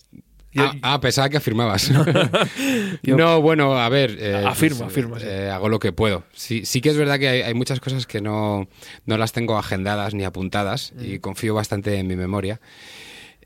Yo- 0.56 0.64
Ah, 0.64 0.94
ah, 0.94 1.00
pensaba 1.02 1.30
que 1.30 1.38
afirmabas. 1.38 1.90
Yo- 3.04 3.18
no, 3.18 3.42
bueno, 3.42 3.78
a 3.78 3.88
ver. 3.90 4.18
eh, 4.20 4.44
Afirmo, 4.48 4.80
pues, 4.80 4.92
afirmo, 4.92 5.20
sí. 5.20 5.26
eh, 5.28 5.50
hago 5.50 5.70
lo 5.70 5.80
que 5.80 5.92
puedo. 5.92 6.24
Sí, 6.34 6.66
sí 6.66 6.82
que 6.82 6.90
es 6.90 6.98
verdad 6.98 7.20
que 7.20 7.28
hay, 7.30 7.42
hay 7.42 7.54
muchas 7.54 7.80
cosas 7.80 8.08
que 8.08 8.22
no, 8.22 8.68
no 9.06 9.18
las 9.18 9.32
tengo 9.34 9.58
agendadas 9.58 10.14
ni 10.14 10.24
apuntadas 10.24 10.94
Mm. 10.96 11.06
y 11.06 11.20
confío 11.20 11.54
bastante 11.54 11.96
en 12.00 12.08
mi 12.08 12.16
memoria. 12.16 12.60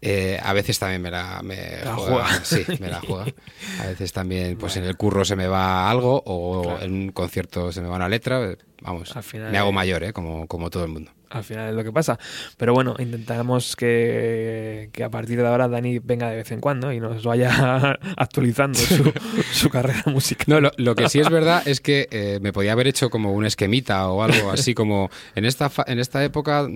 Eh, 0.02 0.40
a 0.42 0.54
veces 0.54 0.80
también 0.80 1.02
me 1.02 1.12
la, 1.12 1.42
me 1.44 1.58
la 1.84 1.94
juega. 1.96 2.24
juega. 2.26 2.46
Sí, 2.46 2.64
me 2.80 2.88
la 2.88 3.02
juega. 3.02 3.26
A 3.82 3.88
veces 3.88 4.14
también, 4.14 4.58
pues 4.58 4.78
en 4.78 4.86
el 4.86 4.96
curro 4.96 5.26
se 5.26 5.36
me 5.36 5.48
va 5.48 5.90
algo 5.92 6.24
o 6.26 6.62
Claro. 6.62 6.82
en 6.84 6.94
un 6.94 7.12
concierto 7.12 7.72
se 7.74 7.82
me 7.82 7.90
va 7.90 7.98
una 7.98 8.08
letra. 8.08 8.56
Vamos, 8.82 9.14
Al 9.16 9.24
final, 9.24 9.52
me 9.52 9.58
hago 9.58 9.74
mayor, 9.74 10.04
¿eh? 10.06 10.14
como, 10.14 10.48
como 10.48 10.70
todo 10.70 10.86
el 10.86 10.92
mundo. 10.92 11.12
Al 11.30 11.44
final 11.44 11.70
es 11.70 11.76
lo 11.76 11.84
que 11.84 11.92
pasa. 11.92 12.18
Pero 12.58 12.74
bueno, 12.74 12.96
intentamos 13.00 13.76
que, 13.76 14.90
que 14.94 15.04
a 15.04 15.10
partir 15.10 15.40
de 15.42 15.48
ahora 15.48 15.68
Dani 15.68 16.00
venga 16.00 16.30
de 16.30 16.38
vez 16.38 16.52
en 16.52 16.60
cuando 16.60 16.92
y 16.92 17.00
nos 17.00 17.24
vaya 17.24 17.98
actualizando 18.18 18.80
su, 18.80 19.12
su 19.54 19.70
carrera 19.70 20.04
musical. 20.08 20.46
No, 20.48 20.62
lo, 20.62 20.72
lo 20.78 20.96
que 20.96 21.10
sí 21.10 21.20
es 21.20 21.30
verdad 21.30 21.62
es 21.68 21.82
que 21.82 22.08
eh, 22.12 22.40
me 22.42 22.54
podía 22.54 22.72
haber 22.74 22.88
hecho 22.88 23.10
como 23.10 23.34
un 23.34 23.46
esquemita 23.46 24.08
o 24.10 24.24
algo 24.24 24.52
así 24.52 24.74
como 24.74 25.10
en 25.36 25.46
esta 25.46 25.70
fa- 25.70 25.86
en 25.88 26.00
esta 26.00 26.24
época 26.24 26.68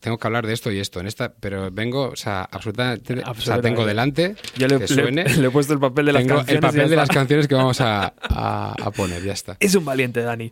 tengo 0.00 0.18
que 0.18 0.26
hablar 0.26 0.46
de 0.46 0.52
esto 0.54 0.70
y 0.72 0.78
esto, 0.78 1.00
en 1.00 1.06
esta, 1.06 1.32
pero 1.40 1.70
vengo, 1.70 2.08
o 2.08 2.16
sea, 2.16 2.42
absolutamente, 2.50 3.22
o 3.26 3.34
sea, 3.34 3.60
tengo 3.60 3.84
delante 3.86 4.36
Yo 4.56 4.66
le, 4.68 4.74
que 4.78 4.80
le- 4.94 5.02
suene, 5.02 5.24
le 5.24 5.46
he 5.46 5.50
puesto 5.50 5.72
el 5.72 5.80
papel 5.80 6.06
de 6.06 6.12
las 6.12 6.22
canciones. 6.24 6.48
el 6.48 6.54
ya 6.56 6.60
papel 6.60 6.90
de 6.90 6.96
las 6.96 7.08
canciones 7.08 7.48
que 7.48 7.54
vamos 7.54 7.80
a, 7.80 8.12
a- 8.22 8.74
a 8.80 8.90
poner, 8.90 9.22
ya 9.22 9.32
está. 9.32 9.56
Es 9.60 9.74
un 9.74 9.84
valiente, 9.84 10.22
Dani. 10.22 10.50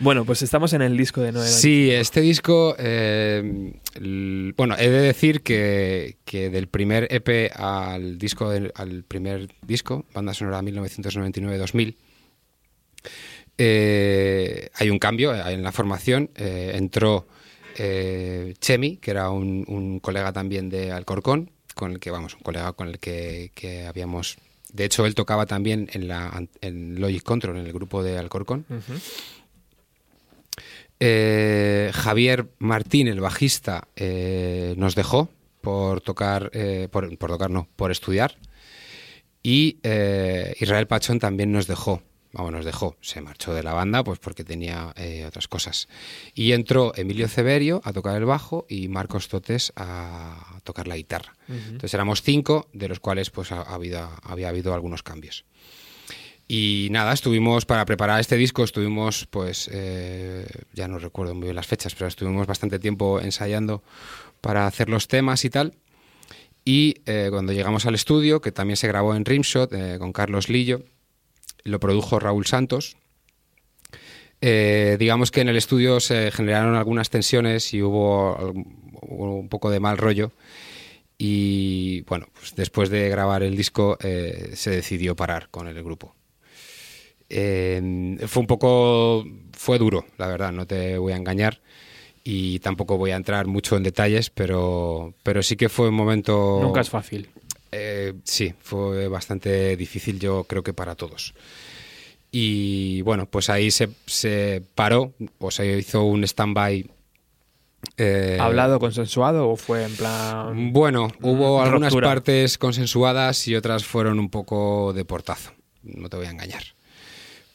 Bueno, 0.00 0.24
pues 0.24 0.42
estamos 0.42 0.72
en 0.72 0.82
el 0.82 0.96
disco 0.96 1.20
de 1.20 1.30
Noel. 1.32 1.48
Sí, 1.48 1.90
este 1.90 2.20
disco, 2.20 2.74
eh, 2.86 4.52
bueno, 4.56 4.76
he 4.78 4.90
de 4.90 5.00
decir 5.00 5.42
que, 5.42 6.16
del 6.30 6.68
primer 6.68 7.08
EP 7.10 7.50
al 7.56 8.18
disco, 8.18 8.50
al 8.74 9.04
primer 9.04 9.48
disco, 9.62 10.04
banda 10.12 10.34
sonora 10.34 10.60
1999-2000, 10.60 11.96
eh, 13.56 14.68
hay 14.74 14.90
un 14.90 14.98
cambio 14.98 15.34
eh, 15.34 15.52
en 15.52 15.62
la 15.62 15.72
formación. 15.72 16.28
eh, 16.36 16.72
entró 16.74 17.26
Chemi, 17.74 18.98
que 18.98 19.10
era 19.10 19.30
un, 19.30 19.98
colega 20.00 20.32
también 20.32 20.68
de 20.68 20.92
Alcorcón, 20.92 21.50
con 21.74 21.92
el 21.92 22.00
que, 22.00 22.10
vamos, 22.10 22.34
un 22.34 22.40
colega 22.40 22.72
con 22.72 22.88
el 22.88 22.98
que, 22.98 23.86
habíamos... 23.88 24.36
De 24.72 24.84
hecho, 24.84 25.06
él 25.06 25.14
tocaba 25.14 25.46
también 25.46 25.88
en, 25.92 26.06
la, 26.08 26.46
Logic 26.60 27.22
Control, 27.22 27.56
en 27.56 27.66
el 27.66 27.72
grupo 27.72 28.02
de 28.02 28.18
Alcorcón. 28.18 28.66
Eh, 31.06 31.90
Javier 31.92 32.48
Martín, 32.58 33.08
el 33.08 33.20
bajista, 33.20 33.88
eh, 33.94 34.74
nos 34.78 34.94
dejó 34.94 35.28
por 35.60 36.00
tocar, 36.00 36.50
eh, 36.54 36.88
por, 36.90 37.18
por 37.18 37.30
tocar 37.30 37.50
no, 37.50 37.68
por 37.76 37.90
estudiar. 37.90 38.38
Y 39.42 39.76
Israel 40.58 40.86
Pachón 40.86 41.18
también 41.18 41.52
nos 41.52 41.66
dejó. 41.66 42.02
Vamos, 42.32 42.52
nos 42.52 42.64
dejó. 42.64 42.96
Se 43.02 43.20
marchó 43.20 43.52
de 43.52 43.62
la 43.62 43.74
banda 43.74 44.02
pues 44.02 44.18
porque 44.18 44.44
tenía 44.44 44.94
otras 45.26 45.46
cosas. 45.46 45.88
Y 46.34 46.52
entró 46.52 46.94
Emilio 46.96 47.28
Ceberio 47.28 47.82
a 47.84 47.92
tocar 47.92 48.16
el 48.16 48.24
bajo 48.24 48.64
y 48.70 48.88
Marcos 48.88 49.28
Totes 49.28 49.74
a 49.76 50.58
tocar 50.64 50.88
la 50.88 50.96
guitarra. 50.96 51.36
Entonces 51.48 51.92
éramos 51.92 52.22
cinco, 52.22 52.70
de 52.72 52.88
los 52.88 53.00
cuales 53.00 53.28
pues 53.28 53.52
ha, 53.52 53.60
ha 53.60 53.74
habido, 53.74 54.08
había 54.22 54.48
habido 54.48 54.72
algunos 54.72 55.02
cambios. 55.02 55.44
Y 56.46 56.88
nada, 56.90 57.12
estuvimos 57.12 57.64
para 57.64 57.86
preparar 57.86 58.20
este 58.20 58.36
disco, 58.36 58.64
estuvimos 58.64 59.26
pues, 59.30 59.70
eh, 59.72 60.46
ya 60.74 60.88
no 60.88 60.98
recuerdo 60.98 61.34
muy 61.34 61.44
bien 61.44 61.56
las 61.56 61.66
fechas, 61.66 61.94
pero 61.94 62.08
estuvimos 62.08 62.46
bastante 62.46 62.78
tiempo 62.78 63.18
ensayando 63.20 63.82
para 64.42 64.66
hacer 64.66 64.90
los 64.90 65.08
temas 65.08 65.44
y 65.44 65.50
tal. 65.50 65.74
Y 66.64 66.96
eh, 67.06 67.28
cuando 67.30 67.52
llegamos 67.52 67.86
al 67.86 67.94
estudio, 67.94 68.40
que 68.42 68.52
también 68.52 68.76
se 68.76 68.88
grabó 68.88 69.14
en 69.14 69.24
Rimshot 69.24 69.72
eh, 69.72 69.96
con 69.98 70.12
Carlos 70.12 70.50
Lillo, 70.50 70.82
lo 71.64 71.80
produjo 71.80 72.18
Raúl 72.18 72.46
Santos. 72.46 72.96
Digamos 74.40 75.30
que 75.30 75.40
en 75.40 75.48
el 75.48 75.56
estudio 75.56 76.00
se 76.00 76.30
generaron 76.30 76.74
algunas 76.74 77.08
tensiones 77.08 77.72
y 77.72 77.80
hubo, 77.80 78.36
un 79.00 79.48
poco 79.48 79.70
de 79.70 79.80
mal 79.80 79.96
rollo. 79.96 80.32
Y 81.16 82.02
bueno, 82.02 82.26
pues 82.34 82.54
después 82.54 82.90
de 82.90 83.08
grabar 83.08 83.42
el 83.42 83.56
disco 83.56 83.96
se 84.00 84.70
decidió 84.70 85.16
parar 85.16 85.48
con 85.48 85.66
el 85.66 85.82
grupo. 85.82 86.14
Eh, 87.30 88.18
fue 88.26 88.40
un 88.42 88.46
poco, 88.46 89.24
fue 89.52 89.78
duro, 89.78 90.04
la 90.18 90.26
verdad, 90.28 90.52
no 90.52 90.66
te 90.66 90.98
voy 90.98 91.12
a 91.12 91.16
engañar 91.16 91.60
y 92.22 92.58
tampoco 92.60 92.96
voy 92.96 93.10
a 93.10 93.16
entrar 93.16 93.46
mucho 93.46 93.76
en 93.76 93.82
detalles, 93.82 94.30
pero, 94.30 95.14
pero 95.22 95.42
sí 95.42 95.56
que 95.56 95.68
fue 95.68 95.88
un 95.88 95.94
momento... 95.94 96.58
Nunca 96.62 96.80
es 96.80 96.90
fácil. 96.90 97.28
Eh, 97.72 98.14
sí, 98.24 98.54
fue 98.60 99.08
bastante 99.08 99.76
difícil 99.76 100.20
yo 100.20 100.44
creo 100.44 100.62
que 100.62 100.72
para 100.72 100.94
todos. 100.94 101.34
Y 102.30 103.02
bueno, 103.02 103.26
pues 103.26 103.48
ahí 103.50 103.70
se, 103.70 103.88
se 104.06 104.62
paró, 104.74 105.12
o 105.38 105.50
se 105.50 105.78
hizo 105.78 106.02
un 106.04 106.24
stand-by. 106.24 106.88
eh, 107.96 108.38
¿Hablado, 108.40 108.78
consensuado 108.80 109.48
o 109.48 109.56
fue 109.56 109.84
en 109.84 109.94
plan. 109.96 110.72
Bueno, 110.72 111.08
hubo 111.20 111.60
algunas 111.62 111.92
ruptura. 111.92 112.08
partes 112.08 112.58
consensuadas 112.58 113.46
y 113.48 113.54
otras 113.54 113.84
fueron 113.84 114.18
un 114.18 114.30
poco 114.30 114.92
de 114.92 115.04
portazo, 115.04 115.52
no 115.82 116.08
te 116.08 116.16
voy 116.16 116.26
a 116.26 116.30
engañar. 116.30 116.73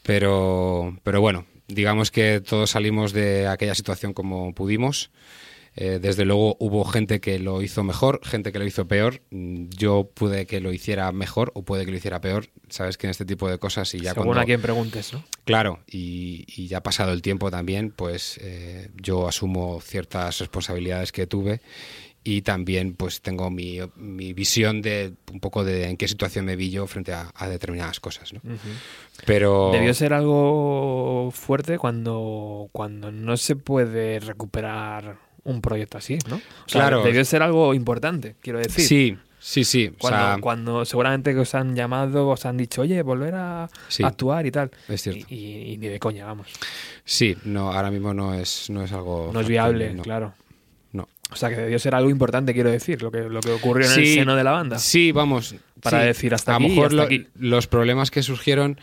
Pero, 0.09 0.97
pero 1.03 1.21
bueno, 1.21 1.45
digamos 1.67 2.09
que 2.09 2.41
todos 2.41 2.71
salimos 2.71 3.13
de 3.13 3.45
aquella 3.45 3.75
situación 3.75 4.11
como 4.11 4.55
pudimos. 4.55 5.11
Eh, 5.75 5.99
desde 6.01 6.25
luego 6.25 6.57
hubo 6.59 6.83
gente 6.83 7.21
que 7.21 7.37
lo 7.37 7.61
hizo 7.61 7.83
mejor, 7.83 8.19
gente 8.23 8.51
que 8.51 8.57
lo 8.57 8.65
hizo 8.65 8.87
peor. 8.87 9.21
Mm, 9.29 9.69
Yo 9.69 10.09
pude 10.11 10.47
que 10.47 10.61
lo 10.61 10.73
hiciera 10.73 11.11
mejor 11.11 11.51
o 11.53 11.61
puede 11.61 11.85
que 11.85 11.91
lo 11.91 11.97
hiciera 11.97 12.21
peor. 12.21 12.49
Sabes 12.69 12.97
que 12.97 13.05
en 13.05 13.11
este 13.11 13.23
tipo 13.23 13.47
de 13.47 13.59
cosas 13.59 13.93
y 13.93 13.99
ya 13.99 14.13
según 14.13 14.29
cuando 14.29 14.41
a 14.41 14.45
quien 14.45 14.63
preguntes, 14.63 15.13
¿no? 15.13 15.23
Claro, 15.45 15.79
y, 15.85 16.43
y 16.47 16.65
ya 16.65 16.81
pasado 16.81 17.13
el 17.13 17.21
tiempo 17.21 17.51
también, 17.51 17.91
pues 17.91 18.39
eh, 18.41 18.89
yo 18.95 19.27
asumo 19.27 19.79
ciertas 19.79 20.39
responsabilidades 20.39 21.11
que 21.11 21.27
tuve 21.27 21.61
y 22.31 22.41
también 22.41 22.93
pues 22.93 23.21
tengo 23.21 23.49
mi, 23.49 23.79
mi 23.95 24.33
visión 24.33 24.81
de 24.81 25.13
un 25.31 25.39
poco 25.39 25.63
de 25.63 25.89
en 25.89 25.97
qué 25.97 26.07
situación 26.07 26.45
me 26.45 26.55
vi 26.55 26.69
yo 26.69 26.85
frente 26.87 27.11
a, 27.13 27.31
a 27.33 27.47
determinadas 27.47 27.99
cosas, 27.99 28.33
¿no? 28.33 28.41
Pero 29.25 29.69
Debió 29.73 29.93
ser 29.93 30.13
algo 30.13 31.31
fuerte 31.33 31.77
cuando, 31.77 32.69
cuando 32.71 33.11
no 33.11 33.37
se 33.37 33.55
puede 33.55 34.19
recuperar 34.19 35.17
un 35.43 35.61
proyecto 35.61 35.97
así, 35.97 36.17
¿no? 36.29 36.35
O 36.37 36.39
sea, 36.67 36.81
Claro. 36.81 37.03
Debió 37.03 37.23
ser 37.25 37.41
algo 37.41 37.73
importante, 37.73 38.35
quiero 38.41 38.59
decir. 38.59 38.85
sí, 38.85 39.17
sí, 39.39 39.63
sí, 39.63 39.87
o 39.87 39.97
Cuando, 39.97 40.19
sea, 40.19 40.37
cuando 40.41 40.85
seguramente 40.85 41.33
que 41.33 41.39
os 41.39 41.55
han 41.55 41.75
llamado, 41.75 42.27
os 42.29 42.45
han 42.45 42.57
dicho, 42.57 42.81
oye, 42.81 43.01
volver 43.01 43.35
a 43.35 43.69
Sí. 43.87 44.03
actuar 44.03 44.45
y 44.45 44.51
tal. 44.51 44.71
Es 44.87 45.01
cierto. 45.03 45.25
Y, 45.29 45.35
y- 45.35 45.71
y 45.73 45.77
ni 45.77 45.87
de 45.87 45.99
coña, 45.99 46.25
vamos. 46.25 46.47
sí, 47.03 47.35
no, 47.45 47.71
ahora 47.71 47.89
mismo 47.91 48.13
no 48.13 48.33
es, 48.33 48.69
no 48.69 48.83
es 48.83 48.91
algo 48.91 49.31
No 49.33 49.39
es 49.41 49.47
viable, 49.47 49.93
no, 49.93 50.03
claro. 50.03 50.33
O 51.31 51.35
sea, 51.35 51.49
que 51.49 51.55
debió 51.57 51.77
ser 51.79 51.93
algo 51.95 52.09
importante, 52.09 52.53
quiero 52.53 52.71
decir, 52.71 53.01
lo 53.03 53.11
que, 53.11 53.19
lo 53.21 53.39
que 53.41 53.51
ocurrió 53.51 53.85
en 53.91 53.99
el 53.99 54.05
seno 54.15 54.35
de 54.35 54.43
la 54.43 54.51
banda. 54.51 54.79
Sí, 54.79 55.11
vamos. 55.11 55.55
Para 55.81 56.01
sí. 56.01 56.07
decir 56.07 56.33
hasta 56.33 56.53
a 56.53 56.55
aquí 56.55 56.63
lo 56.63 56.69
mejor 56.69 56.85
hasta 56.87 56.95
lo- 56.95 57.03
aquí. 57.03 57.27
los 57.35 57.67
problemas 57.67 58.09
que 58.11 58.23
surgieron 58.23 58.79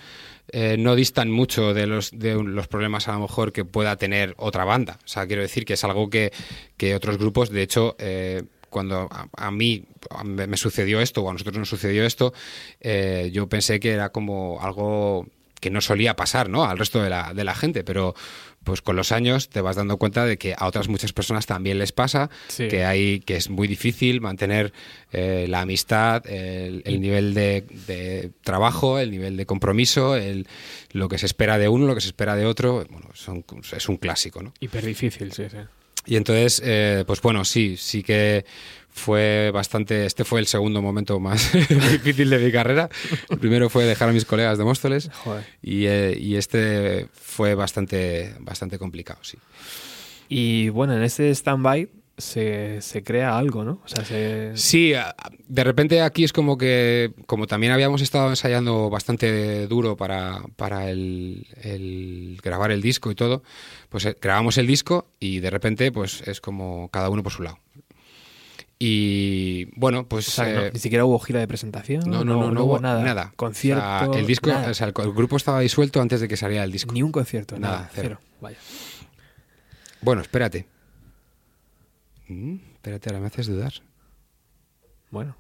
eh, 0.53 0.76
no 0.78 0.94
distan 0.94 1.28
mucho 1.30 1.74
de 1.74 1.88
los, 1.88 2.11
de 2.16 2.34
los 2.42 2.68
problemas 2.68 3.09
a 3.09 3.14
lo 3.14 3.20
mejor 3.20 3.53
que 3.53 3.64
pueda 3.64 3.97
tener 3.97 4.34
otra 4.38 4.64
banda. 4.64 4.99
O 5.05 5.09
sea, 5.09 5.26
quiero 5.26 5.42
decir 5.42 5.64
que 5.64 5.72
es 5.74 5.82
algo 5.82 6.09
que, 6.09 6.32
que 6.76 6.94
otros 6.94 7.18
grupos, 7.18 7.51
de 7.51 7.62
hecho, 7.62 7.97
eh, 7.99 8.44
cuando 8.70 9.09
a, 9.11 9.26
a 9.36 9.51
mí 9.51 9.84
a- 10.11 10.22
me 10.22 10.47
me 10.47 10.57
sucedió 10.57 11.01
esto 11.01 11.22
o 11.22 11.30
a 11.30 11.32
nosotros 11.32 11.57
nos 11.59 11.68
sucedió 11.68 12.05
esto, 12.07 12.32
eh, 12.80 13.28
yo 13.32 13.49
pensé 13.49 13.80
que 13.80 13.90
era 13.90 14.11
como 14.11 14.61
algo 14.62 15.26
que 15.61 15.70
no 15.70 15.80
solía 15.80 16.14
pasar 16.14 16.49
¿no? 16.49 16.64
al 16.64 16.78
resto 16.78 17.03
de 17.03 17.11
la, 17.11 17.32
de 17.34 17.42
la 17.42 17.55
gente, 17.55 17.82
pero 17.82 18.14
pues 18.66 18.82
con 18.82 18.96
los 18.96 19.12
años 19.12 19.48
te 19.48 19.60
vas 19.60 19.76
dando 19.76 19.96
cuenta 19.96 20.26
de 20.26 20.36
que 20.36 20.54
a 20.58 20.66
otras 20.66 20.88
muchas 20.88 21.12
personas 21.12 21.46
también 21.46 21.78
les 21.78 21.92
pasa, 21.92 22.28
Sí. 22.48 22.66
que 22.68 22.84
hay 22.84 23.20
que 23.20 23.36
es 23.36 23.48
muy 23.48 23.68
difícil 23.68 24.20
mantener 24.20 24.72
eh, 25.12 25.46
la 25.48 25.60
amistad, 25.60 26.26
el, 26.28 26.82
el 26.84 27.00
nivel 27.00 27.32
de, 27.32 27.64
de 27.86 28.32
trabajo, 28.42 28.98
el 28.98 29.12
nivel 29.12 29.36
de 29.36 29.46
compromiso, 29.46 30.16
el, 30.16 30.48
lo 30.90 31.08
que 31.08 31.16
se 31.16 31.26
espera 31.26 31.58
de 31.58 31.68
uno, 31.68 31.86
lo 31.86 31.94
que 31.94 32.00
se 32.00 32.08
espera 32.08 32.34
de 32.34 32.44
otro, 32.44 32.84
bueno, 32.90 33.08
son- 33.14 33.44
es 33.74 33.88
un 33.88 33.96
clásico, 33.98 34.42
¿no? 34.42 34.52
Hiper 34.58 34.84
difícil, 34.84 35.32
sí, 35.32 35.44
sí. 35.48 35.56
Y 36.08 36.16
entonces, 36.16 36.60
eh, 36.64 37.04
pues 37.06 37.20
bueno, 37.22 37.44
sí, 37.44 37.76
sí 37.76 38.02
que 38.02 38.44
fue 38.97 39.51
bastante. 39.53 40.07
Este 40.07 40.24
fue 40.24 40.40
el 40.40 40.47
segundo 40.47 40.82
momento 40.82 41.20
más 41.20 41.53
difícil 41.92 42.30
de 42.30 42.38
mi 42.38 42.51
carrera. 42.51 42.88
El 43.28 43.38
primero 43.38 43.68
fue 43.68 43.84
dejar 43.84 44.09
a 44.09 44.12
mis 44.12 44.24
colegas 44.24 44.59
de 44.59 44.64
Móstoles. 44.64 45.11
Joder. 45.24 45.44
Y, 45.62 45.86
eh, 45.86 46.16
y 46.18 46.36
este 46.36 47.07
fue 47.12 47.55
bastante, 47.55 48.34
bastante 48.40 48.78
complicado, 48.78 49.20
sí. 49.22 49.38
Y 50.28 50.70
bueno, 50.70 50.97
en 50.97 51.03
este 51.03 51.30
stand-by 51.30 51.88
se, 52.18 52.80
se 52.80 53.05
crea 53.05 53.36
algo, 53.38 53.64
¿no? 53.64 53.82
O 53.84 53.88
sea, 53.88 54.05
se... 54.05 54.53
Sí, 54.57 54.94
de 55.47 55.64
repente 55.64 56.01
aquí 56.01 56.24
es 56.24 56.32
como 56.32 56.57
que, 56.57 57.12
como 57.26 57.47
también 57.47 57.72
habíamos 57.72 58.01
estado 58.01 58.30
ensayando 58.30 58.88
bastante 58.90 59.66
duro 59.66 59.97
para, 59.97 60.40
para 60.57 60.90
el, 60.90 61.47
el 61.62 62.40
grabar 62.42 62.70
el 62.70 62.80
disco 62.80 63.11
y 63.11 63.14
todo, 63.14 63.42
pues 63.88 64.07
eh, 64.07 64.16
grabamos 64.20 64.59
el 64.59 64.66
disco 64.66 65.11
y 65.20 65.40
de 65.40 65.51
repente 65.51 65.92
pues 65.92 66.22
es 66.26 66.40
como 66.40 66.88
cada 66.90 67.11
uno 67.11 67.22
por 67.22 67.32
su 67.32 67.42
lado. 67.42 67.59
Y 68.78 69.66
bueno, 69.78 70.06
pues... 70.06 70.28
O 70.28 70.30
sea, 70.32 70.52
no- 70.52 70.60
eh, 70.66 70.70
ni 70.74 70.78
siquiera 70.80 71.04
hubo 71.04 71.18
gira 71.18 71.40
de 71.40 71.48
presentación. 71.48 72.02
no, 72.10 72.24
no, 72.24 72.36
no, 72.36 72.50
no, 72.50 72.64
hubo 72.64 72.72
hubo 72.74 72.80
nada. 72.80 73.02
nada. 73.02 73.32
Concierto. 73.36 73.82
O 73.82 74.12
sea, 74.12 74.20
el 74.20 74.26
disco, 74.26 74.50
nada. 74.50 74.70
o 74.70 74.74
sea, 74.74 74.86
el, 74.88 74.94
el 74.96 75.12
grupo 75.12 75.36
estaba 75.36 75.60
disuelto 75.60 76.00
antes 76.00 76.20
de 76.20 76.28
que 76.28 76.36
saliera 76.36 76.62
el 76.64 76.72
disco. 76.72 76.92
Ni 76.92 77.02
un 77.02 77.10
concierto, 77.12 77.58
Nada, 77.58 77.76
nada. 77.76 77.90
cero. 77.94 78.18
cero. 78.18 78.30
Vaya. 78.40 78.58
Bueno, 80.02 80.20
espérate. 80.22 80.66
Mm, 82.28 82.56
espérate, 82.74 83.08
ahora 83.08 83.20
me 83.20 83.26
haces 83.28 83.46
dudar. 83.46 83.72
Bueno. 85.10 85.36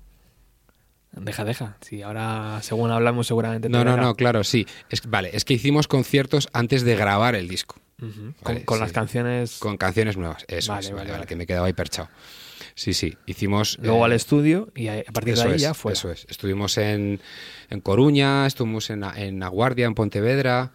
Deja, 1.12 1.44
deja. 1.44 1.76
Si 1.80 2.02
ahora, 2.02 2.60
según 2.62 2.90
hablamos, 2.90 3.26
seguramente. 3.26 3.68
te 3.68 3.72
No, 3.72 3.84
no, 3.84 3.90
verá. 3.92 4.02
no, 4.02 4.14
claro, 4.14 4.44
sí. 4.44 4.66
Es, 4.90 5.06
vale, 5.08 5.30
es 5.34 5.44
que 5.44 5.54
hicimos 5.54 5.88
conciertos 5.88 6.48
antes 6.52 6.82
de 6.84 6.94
grabar 6.96 7.34
el 7.34 7.48
disco. 7.48 7.76
Ujú. 8.02 8.34
Vale, 8.42 8.58
con 8.58 8.64
con 8.64 8.76
sí. 8.78 8.82
las 8.82 8.92
canciones. 8.92 9.58
Con 9.58 9.76
canciones 9.78 10.16
nuevas. 10.16 10.44
Eso 10.48 10.72
Vale, 10.72 10.86
es, 10.86 10.90
vale, 10.90 10.94
vale, 10.94 10.94
vale, 11.10 11.12
vale. 11.12 11.26
que 11.26 11.36
me 11.36 11.46
quedaba 11.46 11.66
ahí 11.66 11.72
perchado. 11.72 12.08
Sí, 12.76 12.92
sí. 12.94 13.16
Hicimos. 13.26 13.78
Luego 13.82 14.02
eh, 14.02 14.04
al 14.04 14.12
estudio 14.12 14.68
y 14.76 14.86
a 14.88 15.02
partir 15.12 15.34
de 15.34 15.42
ahí 15.42 15.52
es, 15.54 15.62
ya 15.62 15.74
fue. 15.74 15.94
Eso 15.94 16.10
es. 16.12 16.26
Estuvimos 16.28 16.76
en, 16.78 17.20
en 17.70 17.80
Coruña, 17.80 18.46
estuvimos 18.46 18.90
en, 18.90 19.02
en 19.02 19.42
Aguardia, 19.42 19.86
en 19.86 19.94
Pontevedra. 19.94 20.72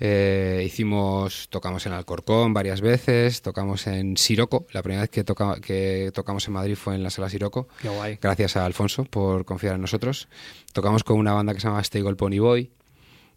eh, 0.00 0.62
hicimos, 0.64 1.48
tocamos 1.50 1.84
en 1.86 1.92
Alcorcón 1.92 2.52
varias 2.54 2.80
veces, 2.82 3.42
tocamos 3.42 3.86
en 3.86 4.16
Siroco. 4.16 4.66
La 4.72 4.82
primera 4.82 5.00
vez 5.00 5.10
que, 5.10 5.24
toca- 5.24 5.58
que 5.60 6.12
tocamos 6.14 6.46
en 6.46 6.52
Madrid 6.54 6.76
fue 6.76 6.94
en 6.94 7.02
la 7.02 7.10
sala 7.10 7.28
Siroco. 7.30 7.66
Qué 7.82 7.88
guay. 7.88 8.18
Gracias 8.20 8.56
a 8.56 8.64
Alfonso 8.66 9.04
por 9.06 9.44
confiar 9.44 9.74
en 9.74 9.80
nosotros. 9.80 10.28
Tocamos 10.72 11.02
con 11.02 11.18
una 11.18 11.32
banda 11.32 11.54
que 11.54 11.60
se 11.60 11.66
llama 11.66 11.80
Stay 11.80 12.02
Gold 12.02 12.18
Pony 12.18 12.38
Boy, 12.40 12.70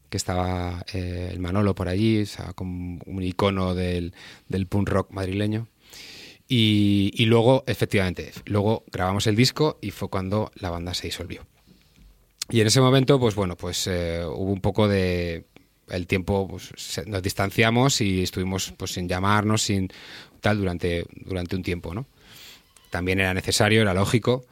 que 0.10 0.18
estaba 0.18 0.86
eh, 0.94 1.30
el 1.32 1.40
Manolo 1.40 1.74
por 1.74 1.88
allí, 1.88 2.24
o 2.24 2.26
sea, 2.26 2.52
como 2.54 3.00
un 3.06 3.24
icono 3.24 3.74
del, 3.74 4.14
del 4.50 4.68
punk 4.68 4.90
rock 4.90 5.12
madrileño. 5.12 5.68
Y, 6.54 7.12
y 7.16 7.28
luego, 7.28 7.64
efectivamente, 7.66 8.34
luego 8.44 8.84
grabamos 8.92 9.26
el 9.26 9.38
disco 9.38 9.78
y 9.82 9.92
fue 9.92 10.10
cuando 10.10 10.52
la 10.56 10.70
banda 10.70 10.94
se 10.94 11.08
disolvió. 11.08 11.46
Y 12.50 12.60
en 12.60 12.68
ese 12.68 12.82
momento, 12.82 13.18
pues 13.22 13.36
bueno, 13.36 13.56
pues 13.56 13.88
eh, 13.88 14.22
hubo 14.26 14.52
un 14.52 14.60
poco 14.60 14.90
de... 14.90 15.46
El 15.88 16.08
tiempo, 16.08 16.50
pues, 16.50 16.74
se- 16.76 17.06
nos 17.06 17.22
distanciamos 17.24 18.02
y 18.02 18.24
estuvimos 18.24 18.74
pues 18.76 18.92
sin 18.92 19.08
llamarnos, 19.08 19.62
sin 19.62 19.88
tal, 20.42 20.58
durante, 20.58 21.06
durante 21.26 21.56
un 21.56 21.64
tiempo, 21.64 21.94
¿no? 21.94 22.06
También 22.90 23.22
era 23.22 23.34
necesario, 23.34 23.82
era 23.82 23.94
lógico. 23.94 24.44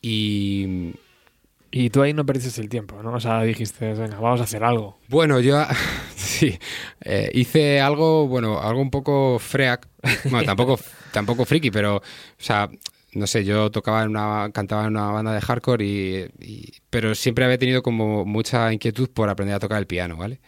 Y, 0.00 0.92
Y 1.70 1.90
tú 1.90 2.00
ahí 2.00 2.14
no 2.14 2.24
perdiste 2.24 2.60
el 2.62 2.70
tiempo, 2.70 3.02
¿no? 3.02 3.12
O 3.12 3.20
sea, 3.20 3.42
dijiste, 3.42 3.92
venga, 3.92 4.18
vamos 4.20 4.40
a 4.40 4.44
hacer 4.44 4.64
algo. 4.64 4.98
Bueno, 5.08 5.40
yo 5.40 5.62
sí, 6.16 6.58
eh, 7.04 7.30
hice 7.34 7.80
algo, 7.80 8.26
bueno, 8.26 8.58
algo 8.60 8.80
un 8.80 8.90
poco 8.90 9.38
freak, 9.38 9.86
bueno, 10.30 10.44
tampoco, 10.44 10.78
tampoco 11.16 11.46
friki, 11.46 11.70
pero, 11.70 11.96
o 11.96 12.02
sea, 12.36 12.68
no 13.14 13.26
sé, 13.26 13.42
yo 13.42 13.70
tocaba 13.70 14.02
en 14.02 14.10
una, 14.10 14.50
cantaba 14.52 14.82
en 14.82 14.88
una 14.88 15.10
banda 15.10 15.32
de 15.32 15.40
hardcore 15.40 15.82
y, 15.82 16.72
pero 16.90 17.14
siempre 17.14 17.46
había 17.46 17.56
tenido 17.56 17.82
como 17.82 18.26
mucha 18.26 18.70
inquietud 18.70 19.08
por 19.08 19.30
aprender 19.30 19.56
a 19.56 19.58
tocar 19.58 19.78
el 19.78 19.86
piano, 19.86 20.18
¿vale? 20.18 20.40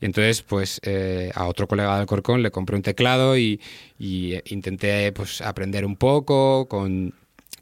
Y 0.00 0.06
entonces, 0.06 0.42
pues, 0.42 0.80
eh, 0.82 1.30
a 1.36 1.46
otro 1.46 1.68
colega 1.68 1.98
del 1.98 2.06
Corcón 2.06 2.42
le 2.42 2.50
compré 2.50 2.74
un 2.74 2.82
teclado 2.82 3.36
y, 3.38 3.60
y, 3.96 4.34
eh, 4.34 4.42
intenté, 4.46 5.12
pues, 5.12 5.40
aprender 5.40 5.84
un 5.86 5.94
poco 5.94 6.66
con 6.66 7.14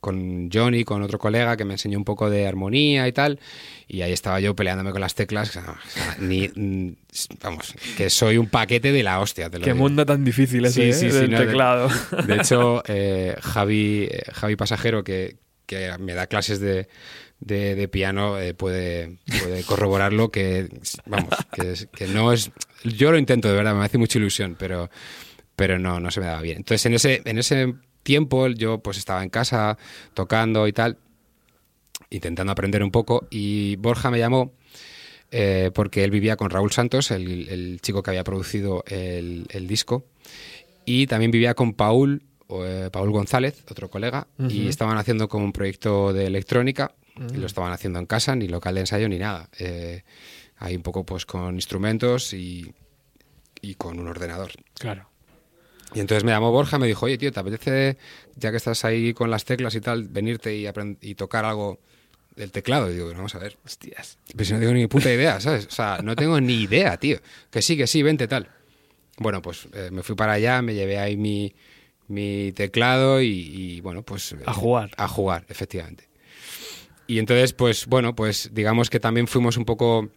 con 0.06 0.48
Johnny, 0.52 0.84
con 0.84 1.02
otro 1.02 1.18
colega 1.18 1.56
que 1.56 1.64
me 1.64 1.74
enseñó 1.74 1.98
un 1.98 2.04
poco 2.04 2.30
de 2.30 2.46
armonía 2.46 3.08
y 3.08 3.12
tal, 3.12 3.40
y 3.88 4.02
ahí 4.02 4.12
estaba 4.12 4.38
yo 4.38 4.54
peleándome 4.54 4.92
con 4.92 5.00
las 5.00 5.14
teclas, 5.16 5.58
ni, 6.20 6.48
mm, 6.54 6.92
vamos, 7.42 7.74
que 7.96 8.08
soy 8.08 8.38
un 8.38 8.46
paquete 8.48 8.92
de 8.92 9.02
la 9.02 9.18
hostia, 9.20 9.50
te 9.50 9.58
lo 9.58 9.64
Qué 9.64 9.72
digo. 9.72 9.82
mundo 9.82 10.06
tan 10.06 10.24
difícil 10.24 10.64
ese, 10.64 10.74
Sí, 10.74 10.88
¿eh? 10.90 10.92
sí, 10.92 11.10
sí, 11.10 11.16
del 11.16 11.30
no, 11.32 11.38
teclado. 11.38 11.88
De 12.26 12.36
hecho, 12.36 12.82
eh, 12.88 13.34
Javi, 13.42 14.08
eh, 14.10 14.22
Javi 14.32 14.54
Pasajero, 14.56 15.02
que, 15.02 15.36
que 15.66 15.90
me 15.98 16.14
da 16.14 16.26
clases 16.28 16.60
de, 16.60 16.88
de, 17.40 17.74
de 17.74 17.88
piano, 17.88 18.38
eh, 18.38 18.54
puede, 18.54 19.18
puede 19.42 19.62
corroborarlo, 19.64 20.30
que, 20.30 20.68
vamos, 21.06 21.34
que, 21.52 21.72
es- 21.72 21.88
que 21.94 22.06
no 22.06 22.32
es... 22.32 22.52
Yo 22.84 23.10
lo 23.10 23.18
intento, 23.18 23.48
de 23.48 23.54
verdad, 23.56 23.74
me 23.74 23.84
hace 23.84 23.98
mucha 23.98 24.18
ilusión, 24.18 24.54
pero, 24.58 24.88
pero 25.56 25.78
no, 25.78 25.98
no 25.98 26.10
se 26.12 26.20
me 26.20 26.26
daba 26.26 26.40
bien. 26.42 26.58
Entonces, 26.58 26.86
en 26.86 26.94
ese, 26.94 27.22
en 27.24 27.38
ese 27.38 27.74
tiempo 28.06 28.46
yo 28.48 28.78
pues 28.78 28.96
estaba 28.96 29.22
en 29.22 29.28
casa 29.28 29.76
tocando 30.14 30.66
y 30.66 30.72
tal, 30.72 30.96
intentando 32.08 32.52
aprender 32.52 32.82
un 32.82 32.90
poco, 32.90 33.26
y 33.30 33.76
Borja 33.76 34.10
me 34.10 34.18
llamó 34.18 34.52
eh, 35.30 35.70
porque 35.74 36.04
él 36.04 36.10
vivía 36.10 36.36
con 36.36 36.48
Raúl 36.50 36.70
Santos, 36.70 37.10
el, 37.10 37.48
el 37.48 37.80
chico 37.82 38.02
que 38.02 38.10
había 38.12 38.24
producido 38.24 38.84
el, 38.86 39.46
el 39.50 39.66
disco, 39.66 40.04
y 40.84 41.06
también 41.08 41.32
vivía 41.32 41.54
con 41.54 41.74
Paul, 41.74 42.22
eh, 42.48 42.88
Paul 42.92 43.10
González, 43.10 43.64
otro 43.68 43.90
colega, 43.90 44.28
y 44.38 44.60
Ujú. 44.60 44.68
estaban 44.68 44.96
haciendo 44.98 45.28
como 45.28 45.44
un 45.44 45.52
proyecto 45.52 46.12
de 46.12 46.26
electrónica, 46.26 46.94
y 47.34 47.38
lo 47.38 47.46
estaban 47.46 47.72
haciendo 47.72 47.98
en 47.98 48.06
casa, 48.06 48.36
ni 48.36 48.46
local 48.46 48.74
de 48.74 48.80
ensayo 48.82 49.08
ni 49.08 49.18
nada. 49.18 49.48
Eh, 49.58 50.02
ahí 50.58 50.76
un 50.76 50.82
poco 50.82 51.04
pues 51.04 51.24
con 51.24 51.54
instrumentos 51.54 52.34
y, 52.34 52.72
y 53.62 53.74
con 53.74 53.98
un 53.98 54.06
ordenador. 54.06 54.52
Claro. 54.78 55.08
Y 55.94 56.00
entonces 56.00 56.24
me 56.24 56.32
llamó 56.32 56.50
Borja 56.50 56.76
y 56.76 56.80
me 56.80 56.86
dijo, 56.86 57.06
oye, 57.06 57.16
tío, 57.16 57.32
¿te 57.32 57.40
apetece, 57.40 57.96
ya 58.34 58.50
que 58.50 58.56
estás 58.56 58.84
ahí 58.84 59.14
con 59.14 59.30
las 59.30 59.44
teclas 59.44 59.74
y 59.74 59.80
tal, 59.80 60.08
venirte 60.08 60.54
y, 60.54 60.66
y 61.00 61.14
tocar 61.14 61.44
algo 61.44 61.78
del 62.34 62.50
teclado? 62.50 62.90
Y 62.90 62.94
digo, 62.94 63.12
vamos 63.12 63.34
a 63.34 63.38
ver. 63.38 63.56
Hostias. 63.64 64.18
Pero 64.32 64.44
si 64.44 64.52
no 64.52 64.60
tengo 64.60 64.72
ni 64.74 64.86
puta 64.86 65.12
idea, 65.12 65.40
¿sabes? 65.40 65.66
O 65.66 65.70
sea, 65.70 66.00
no 66.02 66.16
tengo 66.16 66.40
ni 66.40 66.62
idea, 66.62 66.96
tío. 66.96 67.18
Que 67.50 67.62
sí, 67.62 67.76
que 67.76 67.86
sí, 67.86 68.02
vente, 68.02 68.28
tal. 68.28 68.48
Bueno, 69.18 69.40
pues 69.40 69.68
eh, 69.72 69.90
me 69.90 70.02
fui 70.02 70.14
para 70.14 70.32
allá, 70.32 70.60
me 70.60 70.74
llevé 70.74 70.98
ahí 70.98 71.16
mi, 71.16 71.54
mi 72.08 72.52
teclado 72.52 73.22
y, 73.22 73.28
y, 73.28 73.80
bueno, 73.80 74.02
pues... 74.02 74.34
A 74.44 74.52
jugar. 74.52 74.90
A 74.96 75.08
jugar, 75.08 75.46
efectivamente. 75.48 76.08
Y 77.06 77.18
entonces, 77.18 77.52
pues 77.52 77.86
bueno, 77.86 78.14
pues 78.14 78.50
digamos 78.52 78.90
que 78.90 79.00
también 79.00 79.28
fuimos 79.28 79.56
un 79.56 79.64
poco 79.64 80.10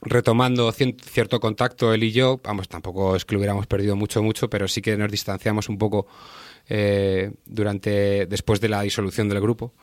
retomando 0.00 0.70
cierto 0.72 1.40
contacto 1.40 1.92
él 1.92 2.04
y 2.04 2.12
yo, 2.12 2.40
vamos, 2.42 2.68
tampoco 2.68 3.16
es 3.16 3.24
que 3.24 3.34
lo 3.34 3.40
hubiéramos 3.40 3.66
perdido 3.66 3.96
mucho, 3.96 4.22
mucho, 4.22 4.48
pero 4.48 4.68
sí 4.68 4.80
que 4.80 4.96
nos 4.96 5.10
distanciamos 5.10 5.68
un 5.68 5.78
poco 5.78 6.06
eh, 6.68 7.32
durante, 7.46 8.26
después 8.26 8.60
de 8.60 8.68
la 8.68 8.82
disolución 8.82 9.28
del 9.28 9.40
grupo. 9.40 9.74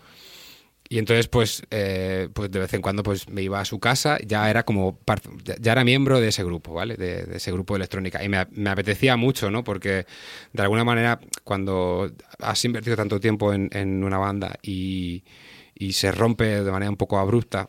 Y 0.87 0.99
entonces, 0.99 1.27
pues, 1.27 1.63
eh, 1.71 2.29
pues 2.33 2.51
de 2.51 2.59
vez 2.59 2.73
en 2.75 2.81
cuando 2.81 3.01
pues 3.01 3.27
me 3.27 3.41
iba 3.41 3.59
a 3.59 3.65
su 3.65 3.79
casa, 3.79 4.19
ya 4.23 4.49
era 4.51 4.63
como 4.63 4.99
ya- 5.43 5.71
era 5.71 5.83
miembro 5.83 6.21
de 6.21 6.27
ese 6.27 6.43
grupo, 6.43 6.73
¿vale? 6.73 6.95
De, 6.95 7.27
ese 7.35 7.51
grupo 7.51 7.73
de 7.73 7.79
electrónica. 7.79 8.23
Y 8.23 8.29
me, 8.29 8.37
apetecía 8.69 9.17
mucho, 9.17 9.49
¿no? 9.49 9.63
Porque 9.63 10.05
de 10.53 10.61
alguna 10.61 10.83
manera, 10.83 11.19
cuando 11.43 12.11
has 12.39 12.63
invertido 12.65 12.95
tanto 12.95 13.19
tiempo 13.19 13.51
en, 13.53 14.03
una 14.03 14.19
banda 14.19 14.59
y, 14.61 15.23
y 15.73 15.93
se 15.93 16.11
rompe 16.11 16.63
de 16.63 16.71
manera 16.71 16.91
un 16.91 16.97
poco 16.97 17.17
abrupta, 17.17 17.67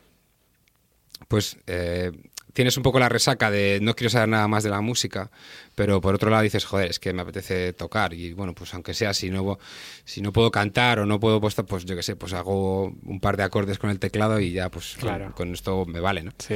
pues 1.28 1.56
eh, 1.66 2.12
tienes 2.56 2.74
un 2.78 2.82
poco 2.82 2.98
la 2.98 3.10
resaca 3.10 3.50
de 3.50 3.80
no 3.82 3.94
quiero 3.94 4.08
saber 4.08 4.30
nada 4.30 4.48
más 4.48 4.64
de 4.64 4.70
la 4.70 4.80
música, 4.80 5.30
pero 5.74 6.00
por 6.00 6.14
otro 6.14 6.30
lado 6.30 6.42
dices, 6.42 6.64
joder, 6.64 6.88
es 6.88 6.98
que 6.98 7.12
me 7.12 7.20
apetece 7.20 7.74
tocar 7.74 8.14
y 8.14 8.32
bueno, 8.32 8.54
pues 8.54 8.72
aunque 8.72 8.94
sea, 8.94 9.12
si 9.12 9.28
no, 9.28 9.58
si 10.06 10.22
no 10.22 10.32
puedo 10.32 10.50
cantar 10.50 10.98
o 11.00 11.04
no 11.04 11.20
puedo 11.20 11.38
pues, 11.38 11.54
pues 11.68 11.84
yo 11.84 11.94
qué 11.94 12.02
sé, 12.02 12.16
pues 12.16 12.32
hago 12.32 12.84
un 13.04 13.20
par 13.20 13.36
de 13.36 13.42
acordes 13.42 13.78
con 13.78 13.90
el 13.90 13.98
teclado 13.98 14.40
y 14.40 14.52
ya 14.52 14.70
pues 14.70 14.92
con- 14.94 15.00
Claro. 15.02 15.34
con, 15.34 15.52
esto 15.52 15.84
me 15.84 16.00
vale, 16.00 16.22
¿no? 16.22 16.32
Sí. 16.38 16.54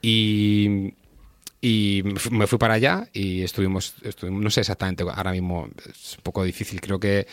Y, 0.00 0.94
y 1.60 2.02
me 2.04 2.18
fu- 2.18 2.30
me 2.30 2.46
fui 2.46 2.58
para 2.58 2.74
allá 2.74 3.08
y 3.12 3.42
estuvimos, 3.42 3.94
estuvimos, 4.02 4.42
no 4.42 4.50
sé 4.50 4.60
exactamente, 4.60 5.02
ahora 5.02 5.32
mismo 5.32 5.68
es 5.90 6.16
un 6.16 6.22
poco 6.22 6.42
difícil, 6.44 6.80
creo 6.80 6.98
que 6.98 7.26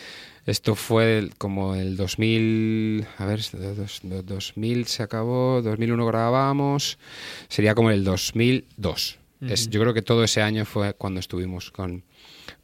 esto 0.44 0.74
fue 0.74 1.30
como 1.38 1.74
el 1.74 1.96
2000, 1.96 3.06
a 3.18 3.24
ver, 3.26 3.40
dos- 3.52 4.00
dos- 4.02 4.24
2000 4.26 4.86
se 4.86 5.02
acabó, 5.02 5.62
2001 5.62 6.06
grabamos, 6.06 6.98
sería 7.48 7.74
como 7.74 7.90
el 7.90 8.04
2002. 8.04 9.18
Es, 9.40 9.70
yo 9.70 9.80
creo 9.80 9.94
que 9.94 10.02
todo 10.02 10.24
ese 10.24 10.42
año 10.42 10.64
fue 10.64 10.94
cuando 10.94 11.20
estuvimos 11.20 11.70
con, 11.70 12.02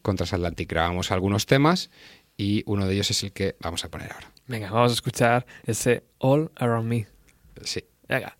con 0.03 0.17
Transatlantic. 0.17 0.69
Grabamos 0.69 1.13
algunos 1.13 1.47
temas 1.47 1.89
y 2.37 2.65
uno 2.67 2.87
de 2.89 2.95
ellos 2.95 3.11
es 3.13 3.23
el 3.23 3.31
que 3.33 3.55
vamos 3.61 3.85
a 3.85 3.91
poner 3.91 4.11
ahora. 4.13 4.33
Venga, 4.49 4.73
vamos 4.73 4.91
a 4.91 4.95
escuchar 4.95 5.47
ese 5.65 6.03
All 6.19 6.51
Around 6.57 6.89
Me. 6.89 7.07
Sí. 7.63 7.85
Venga. 8.09 8.37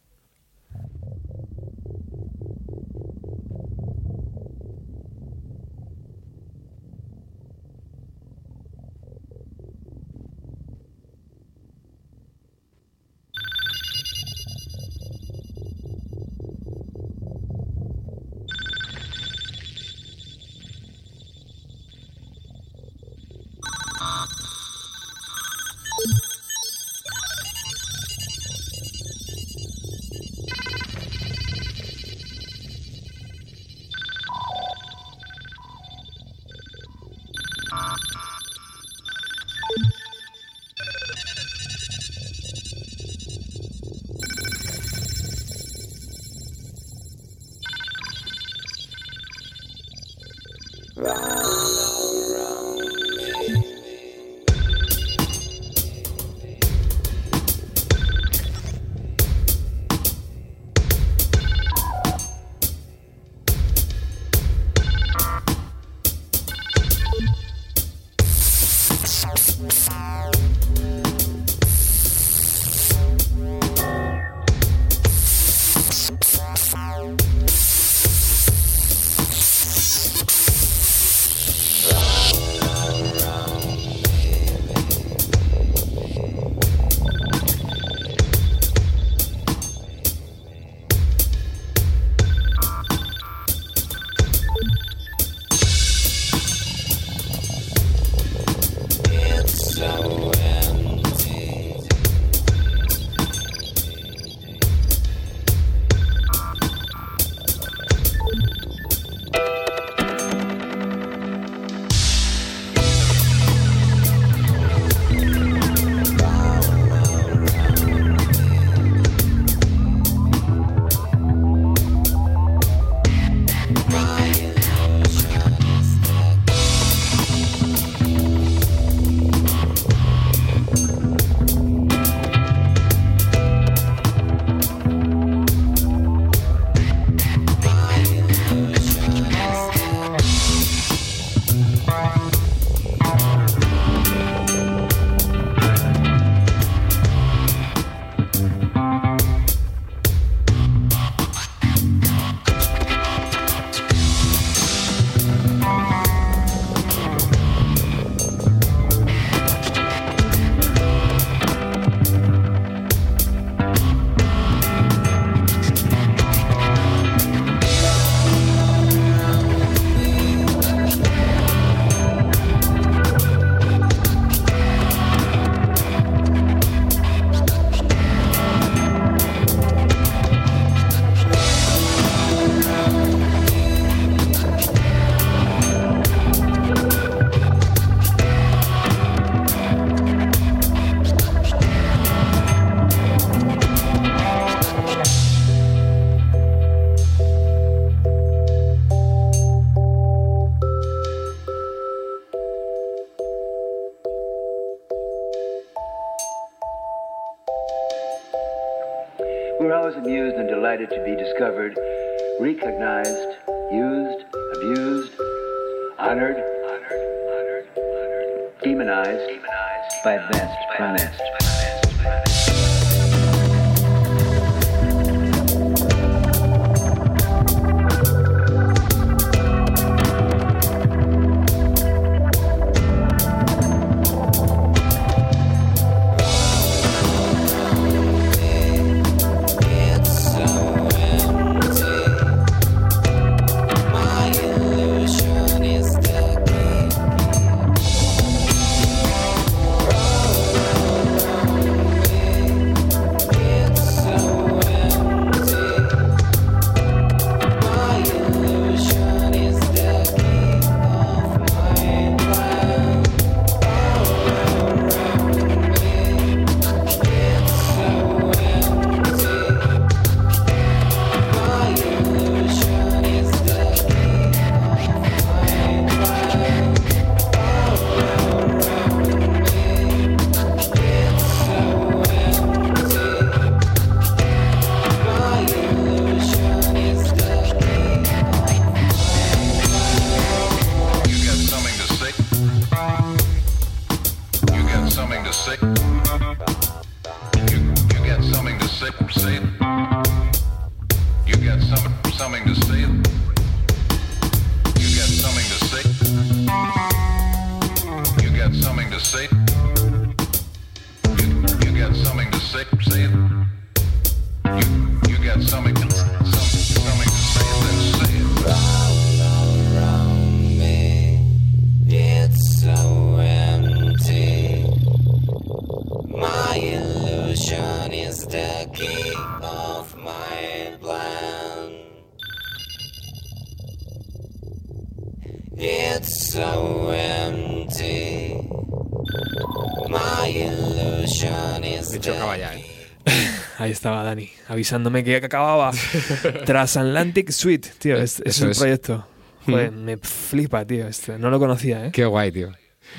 Estaba 343.75 344.03
Dani, 344.03 344.31
avisándome 344.49 345.05
que 345.05 345.17
acababa. 345.17 345.71
Transatlantic 346.47 347.31
Suite, 347.31 347.71
tío, 347.79 347.97
es, 347.97 348.21
un 348.41 348.51
es. 348.51 348.59
proyecto. 348.59 349.07
Joder, 349.47 349.71
me 349.73 349.97
flipa, 349.99 350.65
tío. 350.65 350.89
Este. 350.89 351.19
No 351.19 351.31
lo 351.31 351.39
conocía, 351.39 351.87
¿eh? 351.87 351.91
Qué 351.93 352.05
guay, 352.07 352.33
tío. 352.33 352.51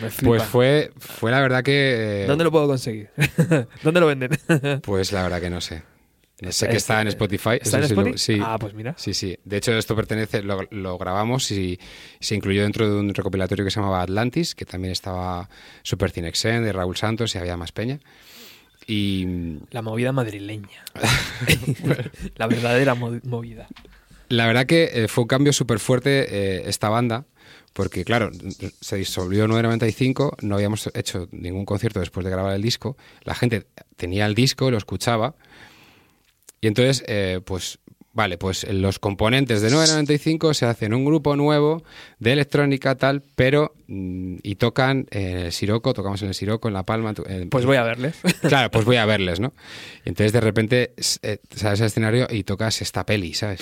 Me 0.01 0.09
flipa. 0.09 0.27
Pues 0.29 0.43
fue, 0.43 0.91
fue 0.99 1.31
la 1.31 1.41
verdad 1.41 1.63
que... 1.63 2.23
eh, 2.23 2.27
¿Dónde 2.27 2.43
lo 2.43 2.51
puedo 2.51 2.67
conseguir? 2.67 3.09
¿Dónde 3.83 3.99
lo 3.99 4.07
venden? 4.07 4.31
Pues 4.83 5.11
la 5.11 5.23
verdad 5.23 5.41
que 5.41 5.49
no 5.49 5.61
sé. 5.61 5.81
No 6.41 6.51
sé 6.51 6.65
Este- 6.65 6.67
que 6.69 6.77
está 6.77 7.01
en 7.01 7.07
Spotify. 7.07 7.57
¿Está 7.61 7.77
en 7.77 7.83
Spotify? 7.85 8.17
sí. 8.17 8.39
Ah, 8.43 8.57
pues 8.59 8.73
mira. 8.73 8.93
Sí, 8.97 9.13
sí. 9.13 9.37
De 9.45 9.57
hecho, 9.57 9.71
esto 9.77 9.95
pertenece, 9.95 10.43
lo, 10.43 10.63
lo 10.69 10.97
grabamos 10.97 11.49
y 11.51 11.79
se 12.19 12.35
incluyó 12.35 12.63
dentro 12.63 12.89
de 12.89 12.99
un 12.99 13.13
recopilatorio 13.13 13.63
que 13.63 13.71
se 13.71 13.79
llamaba 13.79 14.01
Atlantis, 14.01 14.53
que 14.53 14.65
también 14.65 14.91
estaba 14.91 15.49
Super 15.81 16.11
Cinexen, 16.11 16.63
de 16.63 16.73
Raúl 16.73 16.97
Santos 16.97 17.33
y 17.35 17.37
había 17.37 17.55
más 17.55 17.71
peña. 17.71 17.99
Y 18.87 19.25
La 19.71 19.81
movida 19.81 20.11
madrileña. 20.11 20.83
la 22.35 22.47
verdadera 22.47 22.95
mo- 22.95 23.19
movida. 23.23 23.67
la 24.29 24.47
verdad 24.47 24.65
que 24.65 24.91
eh, 24.93 25.07
fue 25.07 25.23
un 25.23 25.27
cambio 25.27 25.53
súper 25.53 25.79
fuerte 25.79 26.27
eh, 26.29 26.63
esta 26.67 26.89
banda, 26.89 27.25
porque 27.73 28.05
claro, 28.05 28.31
se 28.79 28.95
disolvió 28.97 29.47
995, 29.47 30.37
no 30.41 30.55
habíamos 30.55 30.89
hecho 30.93 31.27
ningún 31.31 31.65
concierto 31.65 31.99
después 31.99 32.23
de 32.23 32.31
grabar 32.31 32.53
el 32.55 32.61
disco, 32.61 32.95
la 33.23 33.35
gente 33.35 33.67
tenía 33.97 34.25
el 34.25 34.35
disco, 34.35 34.71
lo 34.71 34.77
escuchaba, 34.77 35.35
y 36.61 36.67
entonces, 36.67 37.03
eh, 37.07 37.41
pues, 37.45 37.79
vale, 38.15 38.37
pues 38.39 38.65
los 38.73 38.97
componentes 38.97 39.61
de 39.61 39.69
995 39.69 40.53
se 40.55 40.65
hacen 40.65 40.93
un 40.95 41.05
grupo 41.05 41.35
nuevo 41.35 41.83
de 42.17 42.31
electrónica 42.33 42.95
tal, 42.95 43.21
pero, 43.35 43.75
mm, 43.87 44.37
y 44.41 44.55
tocan 44.55 45.05
en 45.11 45.37
el 45.37 45.51
Siroco, 45.51 45.93
tocamos 45.93 46.21
en 46.23 46.29
el 46.29 46.33
Siroco, 46.33 46.67
en 46.69 46.73
La 46.73 46.83
Palma. 46.83 47.13
en- 47.27 47.49
Pues 47.49 47.65
voy 47.65 47.77
a 47.77 47.83
verles. 47.83 48.15
Claro, 48.41 48.71
pues 48.71 48.85
voy 48.85 48.95
a 48.95 49.05
verles, 49.05 49.39
¿no? 49.39 49.53
Y 50.05 50.09
entonces 50.09 50.31
de 50.33 50.39
repente 50.41 50.93
eh, 51.21 51.37
sales 51.53 51.81
al 51.81 51.87
escenario 51.87 52.27
y 52.31 52.43
tocas 52.43 52.81
esta 52.81 53.05
peli, 53.05 53.33
¿sabes? 53.33 53.61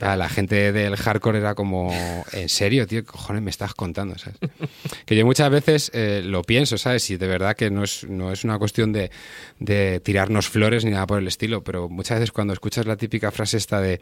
Ah, 0.00 0.16
la 0.16 0.28
gente 0.28 0.70
del 0.72 0.96
hardcore 0.96 1.38
era 1.38 1.54
como, 1.54 1.92
¿en 2.32 2.48
serio, 2.48 2.86
tío? 2.86 3.00
¿Qué 3.02 3.06
cojones 3.10 3.42
me 3.42 3.50
estás 3.50 3.74
contando, 3.74 4.16
¿sabes? 4.18 4.38
Que 5.06 5.16
yo 5.16 5.24
muchas 5.26 5.50
veces 5.50 5.90
eh, 5.94 6.22
lo 6.24 6.42
pienso, 6.42 6.76
¿sabes? 6.78 7.10
Y 7.10 7.16
de 7.16 7.26
verdad 7.26 7.56
que 7.56 7.70
no 7.70 7.84
es, 7.84 8.04
no 8.04 8.32
es 8.32 8.44
una 8.44 8.58
cuestión 8.58 8.92
de, 8.92 9.10
de 9.58 10.00
tirarnos 10.00 10.48
flores 10.48 10.84
ni 10.84 10.90
nada 10.90 11.06
por 11.06 11.18
el 11.18 11.26
estilo, 11.26 11.64
pero 11.64 11.88
muchas 11.88 12.18
veces 12.20 12.32
cuando 12.32 12.52
escuchas 12.52 12.86
la 12.86 12.96
típica 12.96 13.30
frase 13.30 13.56
esta 13.56 13.80
de, 13.80 13.93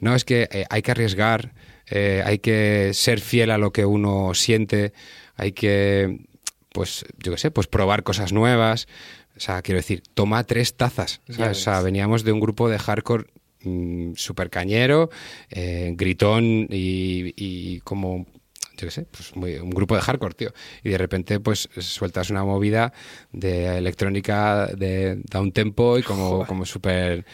no, 0.00 0.14
es 0.14 0.24
que 0.24 0.48
eh, 0.50 0.64
hay 0.70 0.82
que 0.82 0.90
arriesgar, 0.90 1.54
eh, 1.88 2.22
hay 2.24 2.38
que 2.38 2.90
ser 2.94 3.20
fiel 3.20 3.50
a 3.50 3.58
lo 3.58 3.72
que 3.72 3.84
uno 3.84 4.34
siente, 4.34 4.92
hay 5.36 5.52
que 5.52 6.20
pues 6.72 7.06
yo 7.18 7.32
qué 7.32 7.38
sé, 7.38 7.50
pues 7.50 7.66
probar 7.68 8.02
cosas 8.02 8.32
nuevas. 8.34 8.86
O 9.36 9.40
sea, 9.40 9.62
quiero 9.62 9.78
decir, 9.78 10.02
toma 10.14 10.44
tres 10.44 10.74
tazas. 10.76 11.20
O 11.50 11.54
sea, 11.54 11.80
veníamos 11.80 12.22
de 12.22 12.32
un 12.32 12.40
grupo 12.40 12.68
de 12.68 12.78
hardcore 12.78 13.24
mm, 13.62 14.12
súper 14.14 14.50
cañero, 14.50 15.08
eh, 15.50 15.92
gritón 15.96 16.66
y, 16.70 17.32
y 17.36 17.80
como, 17.80 18.26
yo 18.76 18.86
qué 18.86 18.90
sé, 18.90 19.06
pues 19.10 19.34
muy- 19.36 19.56
un 19.56 19.70
grupo 19.70 19.94
de 19.94 20.02
hardcore, 20.02 20.34
tío. 20.34 20.52
Y 20.84 20.90
de 20.90 20.98
repente, 20.98 21.40
pues 21.40 21.68
sueltas 21.78 22.28
una 22.28 22.44
movida 22.44 22.92
de 23.32 23.78
electrónica 23.78 24.66
de 24.66 25.16
down 25.30 25.52
tempo 25.52 25.98
y 25.98 26.02
como, 26.02 26.46
como 26.46 26.66
súper 26.66 27.24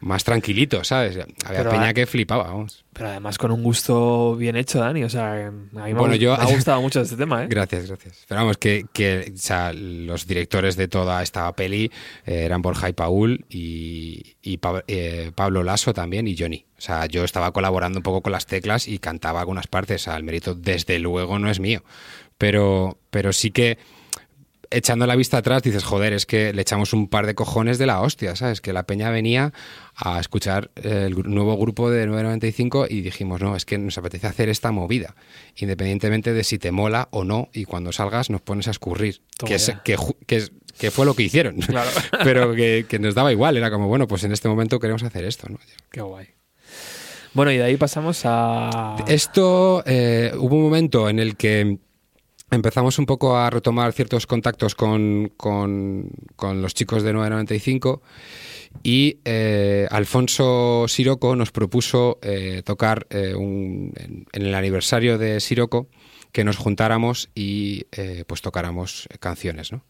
más 0.00 0.24
tranquilito, 0.24 0.82
¿sabes? 0.84 1.16
Había 1.44 1.58
Pero, 1.58 1.70
peña 1.70 1.94
que 1.94 2.06
flipaba, 2.06 2.44
vamos. 2.44 2.84
Pero 2.92 3.08
además 3.08 3.38
con 3.38 3.50
un 3.50 3.62
gusto 3.62 4.36
bien 4.36 4.56
hecho, 4.56 4.78
Dani. 4.80 5.04
O 5.04 5.08
sea, 5.08 5.46
a 5.46 5.50
mí 5.50 5.68
me, 5.72 5.94
Bueno, 5.94 6.14
ha, 6.14 6.16
yo- 6.16 6.36
me 6.36 6.42
ha 6.42 6.46
gustado 6.46 6.80
mucho 6.80 7.00
este 7.00 7.16
tema, 7.16 7.44
¿eh? 7.44 7.46
Gracias, 7.48 7.86
gracias. 7.88 8.24
Pero 8.28 8.40
vamos, 8.40 8.58
que, 8.58 8.86
que 8.92 9.32
o 9.34 9.38
sea, 9.38 9.72
los 9.72 10.26
directores 10.26 10.76
de 10.76 10.88
toda 10.88 11.22
esta 11.22 11.50
peli 11.54 11.90
eh, 12.26 12.44
eran 12.44 12.60
Borja 12.62 12.88
y 12.88 12.92
Paul 12.92 13.44
y, 13.48 14.36
y 14.42 14.56
Pa- 14.58 14.84
eh, 14.88 15.32
Pablo 15.34 15.62
Lasso 15.62 15.92
también 15.94 16.28
y 16.28 16.36
Johnny. 16.36 16.66
O 16.76 16.80
sea, 16.80 17.06
yo 17.06 17.24
estaba 17.24 17.52
colaborando 17.52 17.98
un 18.00 18.02
poco 18.02 18.20
con 18.20 18.32
las 18.32 18.46
teclas 18.46 18.86
y 18.88 18.98
cantaba 18.98 19.40
algunas 19.40 19.66
partes. 19.66 20.02
O 20.02 20.04
sea, 20.04 20.16
el 20.16 20.24
mérito 20.24 20.54
desde 20.54 20.98
luego 20.98 21.38
no 21.38 21.50
es 21.50 21.60
mío. 21.60 21.82
Pero, 22.36 22.98
pero 23.10 23.32
sí 23.32 23.50
que 23.52 23.78
echando 24.76 25.06
la 25.06 25.16
vista 25.16 25.38
atrás 25.38 25.62
dices, 25.62 25.84
joder, 25.84 26.12
es 26.12 26.26
que 26.26 26.52
le 26.52 26.62
echamos 26.62 26.92
un 26.92 27.08
par 27.08 27.26
de 27.26 27.34
cojones 27.34 27.78
de 27.78 27.86
la 27.86 28.00
hostia, 28.00 28.36
¿sabes? 28.36 28.60
Que 28.60 28.72
la 28.72 28.84
peña 28.84 29.10
venía 29.10 29.52
a 29.96 30.20
escuchar 30.20 30.70
eh, 30.76 31.04
el 31.06 31.14
nuevo 31.32 31.56
grupo 31.56 31.90
de 31.90 32.06
995 32.06 32.86
y 32.90 33.00
dijimos, 33.02 33.40
no, 33.40 33.56
es 33.56 33.64
que 33.64 33.78
nos 33.78 33.96
apetece 33.98 34.26
hacer 34.26 34.48
esta 34.48 34.72
movida, 34.72 35.14
independientemente 35.56 36.32
de 36.32 36.44
si 36.44 36.58
te 36.58 36.70
mola 36.72 37.08
o 37.10 37.24
no, 37.24 37.48
y 37.52 37.64
cuando 37.64 37.92
salgas 37.92 38.30
nos 38.30 38.40
pones 38.40 38.68
a 38.68 38.72
escurrir, 38.72 39.22
Toma 39.38 39.48
que, 39.48 39.54
es- 39.56 39.72
que, 39.84 39.96
ju- 39.96 40.16
que 40.26 40.36
es- 40.36 40.52
que 40.78 40.90
fue 40.90 41.06
lo 41.06 41.14
que 41.14 41.22
hicieron, 41.22 41.56
Claro. 41.58 41.90
pero 42.24 42.54
que, 42.54 42.86
que 42.88 42.98
nos 42.98 43.14
daba 43.14 43.30
igual, 43.30 43.56
era 43.56 43.70
como, 43.70 43.86
bueno, 43.88 44.08
pues 44.08 44.24
en 44.24 44.32
este 44.32 44.48
momento 44.48 44.80
queremos 44.80 45.02
hacer 45.04 45.24
esto, 45.24 45.46
¿no? 45.48 45.58
Qué 45.92 46.00
guay. 46.00 46.26
Bueno, 47.32 47.50
y 47.52 47.56
de 47.56 47.64
ahí 47.64 47.76
pasamos 47.76 48.22
a... 48.24 48.96
Esto, 49.08 49.82
eh, 49.86 50.32
hubo 50.36 50.54
un 50.56 50.62
momento 50.62 51.08
en 51.08 51.18
el 51.18 51.36
que 51.36 51.78
empezamos 52.50 52.98
un 52.98 53.06
poco 53.06 53.36
a 53.36 53.50
retomar 53.50 53.92
ciertos 53.92 54.26
contactos 54.26 54.74
con, 54.74 55.32
con- 55.36 56.10
los 56.38 56.74
chicos 56.74 57.02
de 57.02 57.12
995 57.12 58.02
y 58.82 59.18
eh, 59.24 59.86
Alfonso 59.90 60.86
Siroco 60.88 61.36
nos 61.36 61.52
propuso 61.52 62.18
eh, 62.22 62.62
tocar 62.64 63.06
eh, 63.10 63.34
en, 63.36 64.26
el 64.32 64.54
aniversario 64.54 65.18
de 65.18 65.40
Siroco 65.40 65.88
que 66.32 66.44
nos 66.44 66.56
juntáramos 66.56 67.30
y 67.34 67.84
pues 68.26 68.42
tocáramos 68.42 69.08
canciones, 69.20 69.70
¿no? 69.70 69.84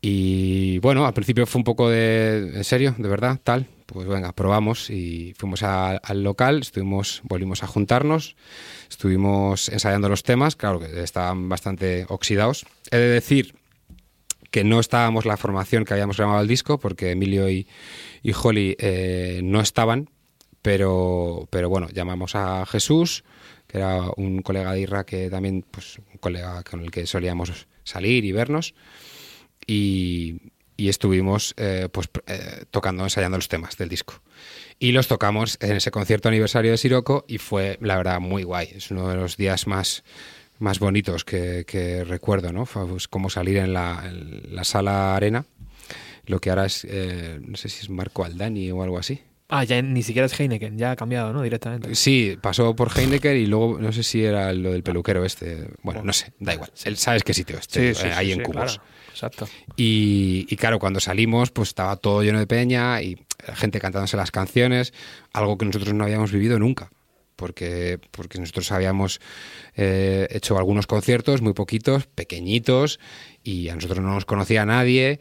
Y 0.00 0.78
bueno, 0.78 1.06
al 1.06 1.14
principio 1.14 1.46
fue 1.46 1.58
un 1.58 1.64
poco 1.64 1.88
de, 1.90 2.52
¿en 2.54 2.64
serio? 2.64 2.94
¿De 2.98 3.08
verdad? 3.08 3.40
Tal. 3.42 3.66
Pues 3.86 4.06
venga, 4.06 4.32
probamos 4.32 4.90
y 4.90 5.34
fuimos 5.38 5.62
a- 5.62 5.96
al 5.96 6.22
local, 6.22 6.60
estuvimos, 6.60 7.22
volvimos 7.24 7.62
a 7.62 7.66
juntarnos, 7.66 8.36
estuvimos 8.90 9.70
ensayando 9.70 10.10
los 10.10 10.22
temas, 10.22 10.56
claro 10.56 10.78
que 10.78 11.02
estaban 11.02 11.48
bastante 11.48 12.04
oxidados. 12.10 12.66
He 12.90 12.98
de 12.98 13.08
decir 13.08 13.54
que 14.50 14.62
no 14.62 14.78
estábamos 14.78 15.24
la 15.24 15.38
formación 15.38 15.84
que 15.84 15.94
habíamos 15.94 16.18
grabado 16.18 16.42
el 16.42 16.48
disco, 16.48 16.78
porque 16.78 17.12
Emilio 17.12 17.48
y, 17.48 17.66
y 18.22 18.32
Holly 18.32 18.76
eh, 18.78 19.40
no 19.42 19.60
estaban, 19.62 20.10
pero, 20.60 21.48
pero 21.50 21.70
bueno, 21.70 21.88
llamamos 21.90 22.34
a 22.34 22.66
Jesús, 22.66 23.24
que 23.66 23.78
era 23.78 24.02
un 24.16 24.42
colega 24.42 24.72
de 24.74 24.80
Irra 24.80 25.04
que 25.04 25.30
también, 25.30 25.64
pues 25.70 25.98
un 26.12 26.18
colega 26.18 26.62
con 26.62 26.82
el 26.82 26.90
que 26.90 27.06
solíamos 27.06 27.66
salir 27.84 28.26
y 28.26 28.32
vernos 28.32 28.74
y, 29.68 30.40
y 30.76 30.88
estuvimos 30.88 31.54
eh, 31.56 31.88
pues 31.92 32.08
eh, 32.26 32.64
tocando, 32.70 33.04
ensayando 33.04 33.36
los 33.36 33.48
temas 33.48 33.76
del 33.76 33.88
disco. 33.88 34.20
Y 34.80 34.92
los 34.92 35.06
tocamos 35.06 35.58
en 35.60 35.72
ese 35.76 35.90
concierto 35.90 36.28
aniversario 36.28 36.70
de 36.70 36.78
Siroco 36.78 37.24
y 37.28 37.38
fue, 37.38 37.78
la 37.80 37.96
verdad, 37.96 38.18
muy 38.20 38.44
guay. 38.44 38.70
Es 38.74 38.90
uno 38.90 39.08
de 39.08 39.16
los 39.16 39.36
días 39.36 39.66
más, 39.66 40.04
más 40.58 40.78
bonitos 40.78 41.24
que, 41.24 41.64
que 41.66 42.04
recuerdo, 42.04 42.52
¿no? 42.52 42.64
Fue 42.64 42.86
pues, 42.86 43.08
como 43.08 43.28
salir 43.28 43.58
en 43.58 43.72
la, 43.72 44.04
en 44.06 44.54
la 44.54 44.64
sala 44.64 45.14
arena, 45.16 45.44
lo 46.26 46.40
que 46.40 46.50
ahora 46.50 46.66
es, 46.66 46.86
eh, 46.88 47.40
no 47.42 47.56
sé 47.56 47.68
si 47.68 47.82
es 47.82 47.90
Marco 47.90 48.24
Aldani 48.24 48.70
o 48.70 48.82
algo 48.82 48.98
así. 48.98 49.20
Ah, 49.50 49.64
ya 49.64 49.80
ni 49.80 50.02
siquiera 50.02 50.26
es 50.26 50.38
Heineken, 50.38 50.78
ya 50.78 50.92
ha 50.92 50.96
cambiado, 50.96 51.32
¿no? 51.32 51.42
Directamente. 51.42 51.94
Sí, 51.94 52.38
pasó 52.40 52.76
por 52.76 52.96
Heineken 52.96 53.36
y 53.36 53.46
luego 53.46 53.78
no 53.80 53.92
sé 53.92 54.02
si 54.02 54.22
era 54.22 54.52
lo 54.52 54.72
del 54.72 54.82
peluquero 54.82 55.24
este. 55.24 55.68
Bueno, 55.82 56.02
no 56.04 56.12
sé, 56.12 56.32
da 56.38 56.54
igual. 56.54 56.70
Él 56.84 56.96
sabes 56.98 57.24
qué 57.24 57.32
sitio 57.32 57.58
este, 57.58 57.90
eh, 57.90 58.12
ahí 58.14 58.32
en 58.32 58.42
Cubos. 58.42 58.76
claro. 58.76 58.97
Exacto. 59.18 59.48
Y, 59.74 60.44
claro, 60.56 60.78
cuando 60.78 61.00
salimos, 61.00 61.50
pues 61.50 61.70
estaba 61.70 61.96
todo 61.96 62.22
lleno 62.22 62.38
de 62.38 62.46
peña 62.46 63.02
y 63.02 63.16
gente 63.54 63.80
cantándose 63.80 64.16
las 64.16 64.30
canciones, 64.30 64.92
algo 65.32 65.58
que 65.58 65.66
nosotros 65.66 65.92
no 65.92 66.04
habíamos 66.04 66.30
vivido 66.30 66.58
nunca. 66.58 66.90
Porque, 67.34 68.00
porque 68.10 68.38
nosotros 68.38 68.70
habíamos 68.72 69.20
eh, 69.76 70.26
hecho 70.30 70.56
algunos 70.56 70.86
conciertos, 70.86 71.40
muy 71.40 71.52
poquitos, 71.52 72.06
pequeñitos, 72.06 73.00
y 73.42 73.68
a 73.68 73.74
nosotros 73.74 74.00
no 74.00 74.14
nos 74.14 74.24
conocía 74.24 74.64
nadie. 74.64 75.20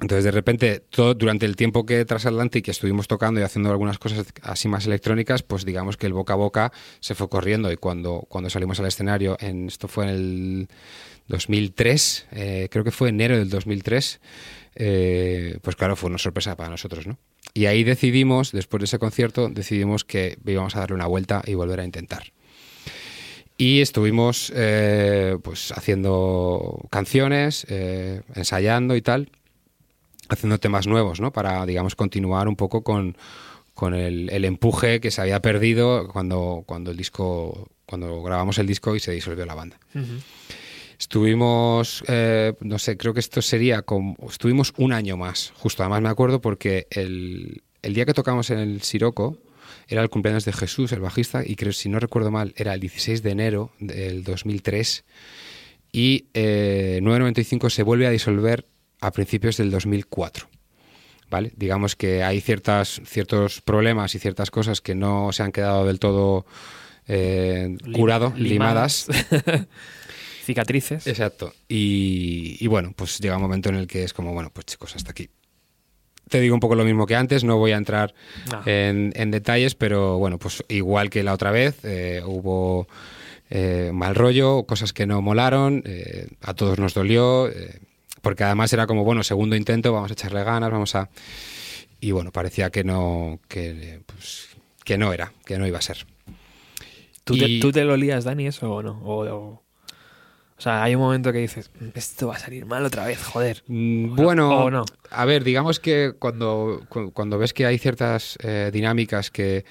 Entonces, 0.00 0.24
de 0.24 0.30
repente, 0.30 0.80
todo, 0.80 1.14
durante 1.14 1.44
el 1.44 1.56
tiempo 1.56 1.84
que 1.84 2.04
Transatlantic 2.06 2.68
estuvimos 2.68 3.08
tocando 3.08 3.40
y 3.40 3.42
haciendo 3.42 3.70
algunas 3.70 3.98
cosas 3.98 4.26
así 4.42 4.68
más 4.68 4.86
electrónicas, 4.86 5.42
pues 5.42 5.66
digamos 5.66 5.98
que 5.98 6.06
el 6.06 6.14
boca 6.14 6.32
a 6.32 6.36
boca 6.36 6.72
se 7.00 7.14
fue 7.14 7.28
corriendo. 7.28 7.70
Y 7.70 7.76
cuando, 7.76 8.24
cuando 8.28 8.48
salimos 8.48 8.80
al 8.80 8.86
escenario, 8.86 9.36
en, 9.40 9.68
esto 9.68 9.88
fue 9.88 10.04
en 10.04 10.10
el 10.10 10.68
2003, 11.30 12.26
eh, 12.32 12.68
creo 12.70 12.84
que 12.84 12.90
fue 12.90 13.08
enero 13.08 13.38
del 13.38 13.48
2003, 13.48 14.20
eh, 14.74 15.58
pues 15.62 15.76
claro, 15.76 15.96
fue 15.96 16.10
una 16.10 16.18
sorpresa 16.18 16.56
para 16.56 16.68
nosotros, 16.68 17.06
¿no? 17.06 17.18
Y 17.54 17.66
ahí 17.66 17.82
decidimos, 17.82 18.52
después 18.52 18.80
de 18.80 18.84
ese 18.84 18.98
concierto, 18.98 19.48
decidimos 19.48 20.04
que 20.04 20.38
íbamos 20.44 20.76
a 20.76 20.80
darle 20.80 20.96
una 20.96 21.06
vuelta 21.06 21.42
y 21.46 21.54
volver 21.54 21.80
a 21.80 21.84
intentar. 21.84 22.32
Y 23.56 23.80
estuvimos 23.80 24.52
eh, 24.54 25.36
pues 25.42 25.72
haciendo 25.72 26.86
canciones, 26.90 27.66
ensayando 27.68 28.96
y 28.96 29.02
tal, 29.02 29.30
haciendo 30.28 30.58
temas 30.58 30.86
nuevos, 30.86 31.20
¿no? 31.20 31.32
Para, 31.32 31.66
digamos, 31.66 31.96
continuar 31.96 32.48
un 32.48 32.56
poco 32.56 32.82
con, 32.82 33.16
con 33.74 33.94
el, 33.94 34.44
empuje 34.44 35.00
que 35.00 35.10
se 35.10 35.20
había 35.20 35.40
perdido 35.40 36.08
cuando, 36.08 36.62
cuando 36.66 36.90
el 36.90 36.96
disco, 36.96 37.68
cuando 37.86 38.22
grabamos 38.22 38.58
el 38.58 38.66
disco 38.66 38.94
y 38.94 39.00
se 39.00 39.12
disolvió 39.12 39.44
la 39.44 39.54
banda. 39.54 39.78
Estuvimos, 41.00 42.04
eh, 42.08 42.52
no 42.60 42.78
sé, 42.78 42.98
creo 42.98 43.14
que 43.14 43.20
esto 43.20 43.40
sería 43.40 43.80
como, 43.80 44.16
estuvimos 44.28 44.74
un 44.76 44.92
año 44.92 45.16
más, 45.16 45.50
justo, 45.56 45.82
además 45.82 46.02
me 46.02 46.10
acuerdo 46.10 46.42
porque 46.42 46.88
el, 46.90 47.62
el 47.80 47.94
día 47.94 48.04
que 48.04 48.12
tocamos 48.12 48.50
en 48.50 48.58
el 48.58 48.82
Siroco 48.82 49.38
era 49.88 50.02
el 50.02 50.10
cumpleaños 50.10 50.44
de 50.44 50.52
Jesús, 50.52 50.92
el 50.92 51.00
bajista, 51.00 51.42
y 51.44 51.56
creo, 51.56 51.72
si 51.72 51.88
no 51.88 52.00
recuerdo 52.00 52.30
mal, 52.30 52.52
era 52.54 52.74
el 52.74 52.80
16 52.80 53.22
de 53.22 53.30
enero 53.30 53.72
del 53.78 54.22
2003. 54.24 55.04
Y 55.90 56.26
eh, 56.34 57.00
995 57.02 57.70
se 57.70 57.82
vuelve 57.82 58.06
a 58.06 58.10
disolver 58.10 58.66
a 59.00 59.10
principios 59.10 59.56
del 59.56 59.70
2004. 59.70 60.48
¿Vale? 61.30 61.52
Digamos 61.56 61.96
que 61.96 62.22
hay 62.24 62.42
ciertas, 62.42 63.00
ciertos 63.06 63.62
problemas 63.62 64.14
y 64.14 64.18
ciertas 64.18 64.50
cosas 64.50 64.80
que 64.82 64.94
no 64.94 65.32
se 65.32 65.44
han 65.44 65.52
quedado 65.52 65.86
del 65.86 65.98
todo 65.98 66.44
eh, 67.08 67.76
curado, 67.92 68.34
limadas. 68.36 69.06
Cicatrices. 70.50 71.06
Exacto. 71.06 71.52
Y, 71.68 72.56
y 72.58 72.66
bueno, 72.66 72.92
pues 72.96 73.18
llega 73.20 73.36
un 73.36 73.42
momento 73.42 73.68
en 73.68 73.76
el 73.76 73.86
que 73.86 74.02
es 74.04 74.12
como, 74.12 74.32
bueno, 74.34 74.50
pues 74.52 74.66
chicos, 74.66 74.96
hasta 74.96 75.12
aquí. 75.12 75.28
Te 76.28 76.40
digo 76.40 76.54
un 76.54 76.60
poco 76.60 76.74
lo 76.74 76.84
mismo 76.84 77.06
que 77.06 77.16
antes, 77.16 77.42
no 77.44 77.56
voy 77.58 77.72
a 77.72 77.76
entrar 77.76 78.14
No. 78.52 78.62
en, 78.66 79.12
en 79.16 79.30
detalles, 79.30 79.74
pero 79.74 80.18
bueno, 80.18 80.38
pues 80.38 80.62
igual 80.68 81.10
que 81.10 81.22
la 81.22 81.32
otra 81.34 81.50
vez, 81.50 81.78
eh, 81.84 82.22
hubo 82.24 82.86
eh, 83.50 83.90
mal 83.92 84.14
rollo, 84.14 84.64
cosas 84.64 84.92
que 84.92 85.06
no 85.06 85.20
molaron, 85.22 85.82
eh, 85.86 86.28
a 86.40 86.54
todos 86.54 86.78
nos 86.78 86.94
dolió, 86.94 87.48
porque 88.22 88.44
además 88.44 88.72
era 88.72 88.86
como, 88.86 89.02
bueno, 89.04 89.22
segundo 89.24 89.56
intento, 89.56 89.92
vamos 89.92 90.10
a 90.10 90.14
echarle 90.14 90.44
ganas, 90.44 90.70
vamos 90.70 90.94
a... 90.94 91.08
Y 92.00 92.12
bueno, 92.12 92.30
parecía 92.32 92.70
que 92.70 92.84
no, 92.84 93.40
que, 93.48 94.00
pues, 94.06 94.48
que 94.84 94.98
no 94.98 95.12
era, 95.12 95.32
que 95.44 95.58
no 95.58 95.66
iba 95.66 95.78
a 95.78 95.82
ser. 95.82 96.06
¿Tú, 97.24 97.36
te, 97.36 97.58
tú 97.60 97.72
te 97.72 97.84
lo 97.84 97.96
lías, 97.96 98.24
Dani, 98.24 98.46
eso 98.46 98.72
o 98.72 98.82
no? 98.82 99.00
O, 99.04 99.24
o- 99.26 99.62
o 100.60 100.62
sea, 100.62 100.82
hay 100.82 100.94
un 100.94 101.00
momento 101.00 101.32
que 101.32 101.38
dices, 101.38 101.70
"Mm, 101.80 101.86
esto 101.94 102.28
va 102.28 102.36
a 102.36 102.38
salir 102.38 102.66
mal 102.66 102.84
otra 102.84 103.06
vez, 103.06 103.22
joder. 103.24 103.62
Mm, 103.66 104.14
Bueno, 104.14 104.64
o 104.64 104.70
no. 104.70 104.84
a 105.10 105.24
ver, 105.24 105.42
digamos 105.42 105.80
que 105.80 106.12
cuando, 106.18 106.84
cu- 106.90 107.12
cuando 107.12 107.38
ves 107.38 107.54
que 107.54 107.64
hay 107.64 107.78
ciertas 107.78 108.36
eh, 108.42 108.68
dinámicas 108.70 109.30
que, 109.30 109.64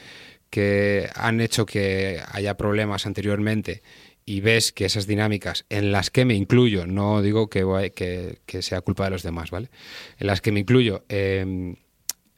que 0.49 1.07
han 1.13 1.41
hecho 1.41 1.67
que 1.67 2.19
haya 2.31 2.57
problemas 2.57 3.05
anteriormente 3.05 3.83
y 4.25 4.41
ves 4.41 4.71
que 4.71 4.85
esas 4.85 5.05
dinámicas, 5.05 5.65
en 5.69 5.91
las 5.91 6.09
que 6.09 6.25
me 6.25 6.33
incluyo, 6.33 6.87
no 6.87 7.21
digo 7.21 7.49
que, 7.51 7.91
que, 7.95 8.39
que 8.47 8.61
sea 8.63 8.81
culpa 8.81 9.03
de 9.05 9.11
los 9.11 9.21
demás, 9.21 9.51
¿vale? 9.51 9.69
En 10.17 10.25
las 10.25 10.41
que 10.41 10.51
me 10.51 10.59
incluyo, 10.59 11.03
eh, 11.07 11.75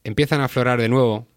empiezan 0.03 0.41
a 0.41 0.45
aflorar 0.45 0.81
de 0.81 0.89
nuevo, 0.89 1.27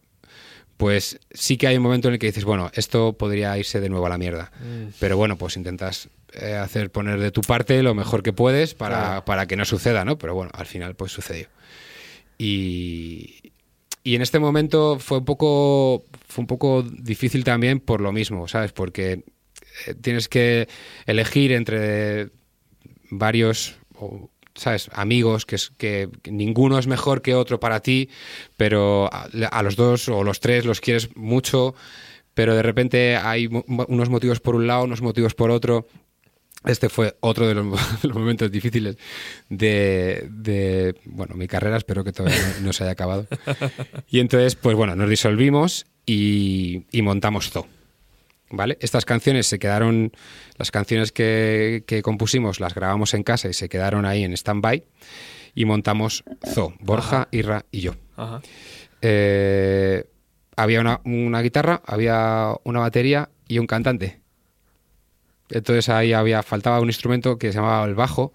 pues 0.76 1.20
sí 1.30 1.56
que 1.56 1.66
hay 1.66 1.76
un 1.76 1.82
momento 1.82 2.08
en 2.08 2.14
el 2.14 2.20
que 2.20 2.26
dices, 2.26 2.44
bueno, 2.44 2.70
esto 2.74 3.12
podría 3.12 3.56
irse 3.58 3.80
de 3.80 3.88
nuevo 3.88 4.06
a 4.06 4.08
la 4.08 4.18
mierda. 4.18 4.50
Pero 4.98 5.16
bueno, 5.16 5.36
pues 5.36 5.56
intentas 5.56 6.08
eh, 6.32 6.54
hacer 6.54 6.90
poner 6.90 7.20
de 7.20 7.30
tu 7.30 7.40
parte 7.42 7.82
lo 7.82 7.94
mejor 7.94 8.22
que 8.22 8.32
puedes 8.32 8.74
para, 8.74 8.96
Claro. 8.98 9.24
para 9.24 9.46
que 9.46 9.56
no 9.56 9.64
suceda, 9.64 10.04
¿no? 10.04 10.18
Pero 10.18 10.34
bueno, 10.34 10.50
al 10.54 10.66
final 10.66 10.94
pues 10.96 11.12
sucedió. 11.12 11.46
Y, 12.38 13.52
y 14.02 14.16
en 14.16 14.22
este 14.22 14.38
momento 14.38 14.98
fue 14.98 15.18
un 15.18 15.24
poco 15.24 16.04
fue 16.28 16.42
un 16.42 16.46
poco 16.48 16.82
difícil 16.82 17.44
también 17.44 17.78
por 17.80 18.00
lo 18.00 18.12
mismo, 18.12 18.48
¿sabes? 18.48 18.72
Porque 18.72 19.22
eh, 19.86 19.94
tienes 20.00 20.28
que 20.28 20.68
elegir 21.06 21.52
entre 21.52 22.30
varios 23.10 23.76
o, 23.94 24.28
¿sabes? 24.54 24.88
amigos 24.92 25.46
que, 25.46 25.56
que 25.78 26.08
ninguno 26.30 26.78
es 26.78 26.86
mejor 26.86 27.22
que 27.22 27.34
otro 27.34 27.60
para 27.60 27.80
ti, 27.80 28.08
pero 28.56 29.10
a, 29.12 29.62
los 29.62 29.76
dos 29.76 30.08
o 30.08 30.24
los 30.24 30.40
tres 30.40 30.64
los 30.64 30.80
quieres 30.80 31.14
mucho, 31.16 31.74
pero 32.34 32.54
de 32.54 32.62
repente 32.62 33.16
hay 33.16 33.46
unos 33.46 34.08
motivos 34.08 34.40
por 34.40 34.54
un 34.54 34.66
lado, 34.66 34.84
unos 34.84 35.02
motivos 35.02 35.34
por 35.34 35.50
otro. 35.50 35.86
Este 36.64 36.88
fue 36.88 37.14
otro 37.20 37.46
de 37.46 37.54
los, 37.54 37.66
momentos 38.14 38.50
difíciles 38.50 38.96
de, 39.48 40.96
bueno, 41.04 41.34
mi 41.34 41.46
carrera, 41.46 41.76
espero 41.76 42.04
que 42.04 42.12
todavía 42.12 42.40
no, 42.60 42.66
no 42.66 42.72
se 42.72 42.84
haya 42.84 42.92
acabado. 42.92 43.26
Y 44.08 44.20
entonces, 44.20 44.56
pues 44.56 44.74
bueno, 44.74 44.96
nos 44.96 45.10
disolvimos 45.10 45.86
y, 46.06 46.86
y 46.90 47.02
montamos 47.02 47.50
Zoo. 47.50 47.66
¿Vale? 48.56 48.78
Estas 48.80 49.04
canciones 49.04 49.46
se 49.46 49.58
quedaron, 49.58 50.12
las 50.56 50.70
canciones 50.70 51.12
que, 51.12 51.84
que 51.86 52.02
compusimos 52.02 52.60
las 52.60 52.74
grabamos 52.74 53.14
en 53.14 53.22
casa 53.22 53.48
y 53.48 53.52
se 53.54 53.68
quedaron 53.68 54.04
ahí 54.06 54.22
en 54.24 54.32
stand-by 54.32 54.84
y 55.54 55.64
montamos 55.64 56.24
Zoo, 56.46 56.74
Borja, 56.80 57.28
Irra 57.30 57.64
y 57.70 57.80
yo. 57.80 57.94
Ajá. 58.16 58.40
Eh, 59.02 60.04
había 60.56 60.80
una, 60.80 61.00
una 61.04 61.40
guitarra, 61.42 61.82
había 61.86 62.54
una 62.64 62.80
batería 62.80 63.28
y 63.48 63.58
un 63.58 63.66
cantante. 63.66 64.20
Entonces 65.50 65.88
ahí 65.88 66.12
había, 66.12 66.42
faltaba 66.42 66.80
un 66.80 66.88
instrumento 66.88 67.38
que 67.38 67.52
se 67.52 67.58
llamaba 67.58 67.84
el 67.86 67.94
bajo, 67.94 68.32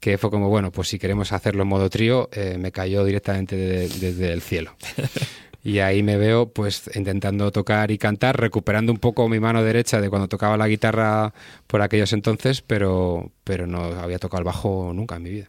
que 0.00 0.18
fue 0.18 0.30
como, 0.30 0.48
bueno, 0.48 0.70
pues 0.72 0.88
si 0.88 0.98
queremos 0.98 1.32
hacerlo 1.32 1.62
en 1.62 1.68
modo 1.68 1.88
trío, 1.88 2.28
eh, 2.32 2.56
me 2.58 2.72
cayó 2.72 3.04
directamente 3.04 3.56
de- 3.56 3.88
desde 3.88 4.32
el 4.32 4.42
cielo. 4.42 4.76
Y 5.64 5.78
ahí 5.78 6.02
me 6.02 6.16
veo 6.16 6.48
pues 6.52 6.90
intentando 6.94 7.52
tocar 7.52 7.92
y 7.92 7.98
cantar, 7.98 8.40
recuperando 8.40 8.90
un 8.90 8.98
poco 8.98 9.28
mi 9.28 9.38
mano 9.38 9.62
derecha 9.62 10.00
de 10.00 10.10
cuando 10.10 10.26
tocaba 10.28 10.56
la 10.56 10.66
guitarra 10.66 11.32
por 11.68 11.82
aquellos 11.82 12.12
entonces, 12.12 12.62
pero, 12.62 13.30
pero 13.44 13.66
no 13.68 13.84
había 13.84 14.18
tocado 14.18 14.40
el 14.40 14.44
bajo 14.44 14.92
nunca 14.92 15.16
en 15.16 15.22
mi 15.22 15.30
vida. 15.30 15.48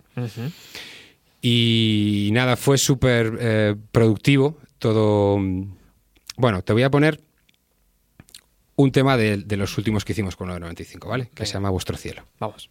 Y 1.41 2.30
nada, 2.32 2.55
fue 2.55 2.78
súper 2.78 3.38
eh, 3.39 3.76
productivo 3.91 4.57
todo. 4.80 5.40
Bueno, 6.38 6.61
te 6.61 6.73
voy 6.73 6.84
a 6.84 6.91
poner 6.91 7.19
un 8.76 8.91
tema 8.91 9.18
de, 9.18 9.38
de 9.38 9.57
los 9.57 9.77
últimos 9.77 10.06
que 10.06 10.14
hicimos 10.14 10.35
con 10.35 10.48
995, 10.48 11.10
¿vale? 11.10 11.26
Que 11.26 11.31
Venga. 11.38 11.45
se 11.45 11.53
llama 11.53 11.69
Vuestro 11.69 11.98
Cielo. 11.98 12.23
Vamos. 12.40 12.69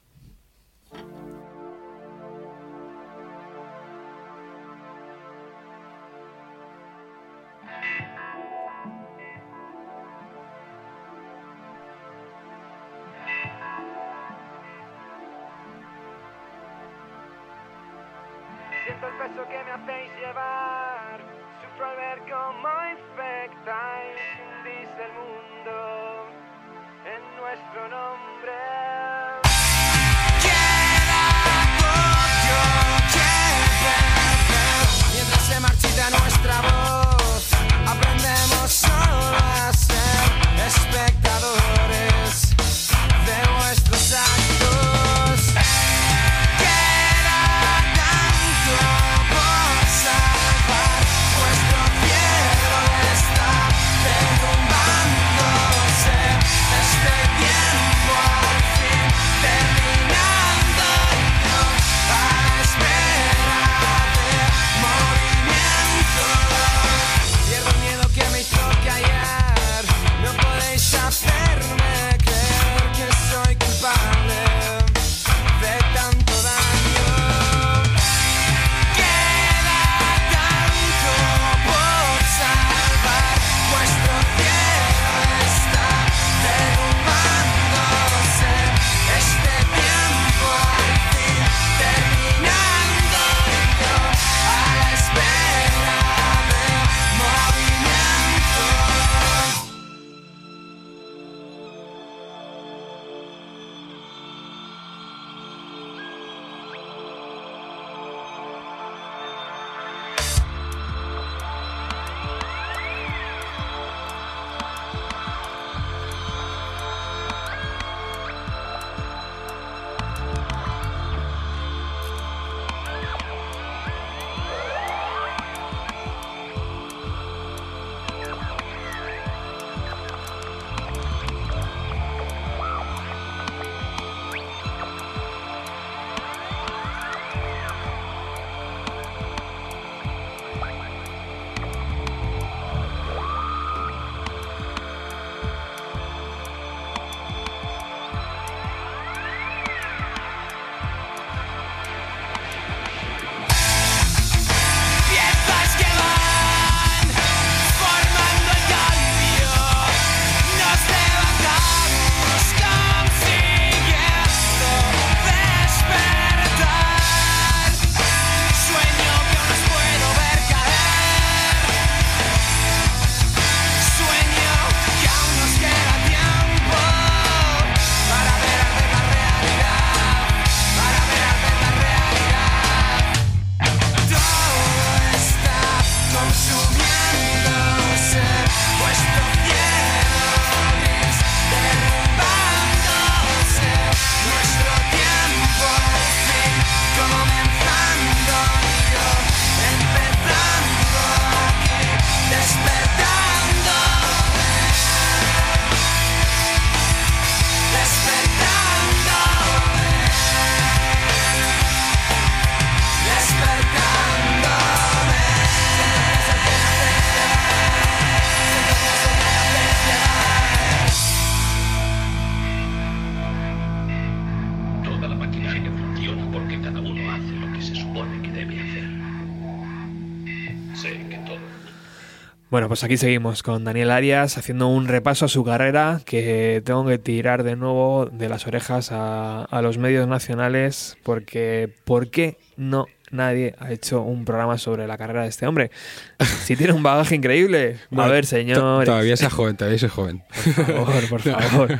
Bueno, 232.52 232.68
pues 232.68 232.84
aquí 232.84 232.98
seguimos 232.98 233.42
con 233.42 233.64
Daniel 233.64 233.90
Arias 233.90 234.36
haciendo 234.36 234.68
un 234.68 234.86
repaso 234.86 235.24
a 235.24 235.28
su 235.28 235.42
carrera 235.42 236.02
que 236.04 236.60
tengo 236.66 236.84
que 236.86 236.98
tirar 236.98 237.44
de 237.44 237.56
nuevo 237.56 238.10
de 238.12 238.28
las 238.28 238.46
orejas 238.46 238.92
a, 238.92 239.44
a 239.44 239.62
los 239.62 239.78
medios 239.78 240.06
nacionales 240.06 240.98
porque 241.02 241.72
¿por 241.86 242.10
qué 242.10 242.36
no 242.58 242.84
nadie 243.10 243.54
ha 243.58 243.72
hecho 243.72 244.02
un 244.02 244.26
programa 244.26 244.58
sobre 244.58 244.86
la 244.86 244.98
carrera 244.98 245.22
de 245.22 245.30
este 245.30 245.46
hombre? 245.46 245.70
Si 246.44 246.54
tiene 246.54 246.74
un 246.74 246.82
bagaje 246.82 247.14
increíble. 247.14 247.78
A 247.96 248.06
ver, 248.08 248.26
señor. 248.26 248.84
Todavía 248.84 249.16
soy 249.16 249.30
joven, 249.30 249.56
todavía 249.56 249.78
soy 249.78 249.88
joven. 249.88 250.22
Por 250.44 250.66
favor, 250.66 251.08
por 251.08 251.20
favor. 251.22 251.78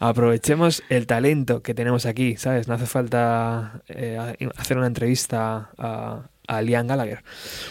Aprovechemos 0.00 0.82
el 0.88 1.06
talento 1.06 1.62
que 1.62 1.74
tenemos 1.74 2.06
aquí, 2.06 2.36
¿sabes? 2.38 2.66
No 2.66 2.72
hace 2.74 2.86
falta 2.86 3.82
eh, 3.88 4.18
hacer 4.56 4.78
una 4.78 4.86
entrevista 4.86 5.68
a, 5.76 6.22
a 6.46 6.62
Liam 6.62 6.86
Gallagher. 6.86 7.22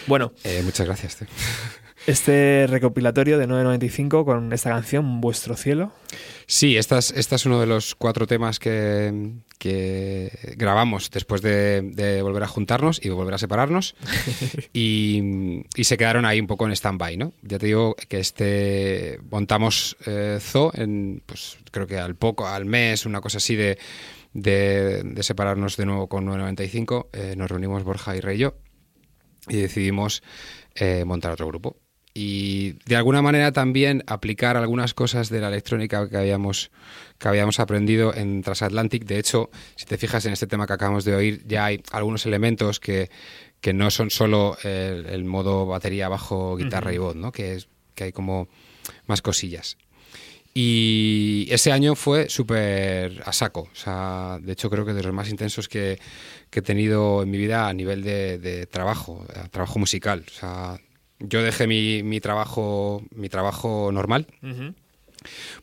Bueno, 0.06 0.34
Eh, 0.44 0.62
muchas 0.64 0.86
gracias. 0.86 1.16
tío. 1.16 1.28
Este 2.08 2.66
recopilatorio 2.68 3.38
de 3.38 3.48
995 3.48 4.26
con 4.26 4.54
esta 4.54 4.70
canción, 4.70 5.22
Vuestro 5.22 5.56
Cielo. 5.56 5.92
Sí, 6.46 6.78
esta 6.78 6.98
es, 6.98 7.12
esta 7.12 7.36
es 7.36 7.46
uno 7.46 7.60
de 7.60 7.68
los 7.68 7.96
cuatro 7.96 8.26
temas 8.26 8.60
que, 8.60 9.34
que 9.60 10.56
grabamos 10.56 11.12
después 11.12 11.42
de, 11.42 11.82
de 11.82 12.22
volver 12.22 12.44
a 12.44 12.48
juntarnos 12.48 13.04
y 13.04 13.10
volver 13.10 13.34
a 13.34 13.38
separarnos. 13.38 13.96
y, 14.74 15.64
y 15.76 15.84
se 15.84 15.98
quedaron 15.98 16.26
ahí 16.26 16.40
un 16.40 16.48
poco 16.48 16.66
en 16.66 16.72
stand-by, 16.72 17.18
¿no? 17.18 17.34
Ya 17.42 17.60
te 17.60 17.66
digo 17.68 17.96
que 18.08 18.20
este 18.20 19.20
montamos 19.30 19.98
eh, 20.06 20.40
Zoo 20.42 20.72
en, 20.74 21.22
pues 21.26 21.58
creo 21.72 21.88
que 21.88 21.98
al 21.98 22.16
poco, 22.16 22.48
al 22.48 22.66
mes, 22.66 23.06
una 23.06 23.20
cosa 23.20 23.38
así 23.38 23.56
de, 23.56 23.78
de, 24.34 25.04
de 25.04 25.24
separarnos 25.24 25.76
de 25.76 25.86
nuevo 25.86 26.08
con 26.08 26.26
995. 26.26 27.10
eh, 27.12 27.36
nos 27.36 27.50
reunimos 27.50 27.84
Borja 27.84 28.16
y 28.16 28.22
Rey 28.22 28.38
y 28.38 28.40
yo 28.40 28.56
y 29.50 29.58
decidimos 29.58 30.24
eh, 30.76 31.04
montar 31.06 31.32
otro 31.32 31.48
grupo. 31.48 31.78
Y 32.20 32.80
de 32.88 32.96
alguna 32.96 33.22
manera 33.22 33.52
también 33.52 34.04
aplicar 34.08 34.58
algunas 34.58 34.96
cosas 34.96 35.30
de 35.30 35.40
la 35.40 35.50
electrónica 35.50 36.10
que 36.10 36.18
habíamos, 36.18 36.72
que 37.20 37.28
habíamos 37.28 37.60
aprendido 37.60 38.12
en 38.12 38.42
Transatlantic. 38.42 39.06
De 39.06 39.20
hecho, 39.20 39.52
si 39.76 39.86
te 39.86 40.00
fijas 40.00 40.26
en 40.26 40.34
este 40.34 40.48
tema 40.48 40.66
que 40.66 40.74
acabamos 40.74 41.06
de 41.06 41.16
oír, 41.16 41.44
ya 41.46 41.66
hay 41.66 41.84
algunos 41.92 42.26
elementos 42.26 42.80
que, 42.80 43.12
que 43.62 43.72
no 43.72 43.92
son 43.92 44.10
solo 44.10 44.58
el, 44.64 45.06
el 45.06 45.26
modo 45.26 45.68
batería, 45.68 46.10
bajo, 46.10 46.58
guitarra 46.58 46.92
y 46.92 46.98
voz, 46.98 47.16
¿no? 47.16 47.32
que, 47.32 47.54
es, 47.54 47.68
que 47.94 48.06
hay 48.06 48.12
como 48.12 48.48
más 49.06 49.22
cosillas. 49.22 49.78
Y 50.56 51.48
ese 51.52 51.72
año 51.72 51.94
fue 51.94 52.30
súper 52.30 53.22
a 53.26 53.32
saco. 53.32 53.70
O 53.72 53.76
sea, 53.76 54.40
de 54.42 54.54
hecho, 54.54 54.72
creo 54.72 54.88
que 54.88 54.94
de 54.94 55.04
los 55.04 55.14
más 55.14 55.30
intensos 55.30 55.70
que, 55.70 56.00
que 56.50 56.60
he 56.62 56.64
tenido 56.64 57.22
en 57.22 57.30
mi 57.30 57.38
vida 57.38 57.68
a 57.68 57.74
nivel 57.76 58.02
de, 58.02 58.40
de 58.40 58.66
trabajo, 58.66 59.24
trabajo 59.52 59.78
musical. 59.78 60.26
O 60.28 60.32
sea, 60.32 60.80
yo 61.20 61.42
dejé 61.42 61.68
mi, 61.68 62.04
mi 62.04 62.20
trabajo, 62.20 63.04
mi 63.16 63.30
trabajo 63.30 63.92
normal 63.92 64.28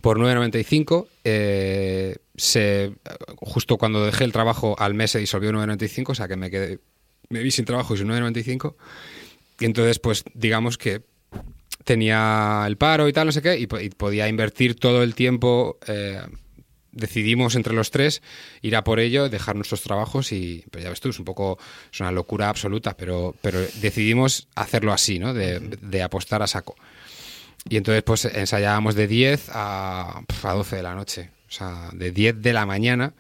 por 0.01 0.19
9.95. 0.19 1.07
eh, 1.25 2.17
se, 2.37 2.93
justo 3.37 3.79
cuando 3.79 4.05
dejé 4.05 4.25
el 4.25 4.33
trabajo 4.33 4.77
al 4.79 4.95
mes 4.95 5.13
se 5.13 5.19
disolvió 5.21 5.53
9.95, 5.53 6.11
o 6.11 6.15
sea 6.15 6.29
que 6.29 6.37
me 6.37 6.51
quedé, 6.51 6.81
me 7.29 7.43
vi 7.43 7.51
sin 7.51 7.65
trabajo 7.65 7.95
y 7.95 7.99
sin 7.99 8.09
9.95. 8.09 8.75
Y 9.61 9.65
entonces, 9.67 9.99
pues 10.01 10.25
digamos 10.35 10.77
que 10.77 11.03
tenía 11.85 12.65
el 12.67 12.77
paro 12.77 13.09
y 13.09 13.13
tal, 13.13 13.27
no 13.27 13.33
sé 13.33 13.43
qué, 13.43 13.57
y 13.59 13.67
podía 13.67 14.29
invertir 14.29 14.75
todo 14.75 15.03
el 15.03 15.15
tiempo. 15.15 15.79
eh, 15.87 16.21
decidimos 16.95 17.57
entre 17.57 17.75
los 17.75 17.91
tres 17.91 18.23
ir 18.63 18.77
a 18.77 18.85
por 18.85 19.01
ello, 19.01 19.29
dejar 19.29 19.57
nuestros 19.57 19.83
trabajos 19.83 20.33
y, 20.33 20.65
pues 20.71 20.85
ya 20.85 20.91
ves 20.91 21.01
tú, 21.01 21.11
es 21.11 21.19
un 21.19 21.25
poco, 21.25 21.59
es 21.93 22.01
una 22.01 22.13
locura 22.13 22.49
absoluta, 22.49 22.97
pero, 22.97 23.35
pero 23.41 23.61
decidimos 23.81 24.49
hacerlo 24.55 24.93
así, 24.93 25.19
¿no? 25.19 25.35
De, 25.35 25.61
de 25.61 26.03
apostar 26.03 26.43
a 26.43 26.47
saco. 26.47 26.77
Y 27.69 27.77
entonces 27.77 28.03
pues 28.03 28.25
ensayábamos 28.27 28.95
de 28.95 29.07
10 29.07 29.51
a, 29.53 30.23
pf, 30.27 30.49
a 30.49 30.53
12 30.53 30.77
de 30.77 30.83
la 30.83 30.95
noche. 30.95 31.31
O 31.49 31.53
sea, 31.53 31.91
de 31.93 32.11
10 32.11 32.43
de 32.43 32.53
la 32.53 32.67
mañana 32.67 33.15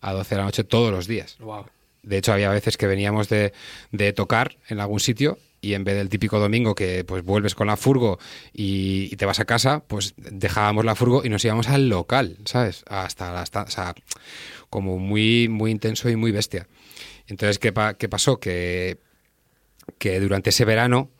a 0.00 0.12
12 0.12 0.34
de 0.34 0.38
la 0.38 0.44
noche 0.44 0.64
todos 0.64 0.90
los 0.90 1.06
días. 1.06 1.36
Wow. 1.38 1.66
De 2.02 2.16
hecho, 2.16 2.32
había 2.32 2.48
veces 2.50 2.78
que 2.78 2.86
veníamos 2.86 3.28
de, 3.28 3.52
de 3.92 4.12
tocar 4.14 4.56
en 4.68 4.80
algún 4.80 5.00
sitio 5.00 5.38
y 5.60 5.74
en 5.74 5.84
vez 5.84 5.96
del 5.96 6.08
típico 6.08 6.38
domingo 6.38 6.74
que 6.74 7.04
pues 7.04 7.22
vuelves 7.24 7.54
con 7.54 7.66
la 7.66 7.76
furgo 7.76 8.18
y, 8.52 9.14
te 9.16 9.26
vas 9.26 9.40
a 9.40 9.44
casa, 9.44 9.82
pues 9.86 10.14
dejábamos 10.16 10.84
la 10.84 10.94
furgo 10.94 11.22
y 11.24 11.28
nos 11.28 11.44
íbamos 11.44 11.68
al 11.68 11.88
local, 11.88 12.38
¿sabes? 12.44 12.84
Hasta 12.88 13.32
las 13.32 13.50
ta- 13.50 13.64
o 13.64 13.70
sea, 13.70 13.94
como 14.70 14.98
muy, 14.98 15.48
muy 15.48 15.70
intenso 15.70 16.08
y 16.08 16.16
muy 16.16 16.32
bestia. 16.32 16.66
Entonces, 17.26 17.58
¿qué, 17.58 17.72
qué 17.98 18.08
pasó? 18.08 18.40
Que, 18.40 18.98
que 19.98 20.20
durante 20.20 20.50
ese 20.50 20.64
verano 20.64 21.10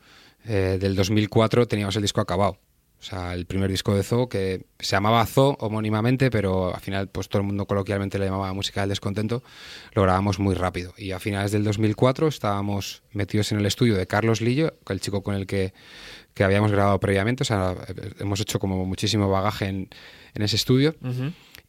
eh, 0.45 0.77
del 0.79 0.95
2004 0.95 1.67
teníamos 1.67 1.95
el 1.95 2.01
disco 2.01 2.21
acabado. 2.21 2.57
O 3.01 3.03
sea, 3.03 3.33
el 3.33 3.47
primer 3.47 3.71
disco 3.71 3.95
de 3.95 4.03
Zoo, 4.03 4.29
que 4.29 4.63
se 4.79 4.91
llamaba 4.91 5.25
Zoo 5.25 5.57
homónimamente, 5.59 6.29
pero 6.29 6.71
al 6.73 6.81
final 6.81 7.07
pues 7.09 7.29
todo 7.29 7.41
el 7.41 7.47
mundo 7.47 7.65
coloquialmente 7.65 8.19
le 8.19 8.25
llamaba 8.25 8.53
Música 8.53 8.81
del 8.81 8.89
Descontento, 8.89 9.41
lo 9.93 10.03
grabamos 10.03 10.37
muy 10.37 10.53
rápido. 10.53 10.93
Y 10.99 11.11
a 11.11 11.19
finales 11.19 11.51
del 11.51 11.63
2004 11.63 12.27
estábamos 12.27 13.01
metidos 13.11 13.51
en 13.51 13.57
el 13.57 13.65
estudio 13.65 13.95
de 13.95 14.05
Carlos 14.05 14.39
Lillo, 14.39 14.75
el 14.87 15.01
chico 15.01 15.23
con 15.23 15.33
el 15.33 15.47
que, 15.47 15.73
que 16.35 16.43
habíamos 16.43 16.71
grabado 16.71 16.99
previamente. 16.99 17.41
O 17.41 17.45
sea, 17.45 17.75
hemos 18.19 18.39
hecho 18.39 18.59
como 18.59 18.85
muchísimo 18.85 19.27
bagaje 19.29 19.65
en, 19.65 19.89
en 20.35 20.41
ese 20.43 20.55
estudio. 20.57 20.95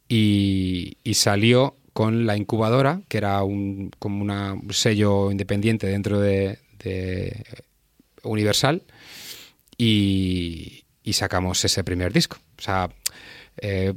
y, 0.07 0.97
y 1.03 1.13
salió 1.15 1.77
con 1.93 2.27
la 2.27 2.37
incubadora, 2.37 3.01
que 3.07 3.17
era 3.17 3.41
un, 3.43 3.89
como 3.97 4.21
una- 4.21 4.53
un 4.53 4.71
sello 4.73 5.31
independiente 5.31 5.87
dentro 5.87 6.19
de, 6.19 6.59
de 6.83 7.43
Universal, 8.21 8.83
y, 9.77 10.82
y 11.03 11.13
sacamos 11.13 11.63
ese 11.65 11.83
primer 11.83 12.13
disco. 12.13 12.37
O 12.57 12.61
sea, 12.61 12.89
eh, 13.57 13.93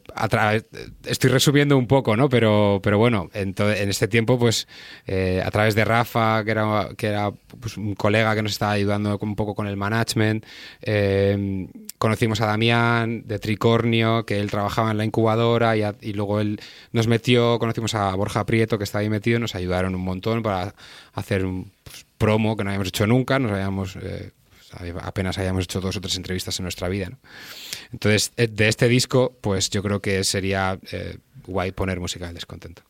estoy 1.04 1.30
resumiendo 1.30 1.78
un 1.78 1.86
poco, 1.86 2.16
¿no? 2.16 2.28
Pero, 2.28 2.80
pero 2.82 2.98
bueno, 2.98 3.30
en, 3.32 3.54
este 3.88 4.06
tiempo, 4.06 4.38
pues 4.38 4.68
eh, 5.06 5.42
a 5.44 5.50
través 5.50 5.74
de 5.74 5.84
Rafa, 5.84 6.44
que 6.44 6.50
era, 6.50 6.88
que 6.96 7.06
era 7.06 7.30
pues, 7.30 7.76
un 7.76 7.94
colega 7.94 8.34
que 8.34 8.42
nos 8.42 8.52
estaba 8.52 8.72
ayudando 8.72 9.18
un 9.20 9.34
poco 9.34 9.54
con 9.54 9.66
el 9.66 9.76
management, 9.76 10.44
eh, 10.82 11.68
conocimos 11.98 12.40
a 12.40 12.46
Damián 12.46 13.26
de 13.26 13.38
Tricornio, 13.38 14.26
que 14.26 14.40
él 14.40 14.50
trabajaba 14.50 14.90
en 14.90 14.98
la 14.98 15.04
incubadora 15.04 15.76
y, 15.76 15.82
y 16.02 16.12
luego 16.12 16.40
él 16.40 16.60
nos 16.92 17.06
metió, 17.06 17.58
conocimos 17.58 17.94
a 17.94 18.14
Borja 18.14 18.44
Prieto, 18.44 18.76
que 18.78 18.84
estaba 18.84 19.02
ahí 19.02 19.10
metido, 19.10 19.38
nos 19.38 19.54
ayudaron 19.54 19.94
un 19.94 20.02
montón 20.02 20.42
para 20.42 20.74
hacer 21.14 21.46
un 21.46 21.72
pues, 21.82 22.04
promo 22.18 22.56
que 22.56 22.64
no 22.64 22.70
habíamos 22.70 22.88
hecho 22.88 23.06
nunca, 23.06 23.38
nos 23.38 23.52
habíamos... 23.52 23.96
apenas 25.00 25.38
habíamos 25.38 25.64
hecho 25.64 25.80
dos 25.80 25.96
o 25.96 26.00
tres 26.00 26.16
entrevistas 26.16 26.58
en 26.58 26.64
nuestra 26.64 26.88
vida. 26.88 27.10
Entonces, 27.92 28.32
eh, 28.36 28.48
de 28.48 28.68
este 28.68 28.88
disco, 28.88 29.36
pues 29.40 29.70
yo 29.70 29.82
creo 29.82 30.00
que 30.00 30.24
sería 30.24 30.78
eh, 30.92 31.18
guay 31.46 31.72
poner 31.72 32.00
música 32.00 32.26
del 32.26 32.34
descontento. 32.34 32.82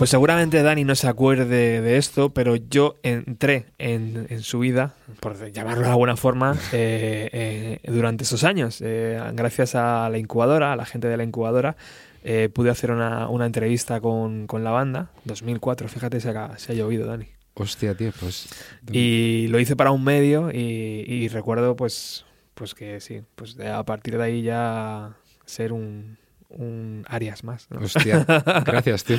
Pues 0.00 0.08
seguramente 0.08 0.62
Dani 0.62 0.84
no 0.84 0.94
se 0.94 1.08
acuerde 1.08 1.82
de 1.82 1.98
esto, 1.98 2.30
pero 2.30 2.56
yo 2.56 2.98
entré 3.02 3.66
en, 3.76 4.28
en 4.30 4.40
su 4.40 4.60
vida, 4.60 4.94
por 5.20 5.52
llamarlo 5.52 5.82
de 5.82 5.90
alguna 5.90 6.16
forma, 6.16 6.56
eh, 6.72 7.28
eh, 7.30 7.80
durante 7.92 8.24
esos 8.24 8.42
años. 8.42 8.80
Eh, 8.80 9.20
gracias 9.34 9.74
a 9.74 10.08
la 10.08 10.16
incubadora, 10.16 10.72
a 10.72 10.76
la 10.76 10.86
gente 10.86 11.06
de 11.06 11.18
la 11.18 11.22
incubadora, 11.22 11.76
eh, 12.24 12.48
pude 12.50 12.70
hacer 12.70 12.92
una, 12.92 13.28
una 13.28 13.44
entrevista 13.44 14.00
con, 14.00 14.46
con 14.46 14.64
la 14.64 14.70
banda, 14.70 15.10
2004, 15.24 15.86
fíjate, 15.88 16.18
se 16.18 16.30
ha, 16.30 16.56
se 16.56 16.72
ha 16.72 16.74
llovido, 16.74 17.06
Dani. 17.06 17.26
Hostia, 17.52 17.94
tío, 17.94 18.10
pues. 18.18 18.48
Y 18.90 19.48
lo 19.48 19.60
hice 19.60 19.76
para 19.76 19.90
un 19.90 20.02
medio 20.02 20.50
y, 20.50 21.04
y 21.06 21.28
recuerdo 21.28 21.76
pues, 21.76 22.24
pues 22.54 22.74
que 22.74 23.00
sí, 23.00 23.20
pues 23.34 23.60
a 23.60 23.84
partir 23.84 24.16
de 24.16 24.24
ahí 24.24 24.40
ya 24.40 25.18
ser 25.44 25.74
un, 25.74 26.16
un 26.50 27.04
Arias 27.08 27.44
más. 27.44 27.66
¿no? 27.70 27.80
Hostia, 27.80 28.24
gracias, 28.66 29.04
tío. 29.04 29.18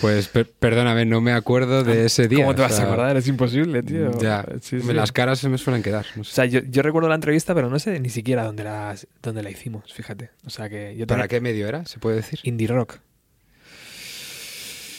Pues 0.00 0.28
per- 0.28 0.50
perdóname, 0.50 1.04
no 1.04 1.20
me 1.20 1.32
acuerdo 1.32 1.84
de 1.84 2.06
ese 2.06 2.26
día. 2.28 2.40
¿Cómo 2.44 2.54
te 2.54 2.62
o 2.62 2.64
vas 2.64 2.78
a 2.80 2.84
acordar? 2.84 3.16
Es 3.16 3.28
imposible, 3.28 3.82
tío. 3.82 4.10
Ya, 4.18 4.44
Sí, 4.60 4.76
me- 4.76 4.82
sí. 4.82 4.92
las 4.92 5.12
caras 5.12 5.38
se 5.38 5.48
me 5.48 5.56
suelen 5.58 5.82
quedar. 5.82 6.04
no 6.16 6.22
O 6.22 6.24
sea, 6.24 6.44
yo, 6.46 6.60
yo 6.68 6.82
recuerdo 6.82 7.08
la 7.08 7.14
entrevista, 7.14 7.54
pero 7.54 7.70
no 7.70 7.78
sé 7.78 7.98
ni 8.00 8.08
siquiera 8.10 8.44
dónde 8.44 8.64
la, 8.64 8.94
dónde 9.22 9.42
la 9.42 9.50
hicimos, 9.50 9.92
fíjate. 9.92 10.30
O 10.46 10.50
sea 10.50 10.68
que 10.68 10.96
yo 10.96 11.06
¿Para 11.06 11.22
tenía- 11.22 11.28
qué 11.28 11.40
medio 11.40 11.68
era? 11.68 11.84
¿Se 11.86 11.98
puede 11.98 12.16
decir? 12.16 12.40
Indie 12.42 12.66
Rock. 12.68 12.98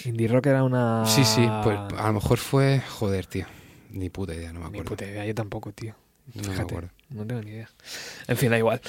Indie 0.05 0.27
Rock 0.27 0.45
era 0.47 0.63
una... 0.63 1.03
Sí, 1.05 1.23
sí, 1.25 1.47
pues 1.63 1.77
a 1.97 2.07
lo 2.07 2.13
mejor 2.13 2.37
fue. 2.37 2.79
Joder, 2.87 3.25
tío. 3.25 3.45
Ni 3.91 4.09
puta 4.09 4.33
idea, 4.35 4.53
no 4.53 4.59
me 4.59 4.65
Ni 4.65 4.69
acuerdo. 4.79 4.89
puta 4.89 5.05
idea, 5.05 5.25
yo 5.25 5.33
tampoco, 5.33 5.71
tío. 5.71 5.95
No 6.35 6.51
me 6.53 6.59
acuerdo. 6.59 6.89
No 7.15 7.25
tengo 7.25 7.41
ni 7.41 7.51
idea. 7.51 7.69
En 8.27 8.37
fin, 8.37 8.49
da 8.51 8.57
igual. 8.57 8.81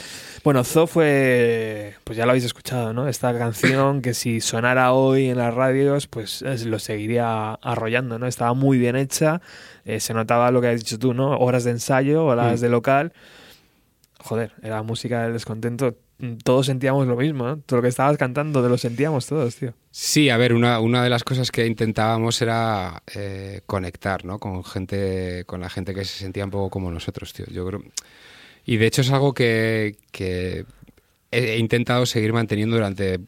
Bueno, 0.44 0.64
Zo 0.64 0.86
fue, 0.86 1.94
pues 2.04 2.16
ya 2.18 2.24
lo 2.26 2.30
habéis 2.32 2.44
escuchado, 2.44 2.92
¿no? 2.92 3.08
Esta 3.08 3.36
canción 3.38 4.02
que 4.02 4.14
si 4.14 4.40
sonara 4.40 4.92
hoy 4.92 5.28
en 5.30 5.38
las 5.38 5.54
radios, 5.54 6.06
pues 6.06 6.42
es- 6.42 6.64
lo 6.66 6.78
seguiría 6.78 7.54
arrollando, 7.54 8.18
¿no? 8.18 8.26
Estaba 8.26 8.54
muy 8.54 8.78
bien 8.78 8.96
hecha, 8.96 9.40
eh, 9.84 10.00
se 10.00 10.12
notaba 10.14 10.50
lo 10.50 10.60
que 10.60 10.68
has 10.68 10.78
dicho 10.80 10.98
tú, 10.98 11.14
¿no? 11.14 11.36
Horas 11.38 11.64
de 11.64 11.70
ensayo, 11.72 12.24
horas 12.26 12.58
Mm. 12.60 12.62
de 12.62 12.68
local. 12.68 13.12
Joder, 14.18 14.52
era 14.62 14.82
música 14.82 15.22
del 15.22 15.32
descontento. 15.34 15.94
Todos 16.44 16.66
sentíamos 16.66 17.06
lo 17.06 17.16
mismo. 17.16 17.58
Todo 17.66 17.78
lo 17.78 17.82
que 17.82 17.88
estabas 17.88 18.16
cantando, 18.16 18.62
te 18.62 18.68
lo 18.68 18.78
sentíamos 18.78 19.26
todos, 19.26 19.56
tío. 19.56 19.74
Sí, 19.90 20.30
a 20.30 20.36
ver, 20.36 20.54
una, 20.54 20.80
una 20.80 21.02
de 21.02 21.10
las 21.10 21.24
cosas 21.24 21.50
que 21.50 21.66
intentábamos 21.66 22.40
era 22.40 23.02
eh, 23.14 23.60
conectar, 23.66 24.24
¿no? 24.24 24.38
Con 24.38 24.64
gente, 24.64 25.44
con 25.46 25.60
la 25.60 25.68
gente 25.68 25.94
que 25.94 26.04
se 26.04 26.18
sentía 26.18 26.44
un 26.44 26.50
poco 26.50 26.70
como 26.70 26.90
nosotros, 26.90 27.32
tío. 27.34 27.46
Yo 27.46 27.66
creo. 27.66 27.82
Y 28.64 28.78
de 28.78 28.86
hecho 28.86 29.02
es 29.02 29.10
algo 29.10 29.34
que, 29.34 29.96
he, 31.30 31.58
intentado 31.58 32.06
seguir 32.06 32.32
manteniendo 32.32 32.76
durante 32.76 33.20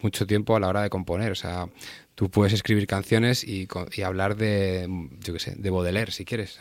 mucho 0.00 0.26
tiempo 0.26 0.56
a 0.56 0.60
la 0.60 0.68
hora 0.68 0.82
de 0.82 0.90
componer. 0.90 1.32
O 1.32 1.36
sea, 1.36 1.68
tú 2.14 2.28
puedes 2.28 2.52
escribir 2.52 2.86
canciones 2.86 3.44
y, 3.44 3.68
hablar 4.04 4.36
de, 4.36 4.88
yo 5.20 5.32
qué 5.32 5.38
sé, 5.38 5.54
de 5.56 5.70
Baudelaire, 5.70 6.10
si 6.10 6.24
quieres. 6.24 6.58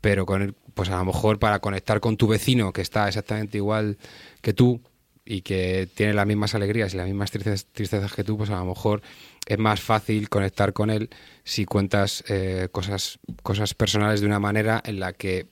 Pero 0.00 0.26
con 0.26 0.42
el- 0.42 0.54
pues 0.74 0.90
a 0.90 0.98
lo 0.98 1.04
mejor 1.06 1.38
para 1.38 1.58
conectar 1.60 2.00
con 2.00 2.16
tu 2.16 2.28
vecino 2.28 2.72
que 2.72 2.82
está 2.82 3.08
exactamente 3.08 3.58
igual 3.58 3.96
que 4.40 4.52
tú 4.52 4.80
y 5.24 5.42
que 5.42 5.88
tiene 5.94 6.14
las 6.14 6.26
mismas 6.26 6.54
alegrías 6.54 6.94
y 6.94 6.96
las 6.96 7.06
mismas 7.06 7.30
tristezas, 7.30 7.66
tristezas 7.66 8.14
que 8.14 8.24
tú, 8.24 8.38
pues 8.38 8.48
a 8.50 8.56
lo 8.56 8.64
mejor 8.64 9.02
es 9.46 9.58
más 9.58 9.80
fácil 9.80 10.28
conectar 10.28 10.72
con 10.72 10.88
él 10.88 11.10
si 11.44 11.66
cuentas 11.66 12.24
eh, 12.28 12.68
cosas, 12.72 13.18
cosas 13.42 13.74
personales 13.74 14.20
de 14.20 14.26
una 14.26 14.38
manera 14.38 14.82
en 14.84 15.00
la 15.00 15.12
que 15.12 15.46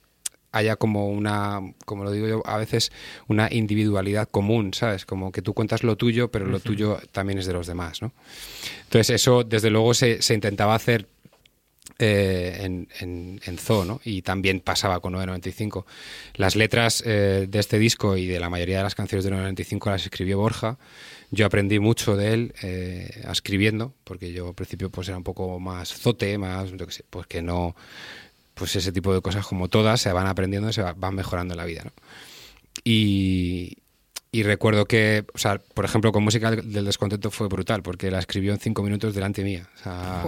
haya 0.52 0.76
como 0.76 1.08
una, 1.08 1.60
como 1.84 2.04
lo 2.04 2.10
digo 2.10 2.26
yo, 2.26 2.42
a 2.46 2.56
veces 2.56 2.90
una 3.28 3.48
individualidad 3.52 4.28
común, 4.28 4.72
¿sabes? 4.72 5.04
Como 5.04 5.30
que 5.30 5.42
tú 5.42 5.52
cuentas 5.52 5.82
lo 5.82 5.96
tuyo, 5.96 6.30
pero 6.30 6.46
lo 6.46 6.60
tuyo 6.60 6.98
también 7.12 7.38
es 7.38 7.46
de 7.46 7.52
los 7.52 7.66
demás, 7.66 8.00
¿no? 8.00 8.12
Entonces 8.84 9.10
eso, 9.10 9.44
desde 9.44 9.68
luego, 9.68 9.92
se, 9.92 10.22
se 10.22 10.32
intentaba 10.32 10.74
hacer 10.74 11.08
eh, 11.98 12.58
en, 12.62 12.88
en, 13.00 13.40
en 13.44 13.58
Zoo, 13.58 13.84
¿no? 13.84 14.00
Y 14.04 14.22
también 14.22 14.60
pasaba 14.60 15.00
con 15.00 15.12
995. 15.12 15.86
Las 16.34 16.56
letras 16.56 17.02
eh, 17.06 17.46
de 17.48 17.58
este 17.58 17.78
disco 17.78 18.16
y 18.16 18.26
de 18.26 18.38
la 18.40 18.50
mayoría 18.50 18.78
de 18.78 18.82
las 18.84 18.94
canciones 18.94 19.24
de 19.24 19.30
995 19.30 19.90
las 19.90 20.02
escribió 20.04 20.38
Borja. 20.38 20.78
Yo 21.30 21.46
aprendí 21.46 21.78
mucho 21.80 22.16
de 22.16 22.32
él 22.34 22.54
eh, 22.62 23.24
escribiendo, 23.32 23.92
porque 24.04 24.32
yo 24.32 24.48
al 24.48 24.54
principio 24.54 24.90
pues 24.90 25.08
era 25.08 25.16
un 25.16 25.24
poco 25.24 25.58
más 25.58 25.92
zote, 25.92 26.38
más, 26.38 26.70
yo 26.70 26.86
qué 26.86 26.92
sé, 26.92 27.04
pues 27.10 27.26
que 27.26 27.42
no, 27.42 27.74
pues 28.54 28.76
ese 28.76 28.92
tipo 28.92 29.12
de 29.12 29.20
cosas 29.20 29.44
como 29.46 29.68
todas 29.68 30.00
se 30.00 30.12
van 30.12 30.26
aprendiendo 30.28 30.68
y 30.70 30.72
se 30.72 30.82
va- 30.82 30.92
van 30.92 31.14
mejorando 31.16 31.54
en 31.54 31.58
la 31.58 31.64
vida, 31.64 31.82
¿no? 31.84 31.92
Y, 32.84 33.78
y 34.30 34.42
recuerdo 34.42 34.84
que, 34.86 35.24
o 35.34 35.38
sea, 35.38 35.58
por 35.58 35.84
ejemplo, 35.84 36.12
con 36.12 36.22
música 36.22 36.50
del 36.50 36.84
descontento 36.84 37.30
fue 37.30 37.48
brutal, 37.48 37.82
porque 37.82 38.10
la 38.10 38.18
escribió 38.18 38.52
en 38.52 38.58
cinco 38.60 38.82
minutos 38.82 39.14
delante 39.14 39.42
mía. 39.42 39.68
O 39.80 39.82
sea, 39.82 40.22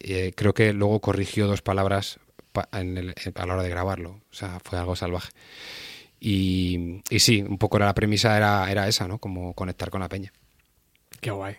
eh, 0.00 0.32
creo 0.36 0.54
que 0.54 0.72
luego 0.72 1.00
corrigió 1.00 1.46
dos 1.46 1.62
palabras 1.62 2.18
pa- 2.52 2.68
en 2.72 2.96
el- 2.98 3.14
a 3.34 3.46
la 3.46 3.54
hora 3.54 3.62
de 3.62 3.68
grabarlo. 3.70 4.10
O 4.30 4.34
sea, 4.34 4.60
fue 4.64 4.78
algo 4.78 4.96
salvaje. 4.96 5.30
Y, 6.20 7.00
y 7.10 7.18
sí, 7.20 7.42
un 7.42 7.58
poco 7.58 7.78
la 7.78 7.94
premisa 7.94 8.36
era, 8.36 8.70
era 8.70 8.88
esa, 8.88 9.06
¿no? 9.06 9.18
Como 9.18 9.54
conectar 9.54 9.90
con 9.90 10.00
la 10.00 10.08
peña. 10.08 10.32
Qué 11.20 11.30
guay. 11.30 11.56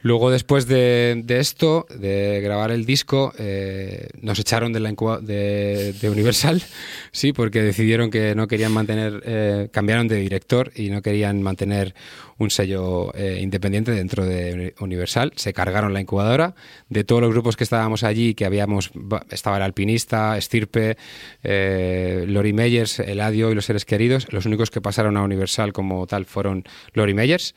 Luego, 0.00 0.30
después 0.30 0.66
de, 0.68 1.24
esto, 1.28 1.86
de 1.90 2.40
grabar 2.40 2.70
el 2.70 2.86
disco, 2.86 3.32
eh, 3.38 4.08
nos 4.22 4.38
echaron 4.38 4.72
de, 4.72 4.78
la 4.78 4.90
de, 5.20 5.92
de 5.92 6.10
Universal, 6.10 6.62
sí, 7.12 7.32
porque 7.32 7.62
decidieron 7.62 8.10
que 8.10 8.34
no 8.36 8.46
querían 8.46 8.72
mantener, 8.72 9.20
eh, 9.26 9.68
cambiaron 9.72 10.06
de 10.06 10.16
director 10.16 10.70
y 10.76 10.90
no 10.90 11.02
querían 11.02 11.42
mantener 11.42 11.94
un 12.38 12.50
sello 12.50 13.12
eh, 13.16 13.40
independiente 13.42 13.90
dentro 13.90 14.24
de 14.24 14.52
Uni- 14.54 14.72
Universal. 14.78 15.32
Se 15.34 15.52
cargaron 15.52 15.92
la 15.92 16.00
incubadora. 16.00 16.54
De 16.88 17.02
todos 17.02 17.20
los 17.20 17.32
grupos 17.32 17.56
que 17.56 17.64
estábamos 17.64 18.04
allí, 18.04 18.34
que 18.34 18.44
habíamos, 18.44 18.90
ba- 18.94 19.26
estaba 19.30 19.56
el 19.56 19.64
Alpinista, 19.64 20.38
Estirpe, 20.38 20.96
eh, 21.42 22.24
Lori 22.28 22.52
Meyers, 22.52 23.00
Eladio 23.00 23.50
y 23.50 23.56
los 23.56 23.64
seres 23.64 23.84
queridos, 23.84 24.32
los 24.32 24.46
únicos 24.46 24.70
que 24.70 24.80
pasaron 24.80 25.16
a 25.16 25.22
Universal 25.22 25.72
como 25.72 26.06
tal 26.06 26.24
fueron 26.24 26.62
Lori 26.92 27.14
Meyers 27.14 27.56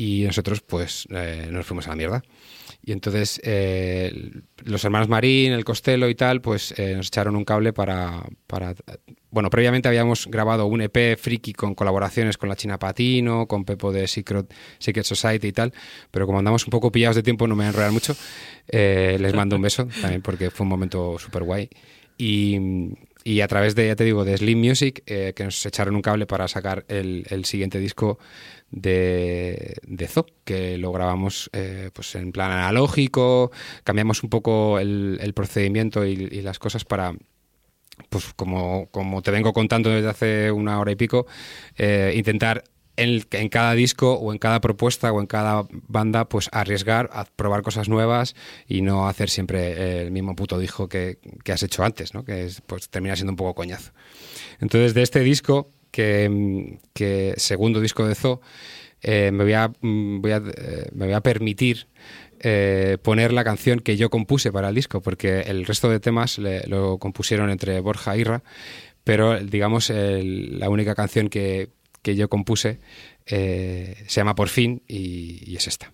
y 0.00 0.22
nosotros 0.22 0.62
pues 0.62 1.06
eh, 1.10 1.48
nos 1.50 1.66
fuimos 1.66 1.86
a 1.88 1.90
la 1.90 1.96
mierda. 1.96 2.22
Y 2.82 2.92
entonces 2.92 3.40
eh, 3.44 4.30
los 4.64 4.84
hermanos 4.84 5.08
Marín, 5.08 5.52
el 5.52 5.64
Costello 5.64 6.08
y 6.08 6.14
tal, 6.14 6.40
pues 6.40 6.72
eh, 6.78 6.94
nos 6.96 7.08
echaron 7.08 7.36
un 7.36 7.44
cable 7.44 7.72
para, 7.72 8.24
para... 8.46 8.74
Bueno, 9.30 9.50
previamente 9.50 9.88
habíamos 9.88 10.28
grabado 10.28 10.66
un 10.66 10.80
EP 10.82 11.18
friki 11.18 11.52
con 11.52 11.74
colaboraciones 11.74 12.38
con 12.38 12.48
la 12.48 12.56
China 12.56 12.78
Patino, 12.78 13.46
con 13.46 13.64
Pepo 13.64 13.92
de 13.92 14.06
Secret, 14.06 14.54
Secret 14.78 15.04
Society 15.04 15.48
y 15.48 15.52
tal, 15.52 15.74
pero 16.12 16.26
como 16.26 16.38
andamos 16.38 16.64
un 16.64 16.70
poco 16.70 16.92
pillados 16.92 17.16
de 17.16 17.24
tiempo, 17.24 17.46
no 17.48 17.56
me 17.56 17.64
voy 17.64 17.66
a 17.66 17.68
enrollar 17.70 17.92
mucho, 17.92 18.16
eh, 18.68 19.18
les 19.20 19.34
mando 19.34 19.56
un 19.56 19.62
beso 19.62 19.86
también 20.00 20.22
porque 20.22 20.50
fue 20.50 20.64
un 20.64 20.70
momento 20.70 21.18
súper 21.18 21.42
guay. 21.42 21.68
Y, 22.16 22.58
y 23.28 23.42
a 23.42 23.46
través 23.46 23.74
de, 23.74 23.88
ya 23.88 23.94
te 23.94 24.04
digo, 24.04 24.24
de 24.24 24.38
Slim 24.38 24.58
Music, 24.58 25.02
eh, 25.04 25.34
que 25.36 25.44
nos 25.44 25.66
echaron 25.66 25.94
un 25.94 26.00
cable 26.00 26.24
para 26.24 26.48
sacar 26.48 26.86
el, 26.88 27.26
el 27.28 27.44
siguiente 27.44 27.78
disco 27.78 28.18
de, 28.70 29.76
de 29.86 30.08
Zo, 30.08 30.24
que 30.46 30.78
lo 30.78 30.92
grabamos 30.92 31.50
eh, 31.52 31.90
pues 31.92 32.14
en 32.14 32.32
plan 32.32 32.50
analógico, 32.50 33.50
cambiamos 33.84 34.22
un 34.22 34.30
poco 34.30 34.78
el, 34.78 35.18
el 35.20 35.34
procedimiento 35.34 36.06
y, 36.06 36.12
y 36.12 36.40
las 36.40 36.58
cosas 36.58 36.86
para, 36.86 37.12
pues 38.08 38.32
como, 38.34 38.88
como 38.92 39.20
te 39.20 39.30
vengo 39.30 39.52
contando 39.52 39.90
desde 39.90 40.08
hace 40.08 40.50
una 40.50 40.80
hora 40.80 40.92
y 40.92 40.96
pico, 40.96 41.26
eh, 41.76 42.14
intentar 42.16 42.64
en, 42.98 43.22
en 43.30 43.48
cada 43.48 43.74
disco 43.74 44.14
o 44.14 44.32
en 44.32 44.38
cada 44.38 44.60
propuesta 44.60 45.12
o 45.12 45.20
en 45.20 45.26
cada 45.26 45.64
banda, 45.86 46.28
pues 46.28 46.48
arriesgar 46.52 47.08
a 47.12 47.24
probar 47.24 47.62
cosas 47.62 47.88
nuevas 47.88 48.34
y 48.66 48.82
no 48.82 49.08
hacer 49.08 49.30
siempre 49.30 50.02
el 50.02 50.10
mismo 50.10 50.34
puto 50.36 50.58
disco 50.58 50.88
que, 50.88 51.18
que 51.44 51.52
has 51.52 51.62
hecho 51.62 51.84
antes, 51.84 52.12
¿no? 52.14 52.24
que 52.24 52.44
es, 52.44 52.60
pues 52.62 52.88
termina 52.88 53.16
siendo 53.16 53.32
un 53.32 53.36
poco 53.36 53.54
coñazo. 53.54 53.92
Entonces, 54.60 54.94
de 54.94 55.02
este 55.02 55.20
disco, 55.20 55.70
que, 55.90 56.78
que 56.92 57.34
segundo 57.36 57.80
disco 57.80 58.06
de 58.06 58.14
Zoo, 58.14 58.40
eh, 59.00 59.30
me, 59.32 59.44
voy 59.44 59.52
a, 59.54 59.68
mm, 59.80 60.20
voy 60.20 60.32
a, 60.32 60.36
eh, 60.38 60.88
me 60.92 61.06
voy 61.06 61.14
a 61.14 61.20
permitir 61.20 61.86
eh, 62.40 62.98
poner 63.02 63.32
la 63.32 63.42
canción 63.44 63.80
que 63.80 63.96
yo 63.96 64.10
compuse 64.10 64.52
para 64.52 64.68
el 64.68 64.74
disco, 64.74 65.00
porque 65.00 65.40
el 65.42 65.66
resto 65.66 65.88
de 65.90 65.98
temas 66.00 66.38
le- 66.38 66.66
lo 66.66 66.98
compusieron 66.98 67.50
entre 67.50 67.80
Borja 67.80 68.16
y 68.16 68.20
Irra, 68.20 68.42
pero 69.04 69.40
digamos 69.40 69.90
el- 69.90 70.58
la 70.58 70.68
única 70.68 70.94
canción 70.94 71.28
que, 71.30 71.70
que 72.08 72.16
yo 72.16 72.30
compuse 72.30 72.80
eh, 73.26 74.02
se 74.06 74.20
llama 74.20 74.34
Por 74.34 74.48
fin 74.48 74.82
y, 74.88 75.42
y 75.44 75.56
es 75.56 75.66
esta. 75.66 75.92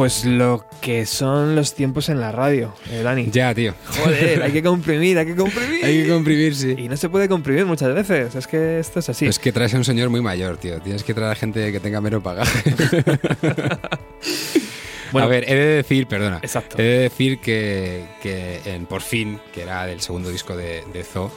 Pues 0.00 0.24
lo 0.24 0.64
que 0.80 1.04
son 1.04 1.54
los 1.54 1.74
tiempos 1.74 2.08
en 2.08 2.20
la 2.20 2.32
radio, 2.32 2.72
eh, 2.90 3.02
Dani. 3.02 3.28
Ya, 3.30 3.54
tío. 3.54 3.74
Joder, 3.84 4.42
hay 4.42 4.50
que 4.50 4.62
comprimir, 4.62 5.18
hay 5.18 5.26
que 5.26 5.36
comprimir. 5.36 5.84
Hay 5.84 6.04
que 6.04 6.08
comprimir, 6.08 6.56
sí. 6.56 6.74
Y 6.78 6.88
no 6.88 6.96
se 6.96 7.10
puede 7.10 7.28
comprimir 7.28 7.66
muchas 7.66 7.94
veces, 7.94 8.34
es 8.34 8.46
que 8.46 8.78
esto 8.78 9.00
es 9.00 9.10
así. 9.10 9.26
Es 9.26 9.38
que 9.38 9.52
traes 9.52 9.74
a 9.74 9.76
un 9.76 9.84
señor 9.84 10.08
muy 10.08 10.22
mayor, 10.22 10.56
tío. 10.56 10.80
Tienes 10.80 11.04
que 11.04 11.12
traer 11.12 11.32
a 11.32 11.34
gente 11.34 11.70
que 11.70 11.80
tenga 11.80 12.00
menos 12.00 12.22
bagaje. 12.22 12.74
Bueno. 15.12 15.26
a 15.26 15.28
ver, 15.28 15.44
he 15.50 15.54
de 15.54 15.66
decir, 15.66 16.06
perdona. 16.06 16.38
Exacto. 16.40 16.76
He 16.78 16.82
de 16.82 16.98
decir 17.00 17.40
que, 17.40 18.06
que 18.22 18.60
en 18.64 18.86
Por 18.86 19.02
fin, 19.02 19.38
que 19.52 19.62
era 19.62 19.84
del 19.84 20.00
segundo 20.00 20.30
disco 20.30 20.56
de, 20.56 20.82
de 20.92 21.04
Zo, 21.04 21.30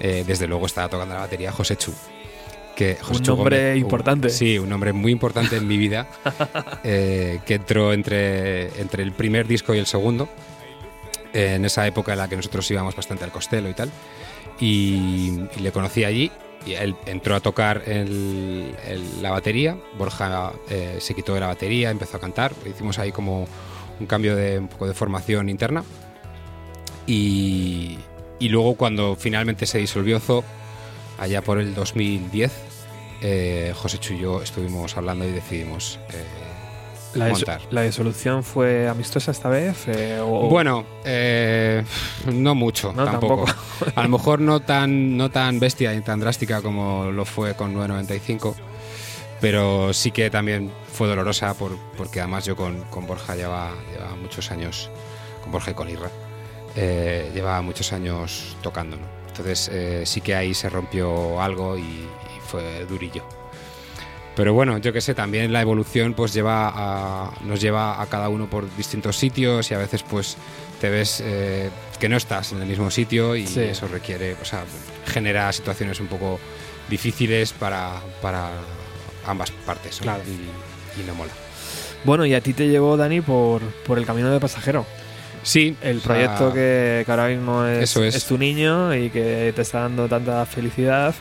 eh, 0.00 0.24
desde 0.26 0.48
luego 0.48 0.66
estaba 0.66 0.88
tocando 0.88 1.14
la 1.14 1.20
batería 1.20 1.52
José 1.52 1.76
Chu. 1.76 1.92
Que 2.78 2.96
Un 3.10 3.22
nombre 3.24 3.72
un- 3.72 3.78
importante. 3.78 4.30
sí, 4.30 4.56
un 4.56 4.68
nombre 4.68 4.92
muy 4.92 5.10
importante 5.10 5.56
en 5.56 5.66
mi 5.66 5.76
vida, 5.76 6.06
eh, 6.84 7.40
que 7.44 7.54
entró 7.54 7.92
entre, 7.92 8.68
entre 8.80 9.02
el 9.02 9.10
primer 9.10 9.48
disco 9.48 9.74
y 9.74 9.78
el 9.78 9.86
segundo, 9.86 10.28
eh, 11.34 11.54
en 11.56 11.64
esa 11.64 11.84
época 11.88 12.12
en 12.12 12.18
la 12.18 12.28
que 12.28 12.36
nosotros 12.36 12.70
íbamos 12.70 12.94
bastante 12.94 13.24
al 13.24 13.32
Costello 13.32 13.68
y 13.68 13.74
tal. 13.74 13.90
Y, 14.60 15.40
y 15.56 15.60
le 15.60 15.72
conocí 15.72 16.04
allí 16.04 16.30
y 16.66 16.74
él 16.74 16.94
entró 17.06 17.34
a 17.34 17.40
tocar 17.40 17.82
el- 17.86 18.76
el- 18.86 19.22
la 19.22 19.30
batería. 19.32 19.76
Borja 19.98 20.52
eh, 20.70 20.98
se 21.00 21.14
quitó 21.14 21.34
de 21.34 21.40
la 21.40 21.48
batería, 21.48 21.90
empezó 21.90 22.18
a 22.18 22.20
cantar. 22.20 22.52
Hicimos 22.64 23.00
ahí 23.00 23.10
como 23.10 23.48
un 23.98 24.06
cambio 24.06 24.36
de 24.36 24.56
un 24.60 24.68
poco 24.68 24.86
de 24.86 24.94
formación 24.94 25.48
interna. 25.48 25.82
Y, 27.06 27.98
y 28.38 28.48
luego 28.48 28.74
cuando 28.74 29.16
finalmente 29.16 29.66
se 29.66 29.78
disolvió 29.78 30.20
Zo, 30.20 30.44
allá 31.18 31.42
por 31.42 31.58
el 31.58 31.74
2010, 31.74 32.52
eh, 33.22 33.72
José 33.76 33.98
Chu 33.98 34.14
y 34.14 34.18
yo 34.20 34.42
estuvimos 34.42 34.96
hablando 34.96 35.24
y 35.26 35.30
decidimos 35.32 35.98
eh, 36.10 36.24
la, 37.14 37.28
montar. 37.28 37.60
la 37.70 37.82
disolución 37.82 38.44
fue 38.44 38.88
amistosa 38.88 39.30
esta 39.30 39.48
vez. 39.48 39.88
eh, 39.88 40.20
o- 40.22 40.48
Bueno, 40.48 40.84
eh, 41.04 41.82
no 42.32 42.54
mucho, 42.54 42.92
No, 42.92 43.04
tampoco. 43.04 43.44
tampoco. 43.46 43.92
A 43.94 44.02
lo 44.02 44.08
mejor 44.08 44.40
no 44.40 44.60
tan, 44.72 45.16
no 45.16 45.30
tan 45.30 45.58
bestia 45.58 45.94
y 45.94 46.00
tan 46.02 46.20
drástica 46.20 46.60
como 46.62 47.10
lo 47.10 47.24
fue 47.24 47.54
con 47.54 47.72
995, 47.74 48.54
pero 49.40 49.92
sí 49.92 50.10
que 50.10 50.30
también 50.30 50.70
fue 50.92 51.08
dolorosa 51.08 51.54
por- 51.54 51.76
porque 51.96 52.20
además 52.20 52.44
yo 52.44 52.56
con, 52.56 52.82
con 52.84 53.06
Borja 53.06 53.34
llevaba, 53.36 53.72
llevaba 53.92 54.16
muchos 54.16 54.50
años, 54.50 54.90
con 55.42 55.52
Borja 55.52 55.70
y 55.70 55.74
con 55.74 55.88
Irra, 55.88 56.10
eh, 56.76 57.30
llevaba 57.34 57.62
muchos 57.62 57.92
años 57.92 58.56
tocando. 58.62 58.96
¿no? 58.96 59.06
Entonces 59.28 59.70
eh, 59.72 60.02
sí 60.04 60.20
que 60.20 60.34
ahí 60.34 60.52
se 60.54 60.68
rompió 60.68 61.40
algo 61.40 61.78
y 61.78 62.06
fue 62.48 62.84
durillo. 62.86 63.22
Pero 64.34 64.54
bueno, 64.54 64.78
yo 64.78 64.92
que 64.92 65.00
sé, 65.00 65.14
también 65.14 65.52
la 65.52 65.60
evolución 65.62 66.14
pues 66.14 66.32
lleva 66.32 66.70
a- 66.72 67.32
nos 67.44 67.60
lleva 67.60 68.00
a 68.00 68.06
cada 68.06 68.28
uno 68.28 68.48
por 68.48 68.64
distintos 68.76 69.16
sitios 69.16 69.70
y 69.70 69.74
a 69.74 69.78
veces 69.78 70.04
pues 70.04 70.36
te 70.80 70.88
ves 70.90 71.20
eh, 71.24 71.70
que 71.98 72.08
no 72.08 72.16
estás 72.16 72.52
en 72.52 72.62
el 72.62 72.68
mismo 72.68 72.88
sitio 72.90 73.34
y 73.34 73.46
Sí. 73.48 73.60
eso 73.60 73.88
requiere, 73.88 74.36
o 74.40 74.44
sea, 74.44 74.62
genera 75.06 75.52
situaciones 75.52 75.98
un 75.98 76.06
poco 76.06 76.38
difíciles 76.88 77.52
para, 77.52 77.94
para 78.22 78.50
ambas 79.26 79.50
partes 79.50 79.98
¿no? 80.00 80.04
Claro. 80.04 80.22
y, 80.26 81.00
y 81.00 81.04
no 81.04 81.14
mola. 81.16 81.32
Bueno, 82.04 82.24
y 82.24 82.32
a 82.34 82.40
ti 82.40 82.52
te 82.52 82.68
llevó, 82.68 82.96
Dani, 82.96 83.20
por, 83.20 83.60
por 83.84 83.98
el 83.98 84.06
camino 84.06 84.30
de 84.30 84.38
pasajero. 84.38 84.86
Sí, 85.42 85.76
El 85.82 86.00
sea, 86.00 86.06
proyecto 86.12 86.52
que, 86.52 87.02
que 87.04 87.10
ahora 87.10 87.26
mismo 87.26 87.64
es, 87.64 87.82
Eso 87.90 88.04
es. 88.04 88.24
tu 88.24 88.38
niño 88.38 88.94
y 88.94 89.10
que 89.10 89.52
te 89.54 89.62
está 89.62 89.80
dando 89.80 90.06
tanta 90.08 90.46
felicidad 90.46 91.12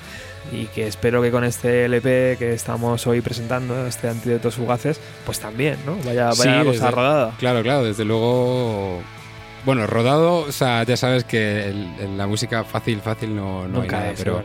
y 0.52 0.66
que 0.68 0.88
espero 0.88 1.22
que 1.22 1.32
con 1.32 1.44
este 1.44 1.86
LP 1.86 2.36
que 2.40 2.54
estamos 2.54 3.06
hoy 3.08 3.22
presentando, 3.22 3.86
este 3.88 4.08
Antídotos 4.10 4.56
Fugaces, 4.56 5.00
pues 5.26 5.40
también, 5.40 5.78
¿no? 5.86 5.98
Vaya, 6.06 6.32
Sí, 6.32 6.40
vaya 6.48 6.64
cosa 6.64 6.72
desde- 6.72 6.92
rodada. 6.92 7.34
Claro, 7.40 7.64
claro, 7.64 7.84
desde 7.84 8.06
luego. 8.06 9.02
Bueno, 9.66 9.86
rodado, 9.88 10.40
o 10.40 10.52
sea, 10.52 10.84
ya 10.84 10.96
sabes 10.96 11.24
que 11.26 11.66
el- 11.70 11.88
en 12.00 12.18
la 12.18 12.26
música 12.28 12.64
fácil, 12.64 13.02
fácil 13.02 13.36
no, 13.36 13.68
no 13.68 13.78
hay 13.78 13.82
Nunca 13.88 14.00
nada, 14.00 14.12
es, 14.12 14.20
pero. 14.24 14.44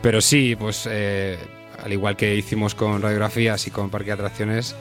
Pero 0.00 0.20
sí, 0.20 0.54
pues 0.56 0.86
eh, 0.90 1.38
al 1.82 1.92
igual 1.92 2.16
que 2.16 2.34
hicimos 2.34 2.74
con 2.74 3.00
radiografías 3.02 3.66
y 3.66 3.70
con 3.70 3.90
Parque 3.90 4.06
de 4.06 4.12
Atracciones, 4.12 4.74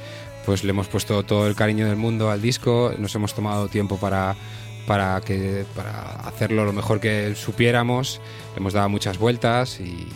pues 0.46 0.64
le 0.64 0.70
hemos 0.72 0.88
puesto 0.88 1.24
todo 1.24 1.48
el 1.48 1.56
cariño 1.56 1.88
del 1.88 1.96
mundo 1.96 2.30
al 2.30 2.42
disco, 2.42 2.94
nos 2.98 3.14
hemos 3.16 3.34
tomado 3.34 3.68
tiempo 3.70 3.98
para, 3.98 4.36
para, 4.86 5.20
que, 5.22 5.64
para 5.76 6.12
hacerlo 6.28 6.66
lo 6.66 6.74
mejor 6.74 7.00
que 7.00 7.34
supiéramos, 7.36 8.20
hemos 8.58 8.74
dado 8.74 8.90
muchas 8.90 9.18
vueltas 9.18 9.80
y, 9.80 10.08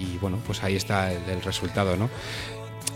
y, 0.00 0.18
bueno, 0.20 0.38
pues 0.46 0.62
ahí 0.62 0.76
está 0.76 1.12
el, 1.12 1.22
el 1.28 1.42
resultado, 1.42 1.96
¿no? 1.96 2.08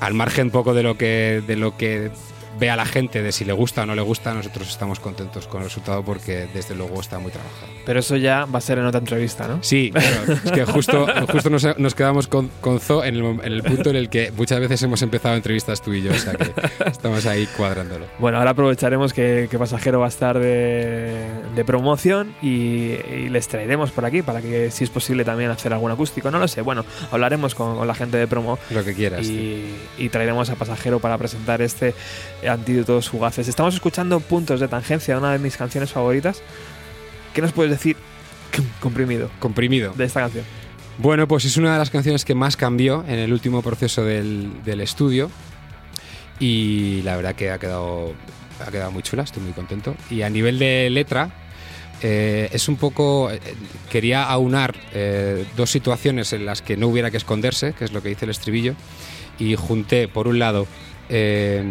Al 0.01 0.14
margen 0.14 0.51
poco 0.51 0.74
de 0.74 0.82
lo 0.82 0.97
que 0.97 1.43
de 1.47 1.56
lo 1.56 1.76
que 1.76 2.10
vea 2.59 2.76
la 2.76 2.85
gente, 2.86 3.22
de 3.22 3.32
si 3.32 3.44
le 3.44 3.52
gusta 3.52 3.82
o 3.82 3.86
no 3.86 3.94
le 3.94 4.02
gusta, 4.02 4.32
nosotros 4.35 4.68
estamos 4.68 5.01
contentos 5.01 5.47
con 5.47 5.62
el 5.62 5.68
resultado 5.68 6.05
porque 6.05 6.47
desde 6.55 6.74
luego 6.74 7.01
está 7.01 7.18
muy 7.18 7.31
trabajado. 7.32 7.72
Pero 7.85 8.01
eso 8.01 8.16
ya 8.16 8.44
va 8.47 8.59
a 8.59 8.62
ser 8.62 8.78
en 8.78 8.86
otra 8.86 9.01
entrevista, 9.01 9.48
¿no? 9.48 9.59
Sí, 9.62 9.90
claro, 9.94 10.32
es 10.44 10.52
que 10.52 10.64
justo, 10.64 11.06
justo 11.31 11.51
nos, 11.51 11.78
nos 11.78 11.94
quedamos 11.94 12.26
con, 12.28 12.51
con 12.60 12.81
Zo 12.81 13.05
en 13.05 13.16
el, 13.16 13.22
mom- 13.22 13.40
en 13.44 13.52
el 13.52 13.62
punto 13.62 13.90
en 13.90 13.97
el 13.97 14.09
que 14.09 14.31
muchas 14.36 14.60
veces 14.60 14.82
hemos 14.82 15.02
empezado 15.02 15.35
entrevistas 15.36 15.82
tú 15.82 15.93
y 15.93 16.02
yo, 16.02 16.12
o 16.12 16.14
sea 16.14 16.35
que 16.35 16.52
estamos 16.86 17.26
ahí 17.26 17.47
cuadrándolo. 17.56 18.06
Bueno, 18.18 18.39
ahora 18.39 18.51
aprovecharemos 18.51 19.12
que, 19.12 19.48
que 19.51 19.59
Pasajero 19.59 19.98
va 20.01 20.06
a 20.06 20.09
estar 20.09 20.39
de, 20.39 21.26
de 21.55 21.64
promoción 21.64 22.35
y, 22.43 22.48
y 22.48 23.28
les 23.31 23.48
traeremos 23.48 23.90
por 23.90 24.05
aquí 24.05 24.22
para 24.22 24.40
que, 24.40 24.70
si 24.70 24.85
es 24.85 24.90
posible, 24.90 25.24
también 25.24 25.51
hacer 25.51 25.72
algún 25.72 25.90
acústico. 25.90 26.31
No 26.31 26.39
lo 26.39 26.48
sé. 26.48 26.60
Bueno, 26.62 26.85
hablaremos 27.10 27.55
con, 27.55 27.76
con 27.76 27.86
la 27.86 27.94
gente 27.94 28.16
de 28.16 28.26
promo 28.26 28.59
Lo 28.70 28.85
que 28.85 28.94
quieras. 28.94 29.26
y 29.26 30.09
traeremos 30.10 30.51
a 30.51 30.55
Pasajero 30.56 31.01
para 31.01 31.18
presentar 31.18 31.60
este 31.62 31.94
Antídotos 32.49 33.09
Fugaces. 33.09 33.49
Estamos 33.49 33.75
escuchando 33.75 34.21
Puntos 34.21 34.61
de 34.61 34.69
Tangencia, 34.69 35.19
una 35.19 35.33
de 35.33 35.39
mis 35.39 35.57
canciones 35.57 35.93
favoritas. 35.93 36.43
¿Qué 37.33 37.43
nos 37.43 37.53
puedes 37.53 37.71
decir, 37.71 37.97
comprimido, 38.81 39.31
Comprimido. 39.39 39.93
de 39.95 40.05
esta 40.05 40.21
canción? 40.21 40.45
Bueno, 40.99 41.27
pues 41.27 41.45
es 41.45 41.57
una 41.57 41.73
de 41.73 41.79
las 41.79 41.91
canciones 41.91 42.25
que 42.25 42.35
más 42.35 42.57
cambió 42.57 43.05
en 43.09 43.19
el 43.19 43.33
último 43.33 43.62
proceso 43.62 44.05
del, 44.05 44.62
del 44.65 44.81
estudio 44.81 45.31
y 46.39 47.03
la 47.03 47.16
verdad 47.16 47.35
que 47.35 47.51
ha 47.51 47.59
quedado, 47.59 48.12
ha 48.65 48.71
quedado 48.71 48.91
muy 48.93 49.03
chula, 49.03 49.25
estoy 49.25 49.43
muy 49.43 49.53
contento. 49.53 49.97
Y 50.11 50.23
a 50.23 50.31
nivel 50.31 50.59
de 50.59 50.91
letra, 50.91 51.31
eh, 52.03 52.49
es 52.53 52.69
un 52.69 52.77
poco... 52.77 53.31
eh, 53.31 53.41
quería 53.91 54.25
aunar 54.25 54.75
eh, 54.93 55.45
dos 55.57 55.71
situaciones 55.71 56.33
en 56.33 56.47
las 56.47 56.62
que 56.62 56.77
no 56.77 56.89
hubiera 56.89 57.11
que 57.11 57.16
esconderse, 57.16 57.73
que 57.73 57.85
es 57.85 57.93
lo 57.93 58.03
que 58.03 58.11
dice 58.11 58.25
el 58.25 58.31
estribillo, 58.31 58.75
y 59.39 59.55
junté, 59.57 60.07
por 60.09 60.29
un 60.29 60.39
lado, 60.39 60.66
eh, 61.09 61.62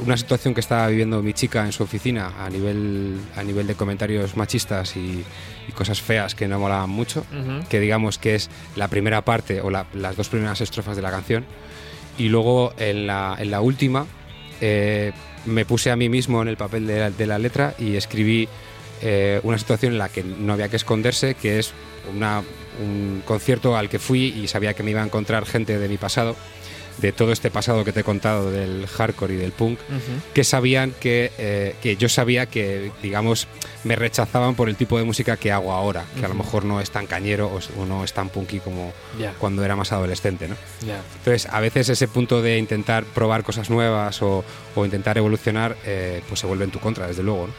una 0.00 0.16
situación 0.16 0.54
que 0.54 0.60
estaba 0.60 0.86
viviendo 0.88 1.22
mi 1.22 1.32
chica 1.32 1.64
en 1.64 1.72
su 1.72 1.82
oficina 1.82 2.32
a 2.38 2.50
nivel, 2.50 3.16
a 3.36 3.42
nivel 3.42 3.66
de 3.66 3.74
comentarios 3.74 4.36
machistas 4.36 4.96
y, 4.96 5.24
y 5.68 5.72
cosas 5.72 6.00
feas 6.00 6.34
que 6.34 6.46
no 6.48 6.58
molaban 6.58 6.90
mucho 6.90 7.24
que 7.68 7.80
digamos 7.80 8.18
que 8.18 8.34
es 8.34 8.50
la 8.76 8.88
primera 8.88 9.22
parte 9.22 9.60
o 9.60 9.70
la- 9.70 9.86
las 9.94 10.16
dos 10.16 10.28
primeras 10.28 10.60
estrofas 10.60 10.96
de 10.96 11.02
la 11.02 11.10
canción. 11.10 11.44
Y 12.18 12.28
luego 12.28 12.72
en 12.78 13.06
la, 13.06 13.36
en 13.38 13.50
la 13.50 13.60
última 13.60 14.06
eh, 14.60 15.12
me 15.44 15.64
puse 15.64 15.90
a 15.90 15.96
mí 15.96 16.08
mismo 16.08 16.42
en 16.42 16.48
el 16.48 16.56
papel 16.56 16.86
de 16.86 16.98
la, 17.00 17.10
de 17.10 17.26
la 17.26 17.38
letra 17.38 17.74
y 17.78 17.96
escribí 17.96 18.48
eh, 19.02 19.40
una 19.42 19.58
situación 19.58 19.92
en 19.92 19.98
la 19.98 20.08
que 20.08 20.22
no 20.24 20.52
había 20.54 20.68
que 20.68 20.76
esconderse, 20.76 21.34
que 21.34 21.58
es 21.58 21.72
una- 22.14 22.42
un 22.82 23.22
concierto 23.24 23.76
al 23.76 23.88
que 23.88 23.98
fui 23.98 24.24
y 24.26 24.48
sabía 24.48 24.74
que 24.74 24.82
me 24.82 24.90
iba 24.90 25.02
a 25.02 25.04
encontrar 25.04 25.46
gente 25.46 25.78
de 25.78 25.88
mi 25.88 25.96
pasado, 25.96 26.36
de 26.98 27.12
todo 27.12 27.32
este 27.32 27.50
pasado 27.50 27.84
que 27.84 27.92
te 27.92 28.00
he 28.00 28.04
contado 28.04 28.50
del 28.50 28.86
hardcore 28.86 29.34
y 29.34 29.36
del 29.36 29.52
punk, 29.52 29.78
que 30.32 30.44
sabían 30.44 30.92
que, 30.98 31.30
eh, 31.38 31.74
que 31.82 31.96
yo 31.96 32.08
sabía 32.08 32.46
que, 32.46 32.90
digamos, 33.02 33.48
me 33.84 33.96
rechazaban 33.96 34.54
por 34.54 34.68
el 34.68 34.76
tipo 34.76 34.96
de 34.98 35.04
música 35.04 35.36
que 35.36 35.52
hago 35.52 35.72
ahora, 35.72 36.04
que 36.18 36.24
a 36.24 36.28
lo 36.28 36.34
mejor 36.34 36.64
no 36.64 36.80
es 36.80 36.90
tan 36.90 37.06
cañero 37.06 37.48
o, 37.48 37.60
o 37.82 37.86
no 37.86 38.02
es 38.02 38.12
tan 38.12 38.30
punky 38.30 38.60
como 38.60 38.92
Ya, 39.18 39.32
cuando 39.38 39.62
era 39.64 39.76
más 39.76 39.92
adolescente, 39.92 40.48
¿no? 40.48 40.56
ya. 40.86 41.00
Entonces, 41.18 41.46
a 41.52 41.60
veces 41.60 41.88
ese 41.90 42.08
punto 42.08 42.40
de 42.42 42.58
intentar 42.58 43.04
probar 43.04 43.42
cosas 43.42 43.68
nuevas 43.70 44.20
o, 44.22 44.42
o 44.74 44.84
intentar 44.84 45.18
evolucionar, 45.18 45.76
eh, 45.84 46.22
pues 46.28 46.40
se 46.40 46.46
vuelve 46.46 46.64
en 46.64 46.70
tu 46.70 46.80
contra, 46.80 47.06
desde 47.06 47.22
luego, 47.22 47.46
¿no? 47.48 47.52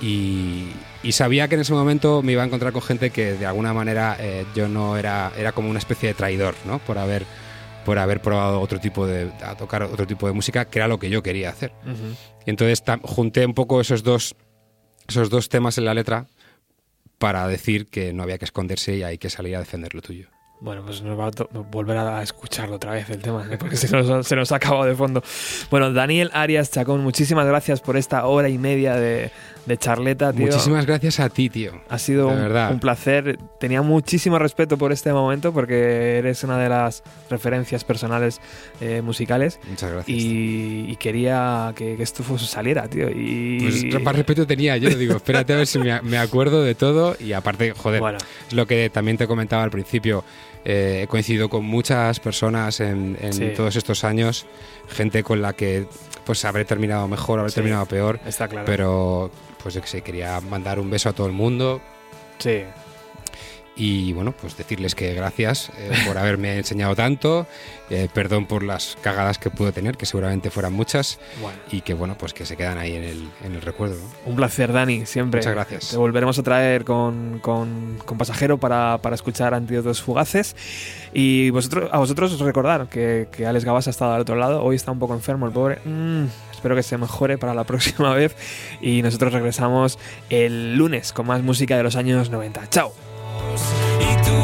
y, 0.00 0.68
y 1.02 1.12
sabía 1.12 1.48
que 1.48 1.56
en 1.56 1.62
ese 1.62 1.72
momento 1.74 2.22
me 2.22 2.32
iba 2.32 2.42
a 2.42 2.46
encontrar 2.46 2.72
con 2.72 2.82
gente 2.82 3.10
que 3.10 3.32
de 3.34 3.46
alguna 3.46 3.74
manera 3.74 4.16
eh, 4.18 4.46
yo 4.54 4.68
no 4.68 4.96
era 4.96 5.32
era 5.36 5.52
como 5.52 5.68
una 5.68 5.78
especie 5.78 6.08
de 6.08 6.14
traidor 6.14 6.54
no 6.64 6.78
por 6.78 6.96
haber 6.98 7.26
por 7.84 7.98
haber 7.98 8.20
probado 8.20 8.60
otro 8.60 8.78
tipo 8.78 9.06
de 9.06 9.30
a 9.42 9.56
tocar 9.56 9.82
otro 9.82 10.06
tipo 10.06 10.26
de 10.26 10.32
música 10.32 10.64
que 10.64 10.78
era 10.78 10.88
lo 10.88 10.98
que 10.98 11.10
yo 11.10 11.22
quería 11.22 11.50
hacer 11.50 11.72
y 12.46 12.50
entonces 12.50 12.82
junté 13.02 13.46
un 13.46 13.54
poco 13.54 13.80
esos 13.80 14.02
dos 14.02 14.34
esos 15.08 15.30
dos 15.30 15.48
temas 15.48 15.78
en 15.78 15.84
la 15.84 15.94
letra 15.94 16.26
para 17.18 17.46
decir 17.46 17.86
que 17.86 18.12
no 18.12 18.22
había 18.22 18.38
que 18.38 18.46
esconderse 18.46 18.96
y 18.96 19.02
hay 19.02 19.18
que 19.18 19.28
salir 19.28 19.56
a 19.56 19.58
defender 19.58 19.94
lo 19.94 20.00
tuyo 20.00 20.28
Bueno, 20.60 20.82
pues 20.84 21.02
nos 21.02 21.18
va 21.18 21.26
a 21.26 21.30
volver 21.70 21.98
a 21.98 22.22
escucharlo 22.22 22.76
otra 22.76 22.92
vez 22.92 23.10
el 23.10 23.20
tema, 23.20 23.46
¿eh? 23.50 23.58
porque 23.58 23.76
se 23.76 23.90
nos, 23.90 24.26
se 24.26 24.36
nos 24.36 24.52
ha 24.52 24.56
acabado 24.56 24.84
de 24.84 24.94
fondo. 24.94 25.22
Bueno, 25.70 25.92
Daniel 25.92 26.30
Arias 26.32 26.70
Chacón, 26.70 27.02
muchísimas 27.02 27.46
gracias 27.46 27.80
por 27.80 27.96
esta 27.96 28.26
hora 28.26 28.48
y 28.48 28.58
media 28.58 28.94
de, 28.94 29.30
de 29.66 29.76
charleta, 29.76 30.32
tío. 30.32 30.46
Muchísimas 30.46 30.86
gracias 30.86 31.20
a 31.20 31.28
ti, 31.28 31.48
tío. 31.50 31.72
Ha 31.88 31.98
sido 31.98 32.28
un, 32.28 32.80
placer. 32.80 33.38
Tenía 33.58 33.82
muchísimo 33.82 34.38
respeto 34.38 34.78
por 34.78 34.90
este 34.92 35.12
momento 35.12 35.52
porque 35.52 36.18
eres 36.18 36.42
una 36.44 36.58
de 36.58 36.68
las 36.68 37.02
referencias 37.28 37.84
personales 37.84 38.40
eh, 38.80 39.02
musicales 39.02 39.60
Muchas 39.68 39.92
gracias. 39.92 40.16
y, 40.18 40.86
y 40.88 40.96
quería 40.96 41.72
que, 41.76 41.96
que 41.96 42.02
esto 42.02 42.24
saliera, 42.38 42.88
tío. 42.88 43.08
Y 43.10 43.60
Pues 43.60 44.02
más 44.02 44.16
respeto 44.16 44.46
tenía 44.46 44.76
yo, 44.76 44.88
digo, 44.90 45.16
espérate 45.16 45.52
a 45.52 45.56
ver 45.56 45.66
si 45.66 45.78
me, 45.78 46.00
me 46.02 46.18
acuerdo 46.18 46.62
de 46.62 46.74
todo 46.74 47.16
y 47.20 47.32
aparte, 47.32 47.72
joder, 47.72 48.00
bueno, 48.00 48.18
es 48.48 48.54
lo 48.54 48.66
que 48.66 48.90
también 48.90 49.16
te 49.18 49.26
comentaba 49.26 49.62
al 49.62 49.70
principio, 49.70 50.24
eh, 50.64 51.02
he 51.04 51.06
coincidido 51.06 51.48
con 51.48 51.64
muchas 51.64 52.18
personas 52.20 52.80
en, 52.80 53.16
en 53.20 53.32
Sí. 53.32 53.52
todos 53.56 53.76
estos 53.76 54.04
años, 54.04 54.46
gente 54.88 55.22
con 55.22 55.40
la 55.42 55.52
que 55.52 55.86
pues 56.24 56.44
habré 56.44 56.64
terminado 56.64 57.06
mejor, 57.08 57.38
habré 57.40 57.50
Sí. 57.50 57.56
terminado 57.56 57.86
peor, 57.86 58.20
está 58.26 58.48
claro. 58.48 58.64
pero 58.66 59.30
pues 59.62 59.74
que 59.82 59.86
sé, 59.86 60.02
quería 60.02 60.40
mandar 60.40 60.78
un 60.78 60.90
beso 60.90 61.08
a 61.08 61.12
todo 61.12 61.26
el 61.26 61.32
mundo. 61.32 61.80
Sí, 62.38 62.62
y 63.76 64.12
bueno, 64.12 64.32
pues 64.38 64.56
decirles 64.56 64.94
que 64.94 65.14
gracias 65.14 65.70
eh, 65.78 65.90
por 66.06 66.18
haberme 66.18 66.56
enseñado 66.58 66.94
tanto, 66.94 67.46
eh, 67.88 68.08
perdón 68.12 68.46
por 68.46 68.62
las 68.62 68.96
cagadas 69.02 69.38
que 69.38 69.48
pude 69.50 69.72
tener, 69.72 69.96
que 69.96 70.04
seguramente 70.06 70.50
fueran 70.50 70.72
muchas, 70.74 71.18
bueno. 71.40 71.56
y 71.70 71.80
que 71.80 71.94
bueno, 71.94 72.16
pues 72.18 72.34
que 72.34 72.44
se 72.44 72.56
quedan 72.56 72.76
ahí 72.78 72.94
en 72.94 73.04
el, 73.04 73.28
en 73.44 73.54
el 73.54 73.62
recuerdo. 73.62 73.94
¿no? 73.96 74.30
Un 74.30 74.36
placer, 74.36 74.72
Dani, 74.72 75.06
siempre. 75.06 75.38
Muchas 75.40 75.54
gracias. 75.54 75.88
Te 75.90 75.96
volveremos 75.96 76.38
a 76.38 76.42
traer 76.42 76.84
con, 76.84 77.38
con- 77.40 77.98
con 78.04 78.18
Pasajero 78.18 78.58
para, 78.58 78.98
para 79.00 79.14
escuchar 79.14 79.54
Antídotos 79.54 80.02
Fugaces. 80.02 80.54
Y 81.14 81.50
vosotros, 81.50 81.88
a 81.92 81.98
vosotros 81.98 82.32
os 82.32 82.40
recordar 82.40 82.88
que, 82.88 83.28
que 83.32 83.46
Alex 83.46 83.64
Gabas 83.64 83.86
ha 83.86 83.90
estado 83.90 84.12
al 84.14 84.20
otro 84.20 84.36
lado. 84.36 84.62
Hoy 84.62 84.76
está 84.76 84.90
un 84.92 84.98
poco 84.98 85.14
enfermo 85.14 85.46
el 85.46 85.52
pobre. 85.52 85.78
Mm, 85.84 86.24
espero 86.52 86.76
que 86.76 86.82
se 86.82 86.98
mejore 86.98 87.38
para 87.38 87.54
la 87.54 87.64
próxima 87.70 88.12
vez. 88.14 88.36
Y 88.80 89.00
nosotros 89.02 89.32
regresamos 89.32 89.98
el 90.28 90.76
lunes 90.76 91.12
con 91.12 91.26
más 91.26 91.42
música 91.42 91.76
de 91.76 91.82
los 91.82 91.96
años 91.96 92.30
90. 92.30 92.68
¡Chao! 92.68 92.92
E 94.00 94.16
tu 94.24 94.39